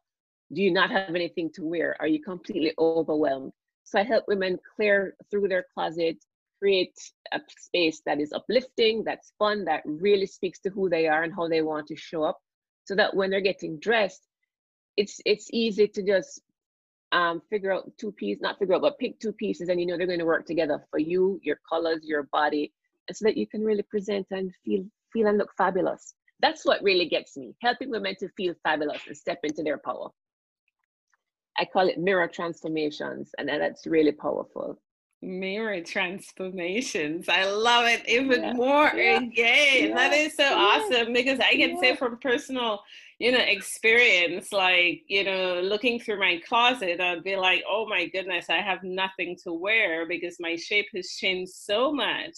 Do 0.53 0.61
you 0.61 0.71
not 0.71 0.91
have 0.91 1.15
anything 1.15 1.49
to 1.55 1.63
wear? 1.63 1.95
Are 1.99 2.07
you 2.07 2.21
completely 2.21 2.73
overwhelmed? 2.77 3.53
So 3.83 3.99
I 3.99 4.03
help 4.03 4.25
women 4.27 4.59
clear 4.75 5.15
through 5.31 5.47
their 5.47 5.65
closet, 5.73 6.17
create 6.59 6.95
a 7.31 7.39
space 7.57 8.01
that 8.05 8.19
is 8.19 8.31
uplifting, 8.33 9.03
that's 9.03 9.33
fun, 9.39 9.65
that 9.65 9.81
really 9.85 10.25
speaks 10.25 10.59
to 10.59 10.69
who 10.69 10.89
they 10.89 11.07
are 11.07 11.23
and 11.23 11.33
how 11.33 11.47
they 11.47 11.61
want 11.61 11.87
to 11.87 11.95
show 11.95 12.23
up 12.23 12.39
so 12.85 12.95
that 12.95 13.15
when 13.15 13.29
they're 13.29 13.41
getting 13.41 13.79
dressed, 13.79 14.27
it's 14.97 15.19
it's 15.25 15.49
easy 15.51 15.87
to 15.87 16.03
just 16.03 16.41
um, 17.11 17.41
figure 17.49 17.71
out 17.71 17.91
two 17.97 18.11
pieces, 18.11 18.41
not 18.41 18.59
figure 18.59 18.75
out, 18.75 18.81
but 18.81 18.99
pick 18.99 19.19
two 19.19 19.33
pieces, 19.33 19.69
and 19.69 19.79
you 19.79 19.85
know 19.85 19.97
they're 19.97 20.07
going 20.07 20.19
to 20.19 20.25
work 20.25 20.45
together 20.45 20.83
for 20.89 20.99
you, 20.99 21.39
your 21.43 21.59
colors, 21.67 22.01
your 22.03 22.23
body, 22.23 22.73
so 23.11 23.25
that 23.25 23.37
you 23.37 23.47
can 23.47 23.63
really 23.63 23.83
present 23.83 24.27
and 24.31 24.51
feel 24.65 24.83
feel 25.11 25.27
and 25.27 25.37
look 25.37 25.53
fabulous. 25.57 26.15
That's 26.41 26.65
what 26.65 26.83
really 26.83 27.07
gets 27.07 27.37
me, 27.37 27.55
helping 27.61 27.89
women 27.89 28.15
to 28.19 28.29
feel 28.35 28.53
fabulous 28.63 29.01
and 29.07 29.15
step 29.15 29.39
into 29.43 29.63
their 29.63 29.77
power. 29.77 30.09
I 31.57 31.65
call 31.65 31.87
it 31.87 31.99
mirror 31.99 32.27
transformations, 32.27 33.31
and 33.37 33.47
that's 33.47 33.85
really 33.85 34.11
powerful 34.11 34.79
mirror 35.23 35.81
transformations. 35.81 37.29
I 37.29 37.45
love 37.45 37.85
it 37.85 38.07
even 38.07 38.43
yeah. 38.43 38.53
more 38.53 38.91
yeah. 38.95 39.17
again. 39.17 39.89
Yeah. 39.89 39.95
That 39.95 40.13
is 40.13 40.35
so 40.35 40.53
awesome 40.55 41.13
because 41.13 41.39
I 41.39 41.53
can 41.55 41.79
say 41.79 41.95
from 41.95 42.17
personal, 42.17 42.83
you 43.19 43.31
know, 43.31 43.39
experience, 43.39 44.51
like, 44.51 45.03
you 45.07 45.23
know, 45.23 45.61
looking 45.61 45.99
through 45.99 46.19
my 46.19 46.41
closet, 46.47 46.99
I'd 46.99 47.23
be 47.23 47.35
like, 47.35 47.63
oh 47.67 47.87
my 47.87 48.07
goodness, 48.07 48.49
I 48.49 48.57
have 48.57 48.83
nothing 48.83 49.37
to 49.43 49.53
wear 49.53 50.05
because 50.05 50.37
my 50.39 50.55
shape 50.55 50.87
has 50.93 51.09
changed 51.11 51.53
so 51.53 51.91
much 51.91 52.35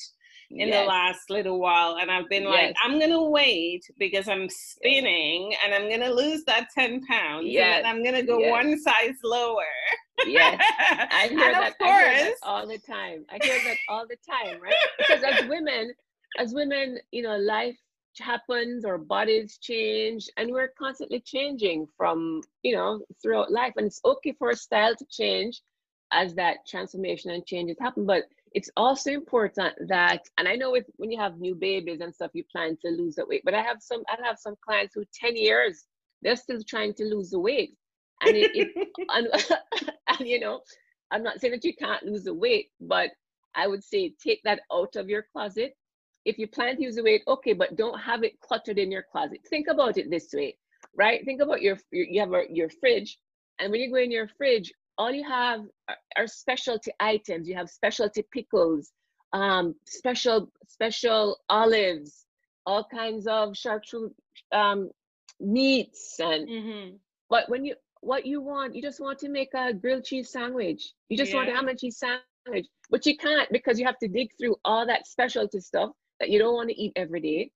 in 0.51 0.67
yes. 0.67 0.84
the 0.84 0.88
last 0.88 1.29
little 1.29 1.60
while 1.60 1.97
and 1.97 2.12
i've 2.12 2.29
been 2.29 2.43
yes. 2.43 2.51
like 2.51 2.75
i'm 2.84 2.99
gonna 2.99 3.21
wait 3.21 3.84
because 3.97 4.27
i'm 4.27 4.47
spinning 4.49 5.51
yes. 5.51 5.60
and 5.65 5.73
i'm 5.73 5.89
gonna 5.89 6.12
lose 6.12 6.43
that 6.45 6.67
10 6.73 7.05
pounds 7.05 7.47
yes. 7.47 7.77
and 7.79 7.88
i'm 7.88 8.03
gonna 8.03 8.23
go 8.23 8.38
one 8.49 8.79
size 8.79 9.15
lower 9.23 9.63
yes 10.25 10.62
i 11.12 11.27
hear, 11.29 11.51
that, 11.51 11.77
course, 11.77 11.91
I 11.91 12.13
hear 12.15 12.23
that 12.25 12.34
all 12.43 12.67
the 12.67 12.77
time 12.77 13.25
i 13.29 13.43
hear 13.43 13.60
that 13.65 13.77
all 13.89 14.05
the 14.08 14.17
time 14.29 14.62
right 14.62 14.73
because 14.97 15.23
as 15.23 15.47
women 15.49 15.93
as 16.38 16.53
women 16.53 16.99
you 17.12 17.23
know 17.23 17.38
life 17.38 17.77
happens 18.19 18.86
or 18.86 18.97
bodies 18.97 19.58
change 19.62 20.29
and 20.38 20.51
we're 20.51 20.71
constantly 20.79 21.19
changing 21.19 21.88
from 21.97 22.41
you 22.63 22.75
know 22.75 23.01
throughout 23.21 23.51
life 23.51 23.73
and 23.77 23.88
it's 23.88 24.01
okay 24.05 24.34
for 24.38 24.51
a 24.51 24.55
style 24.55 24.95
to 24.95 25.05
change 25.10 25.62
as 26.12 26.34
that 26.36 26.58
transformation 26.67 27.31
and 27.31 27.45
changes 27.45 27.77
happen 27.79 28.05
but 28.05 28.23
it's 28.56 28.70
also 28.78 29.12
important 29.12 29.74
that 29.88 30.22
and 30.38 30.48
i 30.48 30.56
know 30.56 30.72
with 30.72 30.86
when 30.96 31.12
you 31.12 31.20
have 31.20 31.38
new 31.38 31.54
babies 31.54 32.00
and 32.02 32.15
stuff 32.15 32.32
you 32.34 32.44
plan 32.52 32.76
to 32.82 32.89
lose 32.89 33.13
that 33.15 33.28
weight 33.28 33.41
but 33.46 33.54
i 33.54 33.62
have 33.62 33.78
some 33.82 34.02
i 34.10 34.18
have 34.26 34.39
some 34.39 34.56
clients 34.65 34.96
who 34.96 35.04
10 35.13 35.36
years 35.36 35.86
they're 36.22 36.36
still 36.36 36.62
trying 36.68 36.94
to 36.96 37.04
lose 37.06 37.30
the 37.30 37.39
weight. 37.39 37.76
And 38.22 38.36
it, 38.36 38.52
it 38.56 38.88
and, 39.10 39.28
and 40.20 40.28
you 40.28 40.39
know 40.39 40.62
i'm 41.12 41.22
not 41.22 41.39
saying 41.39 41.52
that 41.52 41.65
you 41.65 41.76
can't 41.76 42.04
lose 42.04 42.24
the 42.24 42.34
weight 42.34 42.70
but 42.82 43.12
i 43.56 43.68
would 43.68 43.84
say 43.84 44.13
take 44.24 44.41
that 44.44 44.62
out 44.74 44.96
of 44.96 45.08
your 45.08 45.26
closet. 45.32 45.76
If 46.24 46.39
you 46.39 46.48
plan 46.48 46.78
to 46.78 46.82
use 46.82 46.96
the 46.96 47.04
weight 47.04 47.22
okay 47.28 47.54
but 47.54 47.76
don't 47.76 48.00
have 48.00 48.24
it 48.24 48.39
cluttered 48.39 48.80
in 48.80 48.91
your 48.91 49.06
closet. 49.12 49.41
Think 49.50 49.68
about 49.68 49.98
it 49.98 50.10
this 50.10 50.30
way 50.34 50.58
right? 50.98 51.26
Think 51.26 51.41
about 51.41 51.62
your, 51.62 51.78
your 51.91 52.06
you 52.06 52.20
have 52.22 52.34
a, 52.34 52.44
your 52.50 52.70
fridge 52.70 53.18
and 53.60 53.72
when 53.72 53.82
you 53.82 53.91
go 53.91 53.98
in 53.98 54.12
your 54.12 54.30
fridge 54.38 54.72
all 54.97 55.12
you 55.12 55.23
have 55.23 55.62
are, 56.17 56.27
specialty 56.27 56.91
items. 56.99 57.47
You 57.47 57.55
have 57.55 57.69
specialty 57.69 58.25
pickles, 58.31 58.91
um, 59.34 59.75
special 59.86 60.51
special 60.67 61.38
olives, 61.49 62.25
all 62.65 62.84
kinds 62.84 63.27
of 63.27 63.53
charcuterie 63.53 64.12
um, 64.51 64.89
meats, 65.39 66.19
and 66.19 66.47
mm-hmm. 66.47 66.95
but 67.29 67.49
when 67.49 67.65
you 67.65 67.75
what 68.01 68.25
you 68.25 68.41
want, 68.41 68.75
you 68.75 68.81
just 68.81 68.99
want 68.99 69.19
to 69.19 69.29
make 69.29 69.53
a 69.53 69.73
grilled 69.73 70.05
cheese 70.05 70.31
sandwich. 70.31 70.93
You 71.10 71.17
just 71.17 71.31
yeah. 71.31 71.38
want 71.38 71.49
a 71.49 71.53
ham 71.53 71.67
and 71.67 71.79
cheese 71.79 71.97
sandwich, 71.97 72.67
but 72.89 73.05
you 73.05 73.17
can't 73.17 73.49
because 73.51 73.79
you 73.79 73.86
have 73.86 73.99
to 73.99 74.08
dig 74.08 74.29
through 74.38 74.55
all 74.63 74.86
that 74.88 75.08
specialty 75.08 75.60
stuff 75.60 75.91
that 76.19 76.29
you 76.29 76.39
don't 76.39 76.55
want 76.55 76.69
to 76.69 76.81
eat 76.81 76.93
every 76.95 77.19
day, 77.19 77.51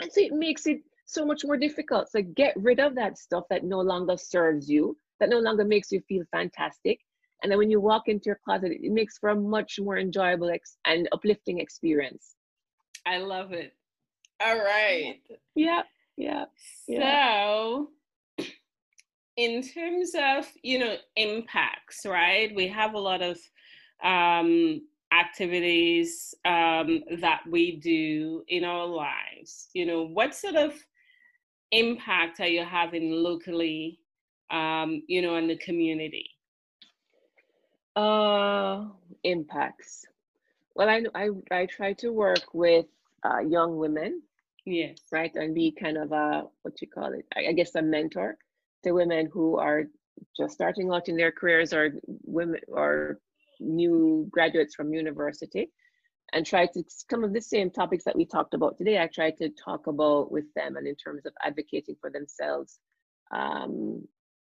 and 0.00 0.10
so 0.12 0.20
it 0.20 0.32
makes 0.32 0.66
it 0.66 0.80
so 1.04 1.26
much 1.26 1.44
more 1.44 1.58
difficult. 1.58 2.10
So 2.10 2.22
get 2.22 2.54
rid 2.56 2.80
of 2.80 2.94
that 2.94 3.18
stuff 3.18 3.44
that 3.50 3.64
no 3.64 3.80
longer 3.80 4.16
serves 4.16 4.70
you 4.70 4.96
that 5.20 5.28
no 5.28 5.38
longer 5.38 5.64
makes 5.64 5.92
you 5.92 6.00
feel 6.08 6.24
fantastic. 6.30 7.00
And 7.42 7.50
then 7.50 7.58
when 7.58 7.70
you 7.70 7.80
walk 7.80 8.08
into 8.08 8.26
your 8.26 8.38
closet, 8.44 8.72
it 8.72 8.92
makes 8.92 9.18
for 9.18 9.30
a 9.30 9.36
much 9.36 9.78
more 9.80 9.98
enjoyable 9.98 10.50
ex- 10.50 10.76
and 10.84 11.08
uplifting 11.12 11.58
experience. 11.58 12.36
I 13.04 13.18
love 13.18 13.52
it. 13.52 13.74
All 14.40 14.58
right. 14.58 15.20
Yeah. 15.54 15.82
Yeah. 16.16 16.44
So, 16.86 17.88
in 19.36 19.62
terms 19.62 20.12
of 20.14 20.46
you 20.62 20.78
know 20.78 20.96
impacts, 21.16 22.04
right? 22.06 22.54
We 22.54 22.68
have 22.68 22.94
a 22.94 22.98
lot 22.98 23.22
of 23.22 23.38
um, 24.04 24.82
activities 25.12 26.34
um, 26.44 27.02
that 27.20 27.42
we 27.50 27.76
do 27.76 28.44
in 28.48 28.64
our 28.64 28.86
lives. 28.86 29.68
You 29.74 29.86
know, 29.86 30.06
what 30.06 30.34
sort 30.34 30.56
of 30.56 30.74
impact 31.70 32.40
are 32.40 32.48
you 32.48 32.64
having 32.64 33.10
locally? 33.10 34.00
Um, 34.52 35.02
you 35.08 35.22
know, 35.22 35.36
in 35.36 35.48
the 35.48 35.56
community. 35.56 36.30
Uh, 37.96 38.86
impacts. 39.24 40.06
Well, 40.74 40.88
I 40.88 41.04
I 41.14 41.30
I 41.50 41.66
try 41.66 41.94
to 41.94 42.12
work 42.12 42.54
with 42.54 42.86
uh, 43.24 43.40
young 43.40 43.76
women 43.76 44.22
Yes. 44.64 44.98
right? 45.10 45.34
And 45.34 45.54
be 45.54 45.72
kind 45.72 45.96
of 45.96 46.12
a 46.12 46.44
what 46.62 46.80
you 46.80 46.88
call 46.88 47.12
it, 47.12 47.26
I 47.36 47.48
I 47.48 47.52
guess 47.52 47.74
a 47.74 47.82
mentor 47.82 48.36
to 48.84 48.92
women 48.92 49.28
who 49.32 49.58
are 49.58 49.84
just 50.36 50.54
starting 50.54 50.90
out 50.92 51.08
in 51.08 51.16
their 51.16 51.32
careers 51.32 51.72
or 51.72 51.92
women 52.06 52.60
or 52.68 53.18
new 53.60 54.26
graduates 54.30 54.74
from 54.74 54.92
university 54.92 55.70
and 56.32 56.46
try 56.46 56.66
to 56.66 56.82
some 56.88 57.24
of 57.24 57.32
the 57.32 57.40
same 57.40 57.70
topics 57.70 58.04
that 58.04 58.16
we 58.16 58.24
talked 58.24 58.54
about 58.54 58.78
today. 58.78 58.98
I 59.00 59.08
try 59.08 59.30
to 59.32 59.50
talk 59.50 59.86
about 59.86 60.30
with 60.30 60.52
them 60.54 60.76
and 60.76 60.86
in 60.86 60.94
terms 60.96 61.26
of 61.26 61.32
advocating 61.44 61.96
for 62.00 62.10
themselves. 62.10 62.78
Um, 63.32 64.06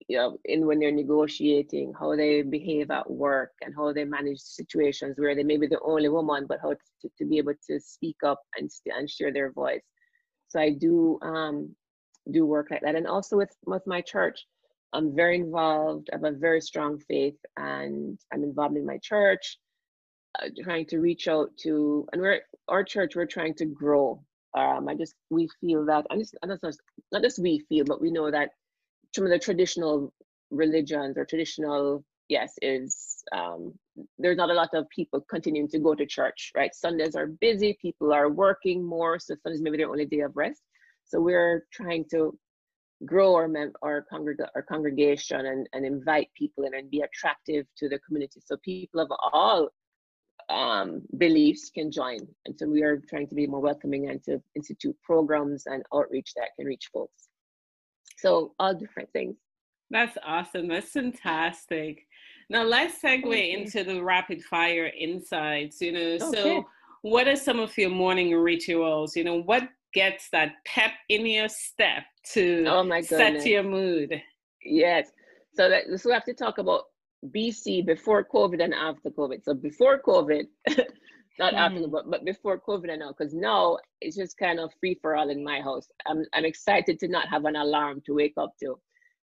you 0.10 0.17
know, 0.17 0.38
in 0.45 0.65
when 0.65 0.80
they're 0.80 0.91
negotiating, 0.91 1.93
how 1.98 2.15
they 2.15 2.41
behave 2.41 2.89
at 2.89 3.10
work 3.10 3.52
and 3.62 3.76
how 3.76 3.93
they 3.93 4.04
manage 4.04 4.39
situations 4.39 5.13
where 5.17 5.36
they 5.36 5.43
may 5.43 5.56
be 5.56 5.67
the 5.67 5.80
only 5.82 6.10
woman, 6.10 6.48
but 6.50 6.60
how 6.63 6.72
to, 6.72 7.10
to 7.19 7.26
be 7.26 7.38
able 7.38 7.54
to 7.69 7.80
speak 7.80 8.17
up 8.26 8.41
and, 8.58 8.72
and 8.88 9.08
share 9.08 9.32
their 9.32 9.52
voice. 9.52 9.84
So 10.48 10.60
I 10.60 10.72
do 10.72 11.19
um, 11.22 11.76
do 12.32 12.43
work 12.43 12.69
like 12.72 12.82
that, 12.82 12.95
and 12.95 13.06
also 13.06 13.38
with 13.38 13.56
with 13.67 13.84
my 13.86 14.02
church, 14.02 14.48
I'm 14.93 15.15
very 15.15 15.36
involved. 15.36 16.10
I 16.12 16.15
have 16.15 16.24
a 16.24 16.32
very 16.32 16.60
strong 16.60 16.98
faith, 17.08 17.38
and 17.58 18.17
I'm 18.34 18.43
involved 18.43 18.78
in 18.78 18.88
my 18.88 18.98
church, 19.04 19.60
uh, 20.41 20.50
trying 20.63 20.88
to 20.88 20.98
reach 20.98 21.28
out 21.28 21.50
to, 21.62 22.08
and 22.12 22.22
we're 22.22 22.41
our 22.67 22.84
church. 22.84 23.15
We're 23.15 23.28
trying 23.28 23.54
to 23.56 23.65
grow. 23.65 24.24
Um, 24.58 24.89
I 24.89 24.95
just 24.95 25.13
we 25.30 25.48
feel 25.62 25.86
that, 25.86 26.08
and 26.10 26.19
it's 26.19 26.34
not 26.43 26.60
just 26.63 26.82
not 27.12 27.22
just 27.22 27.38
we 27.38 27.63
feel, 27.69 27.86
but 27.86 28.02
we 28.02 28.10
know 28.10 28.32
that 28.32 28.50
some 29.15 29.26
of 29.26 29.32
the 29.32 29.39
traditional 29.39 30.13
religions 30.52 31.17
or 31.17 31.26
traditional 31.26 32.04
yes 32.28 32.54
is 32.62 33.24
um, 33.32 33.74
there's 34.17 34.38
not 34.38 34.50
a 34.50 34.54
lot 34.54 34.69
of 34.74 34.89
people 34.89 35.19
continuing 35.30 35.67
to 35.67 35.80
go 35.80 35.93
to 35.95 36.06
church 36.06 36.52
right? 36.56 36.74
Sundays 36.74 37.15
are 37.15 37.28
busy 37.28 37.78
people 37.82 38.13
are 38.13 38.30
working 38.30 38.84
more 38.84 39.19
so 39.19 39.36
sundays 39.43 39.62
maybe 39.62 39.78
their 39.78 39.89
only 39.89 40.06
day 40.06 40.22
of 40.22 40.36
rest. 40.36 40.62
So 41.06 41.19
we're 41.19 41.65
trying 41.74 42.06
to 42.12 42.38
grow 43.06 43.34
our 43.36 43.48
mem- 43.48 43.74
our, 43.82 44.06
congreg- 44.12 44.48
our 44.56 44.62
congregation 44.62 45.45
and, 45.45 45.67
and 45.74 45.86
invite 45.86 46.30
people 46.38 46.65
in 46.65 46.74
and 46.76 46.91
be 46.91 47.02
attractive 47.02 47.65
to 47.78 47.89
the 47.89 48.00
community. 48.00 48.41
So 48.45 48.58
people 48.58 49.00
of 49.00 49.12
all 49.34 49.69
um, 50.50 51.02
beliefs 51.17 51.72
can 51.74 51.91
join. 51.91 52.19
And 52.45 52.58
so 52.58 52.67
we 52.67 52.84
are 52.84 53.02
trying 53.10 53.28
to 53.28 53.36
be 53.36 53.48
more 53.48 53.60
welcoming 53.60 54.10
and 54.10 54.24
to 54.24 54.41
institute 54.56 54.95
programs 55.04 55.65
and 55.65 55.84
outreach 55.93 56.34
that 56.36 56.50
can 56.58 56.65
reach 56.67 56.89
folks 56.93 57.30
so 58.21 58.53
all 58.60 58.73
different 58.73 59.12
things 59.12 59.36
that's 59.89 60.17
awesome. 60.25 60.67
That's 60.67 60.91
fantastic. 60.91 62.05
Now 62.49 62.63
let's 62.63 63.01
segue 63.01 63.25
okay. 63.25 63.51
into 63.51 63.84
the 63.84 64.03
rapid 64.03 64.43
fire 64.43 64.91
insights. 64.97 65.82
You 65.82 65.91
know, 65.91 65.99
okay. 65.99 66.19
so 66.19 66.65
what 67.01 67.27
are 67.27 67.36
some 67.36 67.60
of 67.60 67.75
your 67.77 67.89
morning 67.89 68.34
rituals? 68.36 69.15
You 69.15 69.23
know, 69.23 69.41
what 69.41 69.67
gets 69.93 70.29
that 70.32 70.53
pep 70.65 70.91
in 71.10 71.25
your 71.25 71.49
step 71.49 72.03
to 72.34 72.65
oh 72.67 72.84
my 72.84 73.01
set 73.01 73.45
your 73.45 73.63
mood? 73.63 74.21
Yes. 74.63 75.10
So 75.53 75.69
that 75.69 75.86
so 75.99 76.10
we 76.10 76.13
have 76.13 76.25
to 76.25 76.34
talk 76.34 76.60
about 76.60 76.84
BC 77.27 77.86
before 77.86 78.23
COVID 78.23 78.63
and 78.63 78.73
after 78.73 79.10
COVID. 79.10 79.43
So 79.43 79.53
before 79.53 80.01
COVID, 80.01 80.45
not 81.39 81.54
mm. 81.54 81.58
after, 81.58 81.88
but, 81.88 82.12
but 82.12 82.25
before 82.25 82.60
COVID 82.60 82.91
and 82.91 82.99
now, 82.99 83.13
because 83.17 83.34
now 83.34 83.78
it's 84.02 84.17
just 84.17 84.38
kind 84.38 84.60
of 84.60 84.71
free 84.80 84.99
for 85.02 85.15
all 85.15 85.30
in 85.30 85.43
my 85.43 85.62
house. 85.62 85.88
I'm 86.06 86.25
I'm 86.34 86.45
excited 86.45 86.99
to 86.99 87.08
not 87.08 87.30
have 87.30 87.45
an 87.45 87.56
alarm 87.56 88.02
to 88.06 88.13
wake 88.13 88.36
up 88.38 88.54
to. 88.60 88.78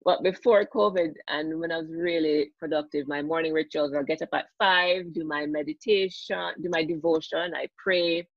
But 0.06 0.22
before 0.22 0.66
COVID 0.66 1.14
and 1.30 1.60
when 1.60 1.72
I 1.72 1.78
was 1.78 1.90
really 1.90 2.52
productive, 2.60 3.08
my 3.08 3.22
morning 3.22 3.54
rituals, 3.54 3.94
I'll 3.94 4.04
get 4.04 4.22
up 4.22 4.30
at 4.34 4.48
five, 4.60 5.14
do 5.14 5.24
my 5.26 5.46
meditation, 5.46 6.52
do 6.62 6.70
my 6.70 6.84
devotion, 6.84 7.54
I 7.56 7.68
pray, 7.82 8.28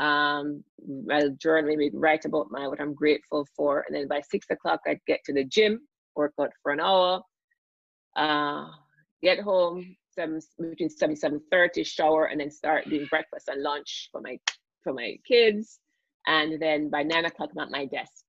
um, 0.00 0.64
I'll 1.12 1.30
journal, 1.32 1.68
maybe 1.68 1.90
write 1.92 2.24
about 2.24 2.50
my 2.50 2.66
what 2.66 2.80
I'm 2.80 2.94
grateful 2.94 3.46
for. 3.54 3.84
And 3.86 3.94
then 3.94 4.08
by 4.08 4.22
six 4.22 4.46
o'clock, 4.50 4.80
I'd 4.86 5.04
get 5.06 5.20
to 5.26 5.34
the 5.34 5.44
gym, 5.44 5.80
work 6.14 6.32
out 6.40 6.52
for 6.62 6.72
an 6.72 6.80
hour, 6.80 7.20
uh, 8.16 8.68
get 9.22 9.40
home 9.40 9.96
seven 10.18 10.40
between 10.58 10.90
seven 10.90 11.16
seven 11.16 11.40
thirty, 11.50 11.84
shower, 11.84 12.26
and 12.26 12.40
then 12.40 12.50
start 12.50 12.88
doing 12.88 13.06
breakfast 13.10 13.48
and 13.48 13.62
lunch 13.62 14.08
for 14.10 14.20
my 14.20 14.38
for 14.82 14.92
my 14.92 15.16
kids. 15.26 15.78
And 16.26 16.60
then 16.60 16.90
by 16.90 17.02
nine 17.02 17.24
o'clock, 17.24 17.50
I'm 17.52 17.62
at 17.62 17.70
my 17.70 17.86
desk. 17.86 18.24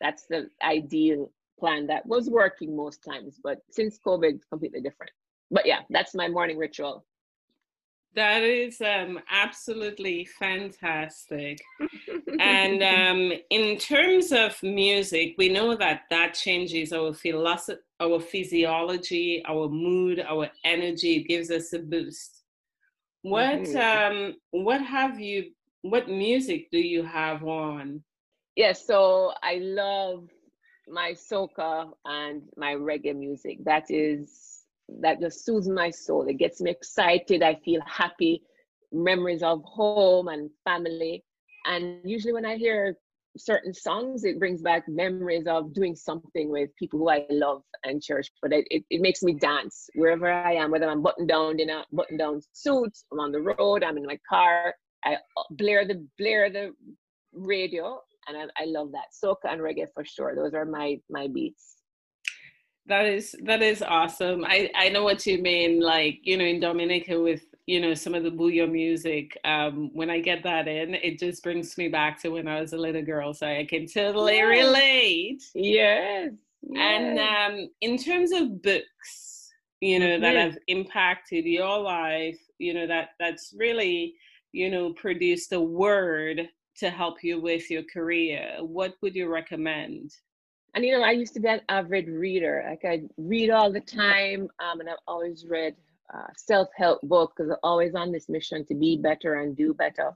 That's 0.00 0.24
the 0.28 0.48
ideal 0.62 1.30
plan 1.60 1.86
that 1.88 2.06
was 2.06 2.28
working 2.28 2.74
most 2.74 3.04
times, 3.04 3.38
but 3.42 3.58
since 3.70 3.98
COVID, 4.04 4.40
completely 4.50 4.80
different. 4.80 5.12
But 5.50 5.66
yeah, 5.66 5.80
that's 5.90 6.14
my 6.14 6.28
morning 6.28 6.58
ritual. 6.58 7.04
That 8.14 8.42
is 8.42 8.80
um, 8.82 9.20
absolutely 9.30 10.26
fantastic. 10.38 11.58
and 12.40 12.82
um, 12.82 13.32
in 13.48 13.78
terms 13.78 14.32
of 14.32 14.62
music, 14.62 15.34
we 15.38 15.48
know 15.48 15.76
that 15.76 16.02
that 16.10 16.34
changes 16.34 16.92
our 16.92 17.14
philosophy, 17.14 17.80
our 18.00 18.20
physiology, 18.20 19.42
our 19.48 19.68
mood, 19.68 20.20
our 20.20 20.50
energy. 20.64 21.16
It 21.16 21.28
gives 21.28 21.50
us 21.50 21.72
a 21.72 21.78
boost. 21.78 22.42
What 23.22 23.62
mm-hmm. 23.62 24.12
um, 24.12 24.34
what 24.50 24.82
have 24.82 25.18
you? 25.18 25.52
What 25.80 26.08
music 26.08 26.70
do 26.70 26.78
you 26.78 27.04
have 27.04 27.44
on? 27.44 28.02
Yes, 28.56 28.82
yeah, 28.82 28.86
so 28.86 29.32
I 29.42 29.54
love 29.62 30.28
my 30.86 31.12
soca 31.12 31.90
and 32.04 32.42
my 32.56 32.74
reggae 32.74 33.16
music. 33.16 33.64
That 33.64 33.86
is 33.88 34.61
that 35.00 35.20
just 35.20 35.44
soothes 35.44 35.68
my 35.68 35.90
soul. 35.90 36.26
It 36.28 36.38
gets 36.38 36.60
me 36.60 36.70
excited. 36.70 37.42
I 37.42 37.56
feel 37.64 37.80
happy, 37.86 38.42
memories 38.92 39.42
of 39.42 39.62
home 39.64 40.28
and 40.28 40.50
family. 40.64 41.24
And 41.64 41.98
usually 42.04 42.32
when 42.32 42.46
I 42.46 42.56
hear 42.56 42.96
certain 43.36 43.72
songs, 43.72 44.24
it 44.24 44.38
brings 44.38 44.60
back 44.60 44.84
memories 44.88 45.46
of 45.46 45.72
doing 45.72 45.94
something 45.94 46.50
with 46.50 46.74
people 46.76 46.98
who 46.98 47.08
I 47.08 47.24
love 47.30 47.62
and 47.84 48.02
cherish. 48.02 48.30
But 48.42 48.52
it, 48.52 48.66
it, 48.70 48.84
it 48.90 49.00
makes 49.00 49.22
me 49.22 49.34
dance 49.34 49.88
wherever 49.94 50.30
I 50.30 50.54
am, 50.54 50.70
whether 50.70 50.88
I'm 50.88 51.02
button 51.02 51.26
down 51.26 51.60
in 51.60 51.70
a 51.70 51.84
button 51.92 52.18
down 52.18 52.40
suit, 52.52 52.92
I'm 53.10 53.20
on 53.20 53.32
the 53.32 53.40
road, 53.40 53.82
I'm 53.82 53.96
in 53.96 54.04
my 54.04 54.18
car, 54.28 54.74
I 55.04 55.14
uh, 55.14 55.42
blare 55.50 55.86
the 55.86 56.06
blare 56.18 56.50
the 56.50 56.72
radio 57.32 58.00
and 58.28 58.36
I, 58.36 58.62
I 58.62 58.66
love 58.66 58.92
that 58.92 59.06
soca 59.12 59.50
and 59.50 59.60
reggae 59.60 59.86
for 59.94 60.04
sure. 60.04 60.34
Those 60.34 60.54
are 60.54 60.64
my 60.64 60.98
my 61.10 61.28
beats. 61.28 61.76
That 62.86 63.06
is 63.06 63.34
that 63.44 63.62
is 63.62 63.82
awesome. 63.82 64.44
I 64.44 64.70
I 64.74 64.88
know 64.88 65.04
what 65.04 65.26
you 65.26 65.40
mean. 65.40 65.80
Like 65.80 66.20
you 66.22 66.36
know 66.36 66.44
in 66.44 66.60
Dominica 66.60 67.20
with 67.20 67.44
you 67.66 67.80
know 67.80 67.94
some 67.94 68.14
of 68.14 68.24
the 68.24 68.30
bouyon 68.30 68.72
music. 68.72 69.38
Um, 69.44 69.90
when 69.92 70.10
I 70.10 70.20
get 70.20 70.42
that 70.42 70.66
in, 70.66 70.94
it 70.94 71.18
just 71.18 71.42
brings 71.42 71.78
me 71.78 71.88
back 71.88 72.20
to 72.22 72.30
when 72.30 72.48
I 72.48 72.60
was 72.60 72.72
a 72.72 72.78
little 72.78 73.02
girl. 73.02 73.34
So 73.34 73.46
I 73.46 73.66
can 73.68 73.86
totally 73.86 74.36
yes. 74.36 74.48
relate. 74.48 75.42
Yes. 75.54 76.32
yes. 76.62 76.76
And 76.76 77.18
um, 77.18 77.70
in 77.80 77.98
terms 77.98 78.32
of 78.32 78.62
books, 78.62 79.52
you 79.80 79.98
know 79.98 80.06
mm-hmm. 80.06 80.22
that 80.22 80.36
have 80.36 80.58
impacted 80.66 81.44
your 81.44 81.78
life, 81.78 82.38
you 82.58 82.74
know 82.74 82.86
that 82.86 83.10
that's 83.20 83.54
really 83.56 84.14
you 84.52 84.70
know 84.70 84.92
produced 84.94 85.52
a 85.52 85.60
word 85.60 86.48
to 86.76 86.90
help 86.90 87.22
you 87.22 87.40
with 87.40 87.70
your 87.70 87.82
career, 87.84 88.56
what 88.60 88.94
would 89.02 89.14
you 89.14 89.28
recommend? 89.28 90.12
And 90.74 90.84
you 90.84 90.92
know, 90.96 91.04
I 91.04 91.10
used 91.12 91.34
to 91.34 91.40
be 91.40 91.48
an 91.48 91.60
avid 91.68 92.08
reader. 92.08 92.64
Like 92.68 92.84
I 92.84 93.02
read 93.16 93.50
all 93.50 93.70
the 93.70 93.80
time, 93.80 94.48
um, 94.58 94.80
and 94.80 94.88
I've 94.88 94.96
always 95.06 95.44
read 95.48 95.74
uh, 96.12 96.28
self-help 96.36 97.00
books 97.02 97.34
because 97.36 97.50
I'm 97.50 97.58
always 97.62 97.94
on 97.94 98.12
this 98.12 98.28
mission 98.28 98.64
to 98.66 98.74
be 98.74 98.96
better 98.96 99.34
and 99.34 99.56
do 99.56 99.74
better. 99.74 100.12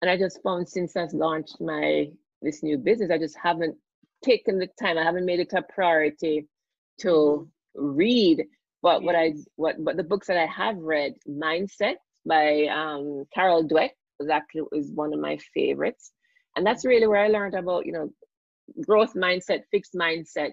And 0.00 0.10
I 0.10 0.16
just 0.16 0.42
found 0.42 0.68
since 0.68 0.96
I've 0.96 1.12
launched 1.12 1.60
my 1.60 2.10
this 2.42 2.62
new 2.62 2.78
business, 2.78 3.10
I 3.10 3.18
just 3.18 3.36
haven't 3.40 3.76
taken 4.24 4.58
the 4.58 4.68
time. 4.80 4.98
I 4.98 5.04
haven't 5.04 5.26
made 5.26 5.40
it 5.40 5.52
a 5.52 5.62
priority 5.62 6.48
to 7.00 7.08
mm-hmm. 7.08 7.86
read. 7.96 8.44
But 8.82 9.04
what 9.04 9.14
I 9.14 9.34
what 9.54 9.82
but 9.84 9.96
the 9.96 10.02
books 10.02 10.26
that 10.26 10.36
I 10.36 10.46
have 10.46 10.76
read, 10.78 11.14
Mindset 11.28 11.94
by 12.26 12.66
um, 12.66 13.24
Carol 13.32 13.68
Dweck, 13.68 13.90
was 14.18 14.26
exactly 14.26 14.62
is 14.72 14.90
one 14.92 15.14
of 15.14 15.20
my 15.20 15.38
favorites. 15.54 16.10
And 16.56 16.66
that's 16.66 16.84
really 16.84 17.06
where 17.06 17.24
I 17.24 17.28
learned 17.28 17.54
about, 17.54 17.86
you 17.86 17.92
know, 17.92 18.10
growth 18.86 19.14
mindset, 19.14 19.62
fixed 19.70 19.94
mindset, 19.94 20.52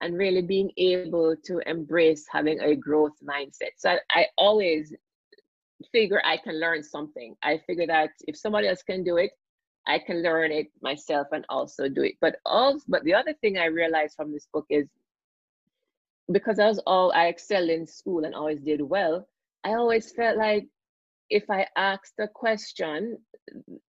and 0.00 0.16
really 0.16 0.42
being 0.42 0.70
able 0.76 1.36
to 1.44 1.60
embrace 1.66 2.26
having 2.30 2.60
a 2.60 2.74
growth 2.74 3.16
mindset. 3.24 3.70
So 3.78 3.90
I, 3.90 3.98
I 4.10 4.26
always 4.36 4.92
figure 5.92 6.20
I 6.24 6.36
can 6.36 6.60
learn 6.60 6.82
something. 6.82 7.34
I 7.42 7.58
figure 7.66 7.86
that 7.86 8.10
if 8.26 8.36
somebody 8.36 8.68
else 8.68 8.82
can 8.82 9.04
do 9.04 9.16
it, 9.16 9.30
I 9.86 9.98
can 9.98 10.22
learn 10.22 10.52
it 10.52 10.68
myself 10.80 11.28
and 11.32 11.44
also 11.48 11.88
do 11.88 12.02
it. 12.02 12.14
But 12.20 12.36
also, 12.46 12.84
but 12.88 13.04
the 13.04 13.14
other 13.14 13.34
thing 13.40 13.58
I 13.58 13.66
realized 13.66 14.14
from 14.16 14.32
this 14.32 14.46
book 14.52 14.66
is 14.70 14.86
because 16.30 16.58
I 16.58 16.68
was 16.68 16.78
all 16.86 17.12
I 17.12 17.26
excelled 17.26 17.68
in 17.68 17.86
school 17.86 18.24
and 18.24 18.34
always 18.34 18.60
did 18.60 18.80
well, 18.80 19.26
I 19.64 19.74
always 19.74 20.12
felt 20.12 20.36
like 20.36 20.66
if 21.30 21.44
I 21.50 21.66
asked 21.76 22.14
a 22.20 22.28
question, 22.28 23.18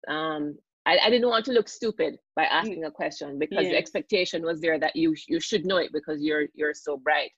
um, 0.09 0.57
I, 0.85 0.99
I 0.99 1.11
didn't 1.11 1.29
want 1.29 1.45
to 1.47 1.53
look 1.53 1.69
stupid 1.69 2.17
by 2.35 2.45
mm. 2.45 2.51
asking 2.51 2.85
a 2.85 2.91
question 2.91 3.39
because 3.39 3.65
the 3.65 3.77
expectation 3.77 4.43
was 4.43 4.61
there 4.61 4.79
that 4.79 4.97
you 4.97 5.15
you 5.29 5.41
should 5.41 5.65
know 5.65 5.77
it 5.77 5.93
because 5.93 6.21
you're 6.21 6.47
you're 6.55 6.75
so 6.75 6.97
bright. 6.97 7.31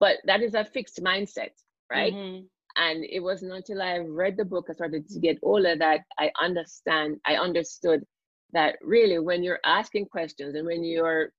But 0.00 0.18
that 0.26 0.42
is 0.42 0.54
a 0.54 0.64
fixed 0.64 1.02
mindset, 1.02 1.50
right? 1.90 2.12
Mm-hmm. 2.12 2.44
And 2.76 3.04
it 3.04 3.20
wasn't 3.20 3.52
until 3.52 3.82
I 3.82 3.98
read 3.98 4.36
the 4.36 4.44
book, 4.44 4.66
I 4.70 4.74
started 4.74 5.08
to 5.08 5.18
get 5.18 5.38
older 5.42 5.74
that 5.76 6.02
I 6.18 6.30
understand, 6.40 7.16
I 7.26 7.34
understood 7.34 8.04
that 8.52 8.76
really 8.80 9.18
when 9.18 9.42
you're 9.42 9.58
asking 9.64 10.06
questions 10.06 10.54
and 10.54 10.64
when 10.64 10.84
you're 10.84 11.32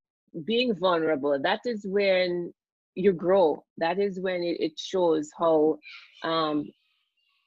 being 0.44 0.76
vulnerable, 0.76 1.40
that 1.42 1.62
is 1.66 1.86
when 1.88 2.54
you 2.96 3.14
grow. 3.14 3.64
That 3.78 4.00
is 4.00 4.20
when 4.20 4.44
it, 4.44 4.58
it 4.60 4.74
shows 4.78 5.30
how 5.38 5.78
um, 6.24 6.66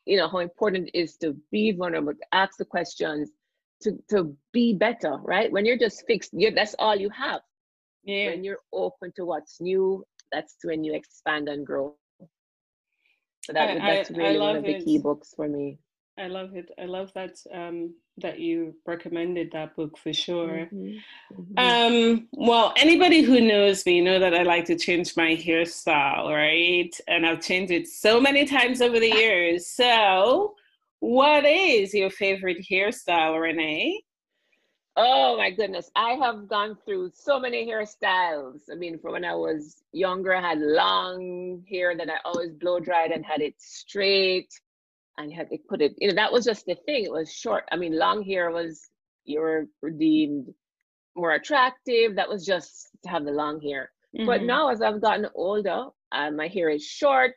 you 0.06 0.16
know 0.16 0.28
how 0.28 0.38
important 0.38 0.88
it 0.92 0.98
is 0.98 1.16
to 1.18 1.36
be 1.50 1.72
vulnerable, 1.72 2.14
to 2.14 2.26
ask 2.32 2.56
the 2.58 2.64
questions, 2.64 3.30
to 3.82 3.98
to 4.10 4.36
be 4.52 4.74
better, 4.74 5.16
right? 5.22 5.50
When 5.50 5.64
you're 5.64 5.78
just 5.78 6.04
fixed, 6.06 6.30
you 6.32 6.50
that's 6.50 6.74
all 6.78 6.96
you 6.96 7.10
have. 7.10 7.40
Yeah. 8.04 8.30
When 8.30 8.44
you're 8.44 8.60
open 8.72 9.12
to 9.16 9.24
what's 9.24 9.60
new, 9.60 10.04
that's 10.32 10.56
when 10.62 10.82
you 10.84 10.94
expand 10.94 11.48
and 11.48 11.64
grow. 11.64 11.94
So 13.44 13.52
that, 13.52 13.80
I, 13.80 13.94
that's 13.94 14.10
really 14.10 14.38
one 14.38 14.56
of 14.56 14.62
the 14.62 14.76
it. 14.76 14.84
key 14.84 14.98
books 14.98 15.32
for 15.34 15.48
me. 15.48 15.78
I 16.18 16.28
love 16.28 16.54
it. 16.54 16.70
I 16.78 16.84
love 16.84 17.10
that 17.14 17.36
um, 17.52 17.94
that 18.18 18.38
you 18.38 18.74
recommended 18.86 19.50
that 19.52 19.74
book 19.74 19.96
for 19.96 20.12
sure. 20.12 20.68
Mm-hmm. 20.72 21.40
Mm-hmm. 21.40 21.58
Um, 21.58 22.28
well, 22.32 22.74
anybody 22.76 23.22
who 23.22 23.40
knows 23.40 23.86
me 23.86 24.00
know 24.00 24.18
that 24.18 24.34
I 24.34 24.42
like 24.42 24.66
to 24.66 24.76
change 24.76 25.16
my 25.16 25.34
hairstyle, 25.34 26.28
right? 26.28 26.94
And 27.08 27.26
I've 27.26 27.40
changed 27.40 27.72
it 27.72 27.88
so 27.88 28.20
many 28.20 28.44
times 28.44 28.82
over 28.82 29.00
the 29.00 29.08
years. 29.08 29.66
So, 29.66 30.54
what 31.02 31.44
is 31.44 31.92
your 31.92 32.10
favorite 32.10 32.64
hairstyle, 32.70 33.34
Renée? 33.34 33.96
Oh 34.94 35.36
my 35.36 35.50
goodness. 35.50 35.90
I 35.96 36.10
have 36.12 36.46
gone 36.46 36.78
through 36.84 37.10
so 37.12 37.40
many 37.40 37.66
hairstyles. 37.66 38.60
I 38.70 38.76
mean, 38.76 39.00
from 39.00 39.14
when 39.14 39.24
I 39.24 39.34
was 39.34 39.82
younger, 39.90 40.32
I 40.32 40.40
had 40.40 40.60
long 40.60 41.64
hair 41.68 41.96
that 41.96 42.08
I 42.08 42.18
always 42.24 42.52
blow 42.52 42.78
dried 42.78 43.10
and 43.10 43.26
had 43.26 43.40
it 43.40 43.54
straight 43.58 44.48
and 45.18 45.32
had 45.32 45.50
to 45.50 45.58
put 45.68 45.82
it, 45.82 45.94
you 45.98 46.06
know, 46.06 46.14
that 46.14 46.32
was 46.32 46.44
just 46.44 46.66
the 46.66 46.76
thing. 46.86 47.04
It 47.04 47.10
was 47.10 47.34
short. 47.34 47.64
I 47.72 47.76
mean, 47.76 47.98
long 47.98 48.22
hair 48.22 48.52
was, 48.52 48.88
you 49.24 49.40
were 49.40 49.66
deemed 49.98 50.54
more 51.16 51.32
attractive. 51.32 52.14
That 52.14 52.28
was 52.28 52.46
just 52.46 52.90
to 53.02 53.08
have 53.08 53.24
the 53.24 53.32
long 53.32 53.60
hair. 53.60 53.90
Mm-hmm. 54.16 54.26
But 54.26 54.44
now, 54.44 54.68
as 54.68 54.80
I've 54.80 55.00
gotten 55.00 55.26
older, 55.34 55.86
uh, 56.12 56.30
my 56.30 56.46
hair 56.46 56.68
is 56.68 56.84
short, 56.86 57.34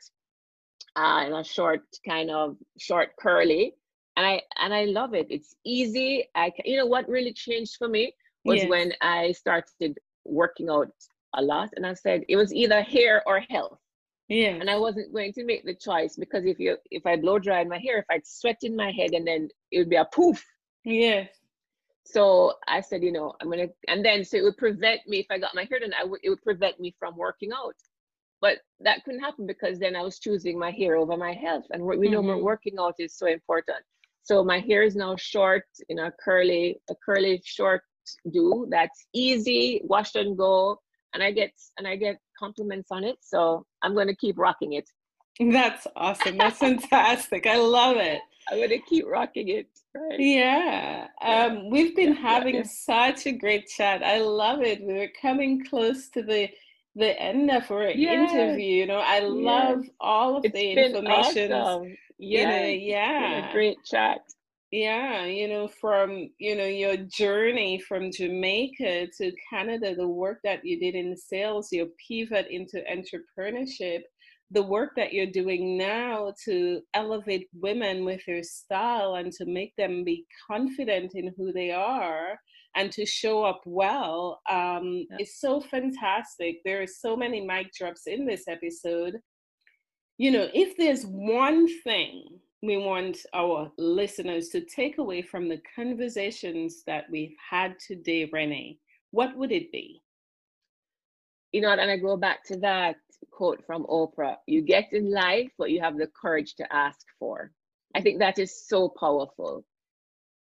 uh, 0.96 1.24
and 1.26 1.34
a 1.34 1.43
short 1.43 1.84
kind 2.06 2.32
of 2.32 2.58
short 2.78 3.16
curly 3.18 3.74
and 4.18 4.26
I 4.26 4.41
and 4.58 4.74
I 4.74 4.86
love 4.86 5.14
it. 5.14 5.28
It's 5.30 5.56
easy. 5.66 6.28
I 6.36 6.52
you 6.64 6.78
know 6.78 6.86
what 6.86 7.08
really 7.10 7.34
changed 7.34 7.76
for 7.78 7.88
me 7.88 8.14
was 8.43 8.60
yes. 8.62 8.70
when 8.70 8.93
I 9.02 9.32
started 9.34 9.98
working 10.24 10.70
out 10.70 10.91
a 11.34 11.41
lot, 11.41 11.70
and 11.76 11.86
I 11.86 11.93
said 11.93 12.24
it 12.30 12.36
was 12.36 12.54
either 12.54 12.82
hair 12.82 13.24
or 13.26 13.39
health. 13.39 13.80
Yeah. 14.28 14.58
And 14.60 14.70
I 14.70 14.78
wasn't 14.78 15.14
going 15.14 15.34
to 15.34 15.46
make 15.46 15.66
the 15.66 15.76
choice 15.76 16.16
because 16.16 16.46
if 16.46 16.60
you 16.60 16.78
if 16.91 17.06
I 17.06 17.18
blow 17.18 17.39
dry 17.39 17.64
my 17.64 17.78
hair, 17.78 18.00
if 18.00 18.06
I'd 18.10 18.26
sweat 18.26 18.60
in 18.64 18.76
my 18.76 18.91
head, 18.91 19.12
and 19.14 19.28
then 19.28 19.50
it 19.72 19.80
would 19.80 19.89
be 19.89 19.98
a 19.98 20.06
poof. 20.06 20.43
yeah 20.84 21.26
So 22.06 22.54
I 22.68 22.82
said, 22.82 23.04
you 23.04 23.12
know, 23.12 23.34
I'm 23.41 23.50
gonna, 23.50 23.68
and 23.88 24.04
then 24.04 24.24
so 24.24 24.38
it 24.38 24.43
would 24.43 24.58
prevent 24.58 25.02
me 25.08 25.20
if 25.20 25.28
I 25.30 25.38
got 25.38 25.56
my 25.56 25.68
hair 25.70 25.80
done, 25.80 25.93
I 26.00 26.06
would 26.06 26.22
it 26.24 26.30
would 26.30 26.43
prevent 26.43 26.80
me 26.80 26.96
from 27.00 27.18
working 27.18 27.52
out. 27.52 27.76
But 28.42 28.60
that 28.82 29.04
couldn't 29.04 29.22
happen 29.22 29.48
because 29.48 29.80
then 29.80 29.96
I 29.96 30.02
was 30.02 30.20
choosing 30.20 30.60
my 30.60 30.72
hair 30.72 30.98
over 30.98 31.18
my 31.18 31.34
health, 31.34 31.66
and 31.72 31.84
we 31.84 32.10
know 32.10 32.22
mm-hmm. 32.22 32.44
working 32.44 32.76
out 32.80 32.96
is 33.00 33.18
so 33.18 33.28
important. 33.28 33.84
So 34.24 34.44
my 34.44 34.60
hair 34.60 34.82
is 34.82 34.96
now 34.96 35.16
short 35.16 35.66
in 35.88 36.00
a 36.00 36.12
curly, 36.24 36.80
a 36.90 36.96
curly 37.06 37.42
short 37.46 37.84
do 38.32 38.68
that's 38.70 39.08
easy, 39.14 39.82
wash 39.84 40.16
and 40.16 40.38
go. 40.38 40.80
And 41.14 41.24
I 41.24 41.32
get 41.32 41.52
and 41.78 41.88
I 41.88 41.96
get 41.96 42.18
compliments 42.38 42.90
on 42.92 43.04
it. 43.04 43.18
So 43.22 43.66
I'm 43.82 43.96
gonna 43.96 44.16
keep 44.16 44.38
rocking 44.38 44.74
it. 44.74 44.90
That's 45.40 45.88
awesome. 45.96 46.38
That's 46.38 46.60
fantastic. 46.60 47.46
I 47.46 47.58
love 47.58 47.98
it. 47.98 48.20
I'm 48.52 48.60
gonna 48.60 48.80
keep 48.80 49.06
rocking 49.08 49.50
it. 49.50 49.68
Right? 49.94 50.20
Yeah. 50.20 51.08
Um, 51.22 51.70
we've 51.70 51.96
been 51.96 52.14
yeah, 52.14 52.22
having 52.22 52.56
yeah. 52.56 52.64
such 52.64 53.28
a 53.28 53.32
great 53.32 53.68
chat. 53.68 54.04
I 54.04 54.20
love 54.20 54.62
it. 54.62 54.82
We 54.84 55.00
are 55.00 55.12
coming 55.22 55.66
close 55.66 56.10
to 56.10 56.22
the 56.22 56.50
the 56.96 57.20
end 57.20 57.52
of 57.52 57.70
our 57.72 57.89
yes. 57.89 58.32
interview. 58.32 58.78
You 58.78 58.88
know, 58.88 59.00
I 59.00 59.20
yes. 59.20 59.30
love 59.30 59.86
all 60.00 60.38
of 60.38 60.46
it's 60.46 60.54
the 60.54 60.72
information. 60.72 61.52
Awesome 61.52 61.96
yeah 62.18 62.66
yeah 62.66 63.52
great 63.52 63.78
chat 63.84 64.20
yeah 64.72 65.26
you 65.26 65.48
know 65.48 65.68
from 65.68 66.30
you 66.38 66.56
know 66.56 66.66
your 66.66 66.96
journey 66.98 67.80
from 67.80 68.10
jamaica 68.12 69.08
to 69.18 69.32
canada 69.50 69.93
the 69.96 70.08
work 70.08 70.39
that 70.43 70.64
you 70.64 70.80
did 70.80 70.96
in 70.96 71.16
sales 71.16 71.72
your 71.72 71.88
pivot 72.08 72.48
into 72.50 72.82
entrepreneurship 72.89 74.02
the 74.52 74.62
work 74.62 74.91
that 74.96 75.12
you're 75.12 75.26
doing 75.26 75.78
now 75.78 76.32
to 76.46 76.80
elevate 76.93 77.48
women 77.54 78.06
with 78.06 78.22
your 78.28 78.43
style 78.43 79.16
and 79.16 79.32
to 79.34 79.46
make 79.46 79.76
them 79.76 80.04
be 80.04 80.26
confident 80.48 81.12
in 81.16 81.34
who 81.36 81.52
they 81.52 81.72
are 81.72 82.39
and 82.76 82.92
to 82.92 83.06
show 83.06 83.44
up 83.44 83.62
well 83.66 84.42
um, 84.52 85.06
yeah. 85.10 85.18
is 85.22 85.40
so 85.40 85.62
fantastic. 85.62 86.58
There 86.66 86.82
are 86.82 86.88
so 86.88 87.16
many 87.16 87.42
mic 87.42 87.74
drops 87.74 88.08
in 88.08 88.26
this 88.26 88.48
episode 88.48 89.16
you 90.18 90.32
know, 90.32 90.48
if 90.54 90.78
there's 90.78 91.04
one 91.04 91.68
thing 91.84 92.40
we 92.64 92.78
want 92.78 93.18
our 93.34 93.72
listeners 93.78 94.48
to 94.50 94.62
take 94.62 94.98
away 94.98 95.22
from 95.22 95.50
the 95.50 95.62
conversations 95.76 96.84
that 96.88 97.06
we've 97.12 97.36
had 97.50 97.76
today, 97.86 98.30
Renée, 98.34 98.78
what 99.12 99.36
would 99.36 99.52
it 99.52 99.72
be? 99.72 100.02
You 101.52 101.62
know, 101.62 101.72
and 101.72 101.92
I 101.92 101.98
go 101.98 102.18
back 102.18 102.44
to 102.46 102.58
that 102.58 102.96
quote 103.32 103.66
from 103.66 103.86
Oprah 103.86 104.36
you 104.48 104.62
get 104.62 104.94
in 104.94 105.12
life 105.12 105.50
what 105.58 105.72
you 105.72 105.82
have 105.82 105.98
the 105.98 106.10
courage 106.22 106.56
to 106.56 106.74
ask 106.74 107.06
for. 107.20 107.52
I 107.94 108.02
think 108.02 108.20
that 108.20 108.40
is 108.40 108.68
so 108.68 108.90
powerful. 108.90 109.66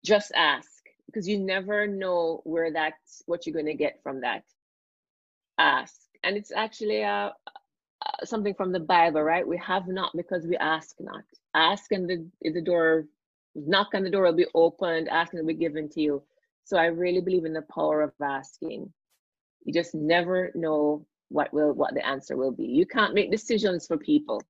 Just 0.06 0.32
ask 0.36 0.83
because 1.08 1.28
you 1.28 1.40
never 1.40 1.88
know 1.88 2.42
where 2.44 2.72
that's 2.72 3.24
what 3.26 3.46
you're 3.46 3.54
going 3.54 3.66
to 3.66 3.74
get 3.74 4.00
from 4.04 4.22
that. 4.22 4.44
Ask. 5.58 5.96
And 6.24 6.38
it's 6.38 6.52
actually 6.52 7.02
a, 7.02 7.34
uh, 8.06 8.26
something 8.26 8.54
from 8.54 8.72
the 8.72 8.80
Bible, 8.80 9.22
right? 9.22 9.48
We 9.48 9.58
have 9.58 9.88
not 9.88 10.12
because 10.16 10.46
we 10.46 10.58
ask 10.58 10.96
not. 11.00 11.24
Ask 11.54 11.92
and 11.92 12.10
the, 12.10 12.26
the 12.52 12.62
door, 12.62 13.06
knock 13.56 13.90
on 13.94 14.04
the 14.04 14.10
door 14.10 14.24
will 14.24 14.34
be 14.34 14.48
opened, 14.56 15.10
ask 15.10 15.34
and 15.34 15.42
will 15.42 15.54
be 15.54 15.60
given 15.60 15.90
to 15.90 16.02
you. 16.02 16.24
So 16.66 16.78
I 16.78 16.86
really 16.86 17.22
believe 17.22 17.46
in 17.46 17.54
the 17.54 17.62
power 17.74 18.02
of 18.02 18.14
asking. 18.22 18.92
You 19.66 19.74
just 19.74 19.94
never 19.96 20.52
know 20.56 21.06
what 21.30 21.54
will 21.54 21.74
what 21.74 21.94
the 21.94 22.06
answer 22.06 22.38
will 22.38 22.52
be. 22.52 22.66
You 22.66 22.86
can't 22.86 23.14
make 23.14 23.32
decisions 23.32 23.88
for 23.88 23.98
people, 23.98 24.42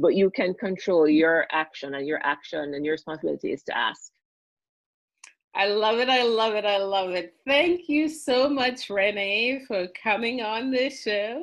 but 0.00 0.14
you 0.14 0.30
can 0.30 0.54
control 0.54 1.08
your 1.08 1.46
action 1.50 1.94
and 1.94 2.06
your 2.06 2.20
action 2.22 2.74
and 2.74 2.84
your 2.84 2.92
responsibility 2.92 3.52
is 3.52 3.62
to 3.64 3.76
ask. 3.76 4.12
I 5.56 5.66
love 5.68 5.98
it. 5.98 6.10
I 6.10 6.22
love 6.22 6.54
it. 6.54 6.66
I 6.66 6.76
love 6.76 7.10
it. 7.10 7.34
Thank 7.46 7.88
you 7.88 8.08
so 8.08 8.48
much, 8.48 8.88
Renée, 8.88 9.66
for 9.66 9.88
coming 10.00 10.42
on 10.42 10.70
this 10.70 11.02
show. 11.02 11.42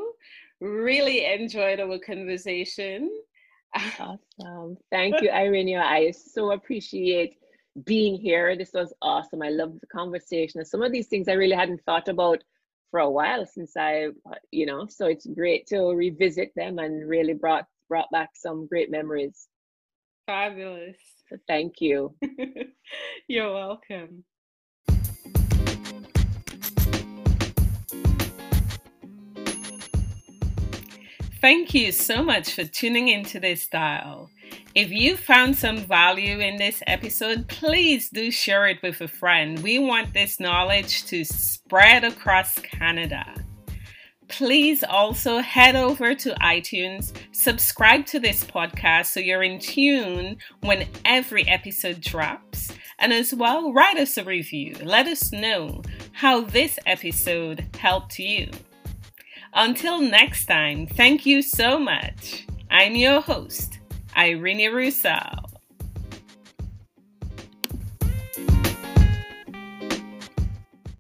Really 0.61 1.26
enjoyed 1.26 1.80
our 1.80 1.97
conversation. 1.97 3.09
Awesome. 3.99 4.78
Thank 4.91 5.20
you, 5.22 5.32
Irene. 5.32 5.78
I 5.78 6.11
so 6.11 6.51
appreciate 6.51 7.38
being 7.86 8.20
here. 8.20 8.55
This 8.55 8.72
was 8.72 8.93
awesome. 9.01 9.41
I 9.41 9.49
love 9.49 9.80
the 9.80 9.88
conversation. 9.88 10.64
Some 10.64 10.84
of 10.84 10.91
these 10.91 11.07
things 11.07 11.28
I 11.28 11.34
really 11.34 11.55
hadn't 11.55 11.82
thought 11.84 12.07
about 12.07 12.43
for 12.91 12.99
a 12.99 13.09
while 13.09 13.47
since 13.47 13.76
I, 13.76 14.09
you 14.51 14.68
know, 14.68 14.86
so 14.88 15.07
it's 15.07 15.26
great 15.26 15.66
to 15.68 15.88
revisit 15.95 16.51
them 16.55 16.78
and 16.78 17.09
really 17.09 17.34
brought 17.34 17.66
brought 17.89 18.11
back 18.11 18.30
some 18.36 18.68
great 18.68 18.91
memories. 18.91 19.47
Fabulous. 20.28 20.97
Thank 21.47 21.82
you. 21.82 22.15
You're 23.28 23.53
welcome. 23.53 24.24
Thank 31.43 31.74
you 31.74 31.91
so 31.91 32.24
much 32.24 32.53
for 32.53 32.63
tuning 32.63 33.09
into 33.09 33.38
this 33.38 33.67
dial. 33.67 34.30
If 34.76 34.91
you 34.91 35.17
found 35.17 35.57
some 35.57 35.78
value 35.78 36.39
in 36.39 36.55
this 36.55 36.82
episode, 36.88 37.49
please 37.49 38.09
do 38.09 38.32
share 38.32 38.65
it 38.67 38.82
with 38.82 39.01
a 39.01 39.09
friend. 39.09 39.59
We 39.59 39.78
want 39.78 40.13
this 40.13 40.39
knowledge 40.39 41.05
to 41.07 41.26
spread 41.26 42.05
across 42.05 42.57
Canada. 42.59 43.42
Please 44.28 44.84
also 44.84 45.39
head 45.39 45.76
over 45.76 46.15
to 46.15 46.36
iTunes, 46.41 47.13
subscribe 47.32 48.05
to 48.07 48.19
this 48.19 48.43
podcast 48.43 49.07
so 49.07 49.19
you're 49.19 49.43
in 49.43 49.59
tune 49.59 50.38
when 50.61 50.88
every 51.05 51.47
episode 51.47 52.01
drops 52.01 52.71
And 52.99 53.11
as 53.11 53.34
well, 53.34 53.74
write 53.74 53.97
us 53.97 54.17
a 54.17 54.24
review. 54.24 54.76
Let 54.82 55.07
us 55.07 55.32
know 55.32 55.82
how 56.13 56.41
this 56.41 56.80
episode 56.86 57.67
helped 57.78 58.17
you. 58.19 58.49
Until 59.53 60.01
next 60.01 60.45
time, 60.45 60.88
thank 60.88 61.26
you 61.26 61.41
so 61.41 61.78
much. 61.78 62.47
I'm 62.71 62.95
your 62.95 63.21
host, 63.21 63.80
Irene 64.15 64.74
Roussel. 64.74 65.52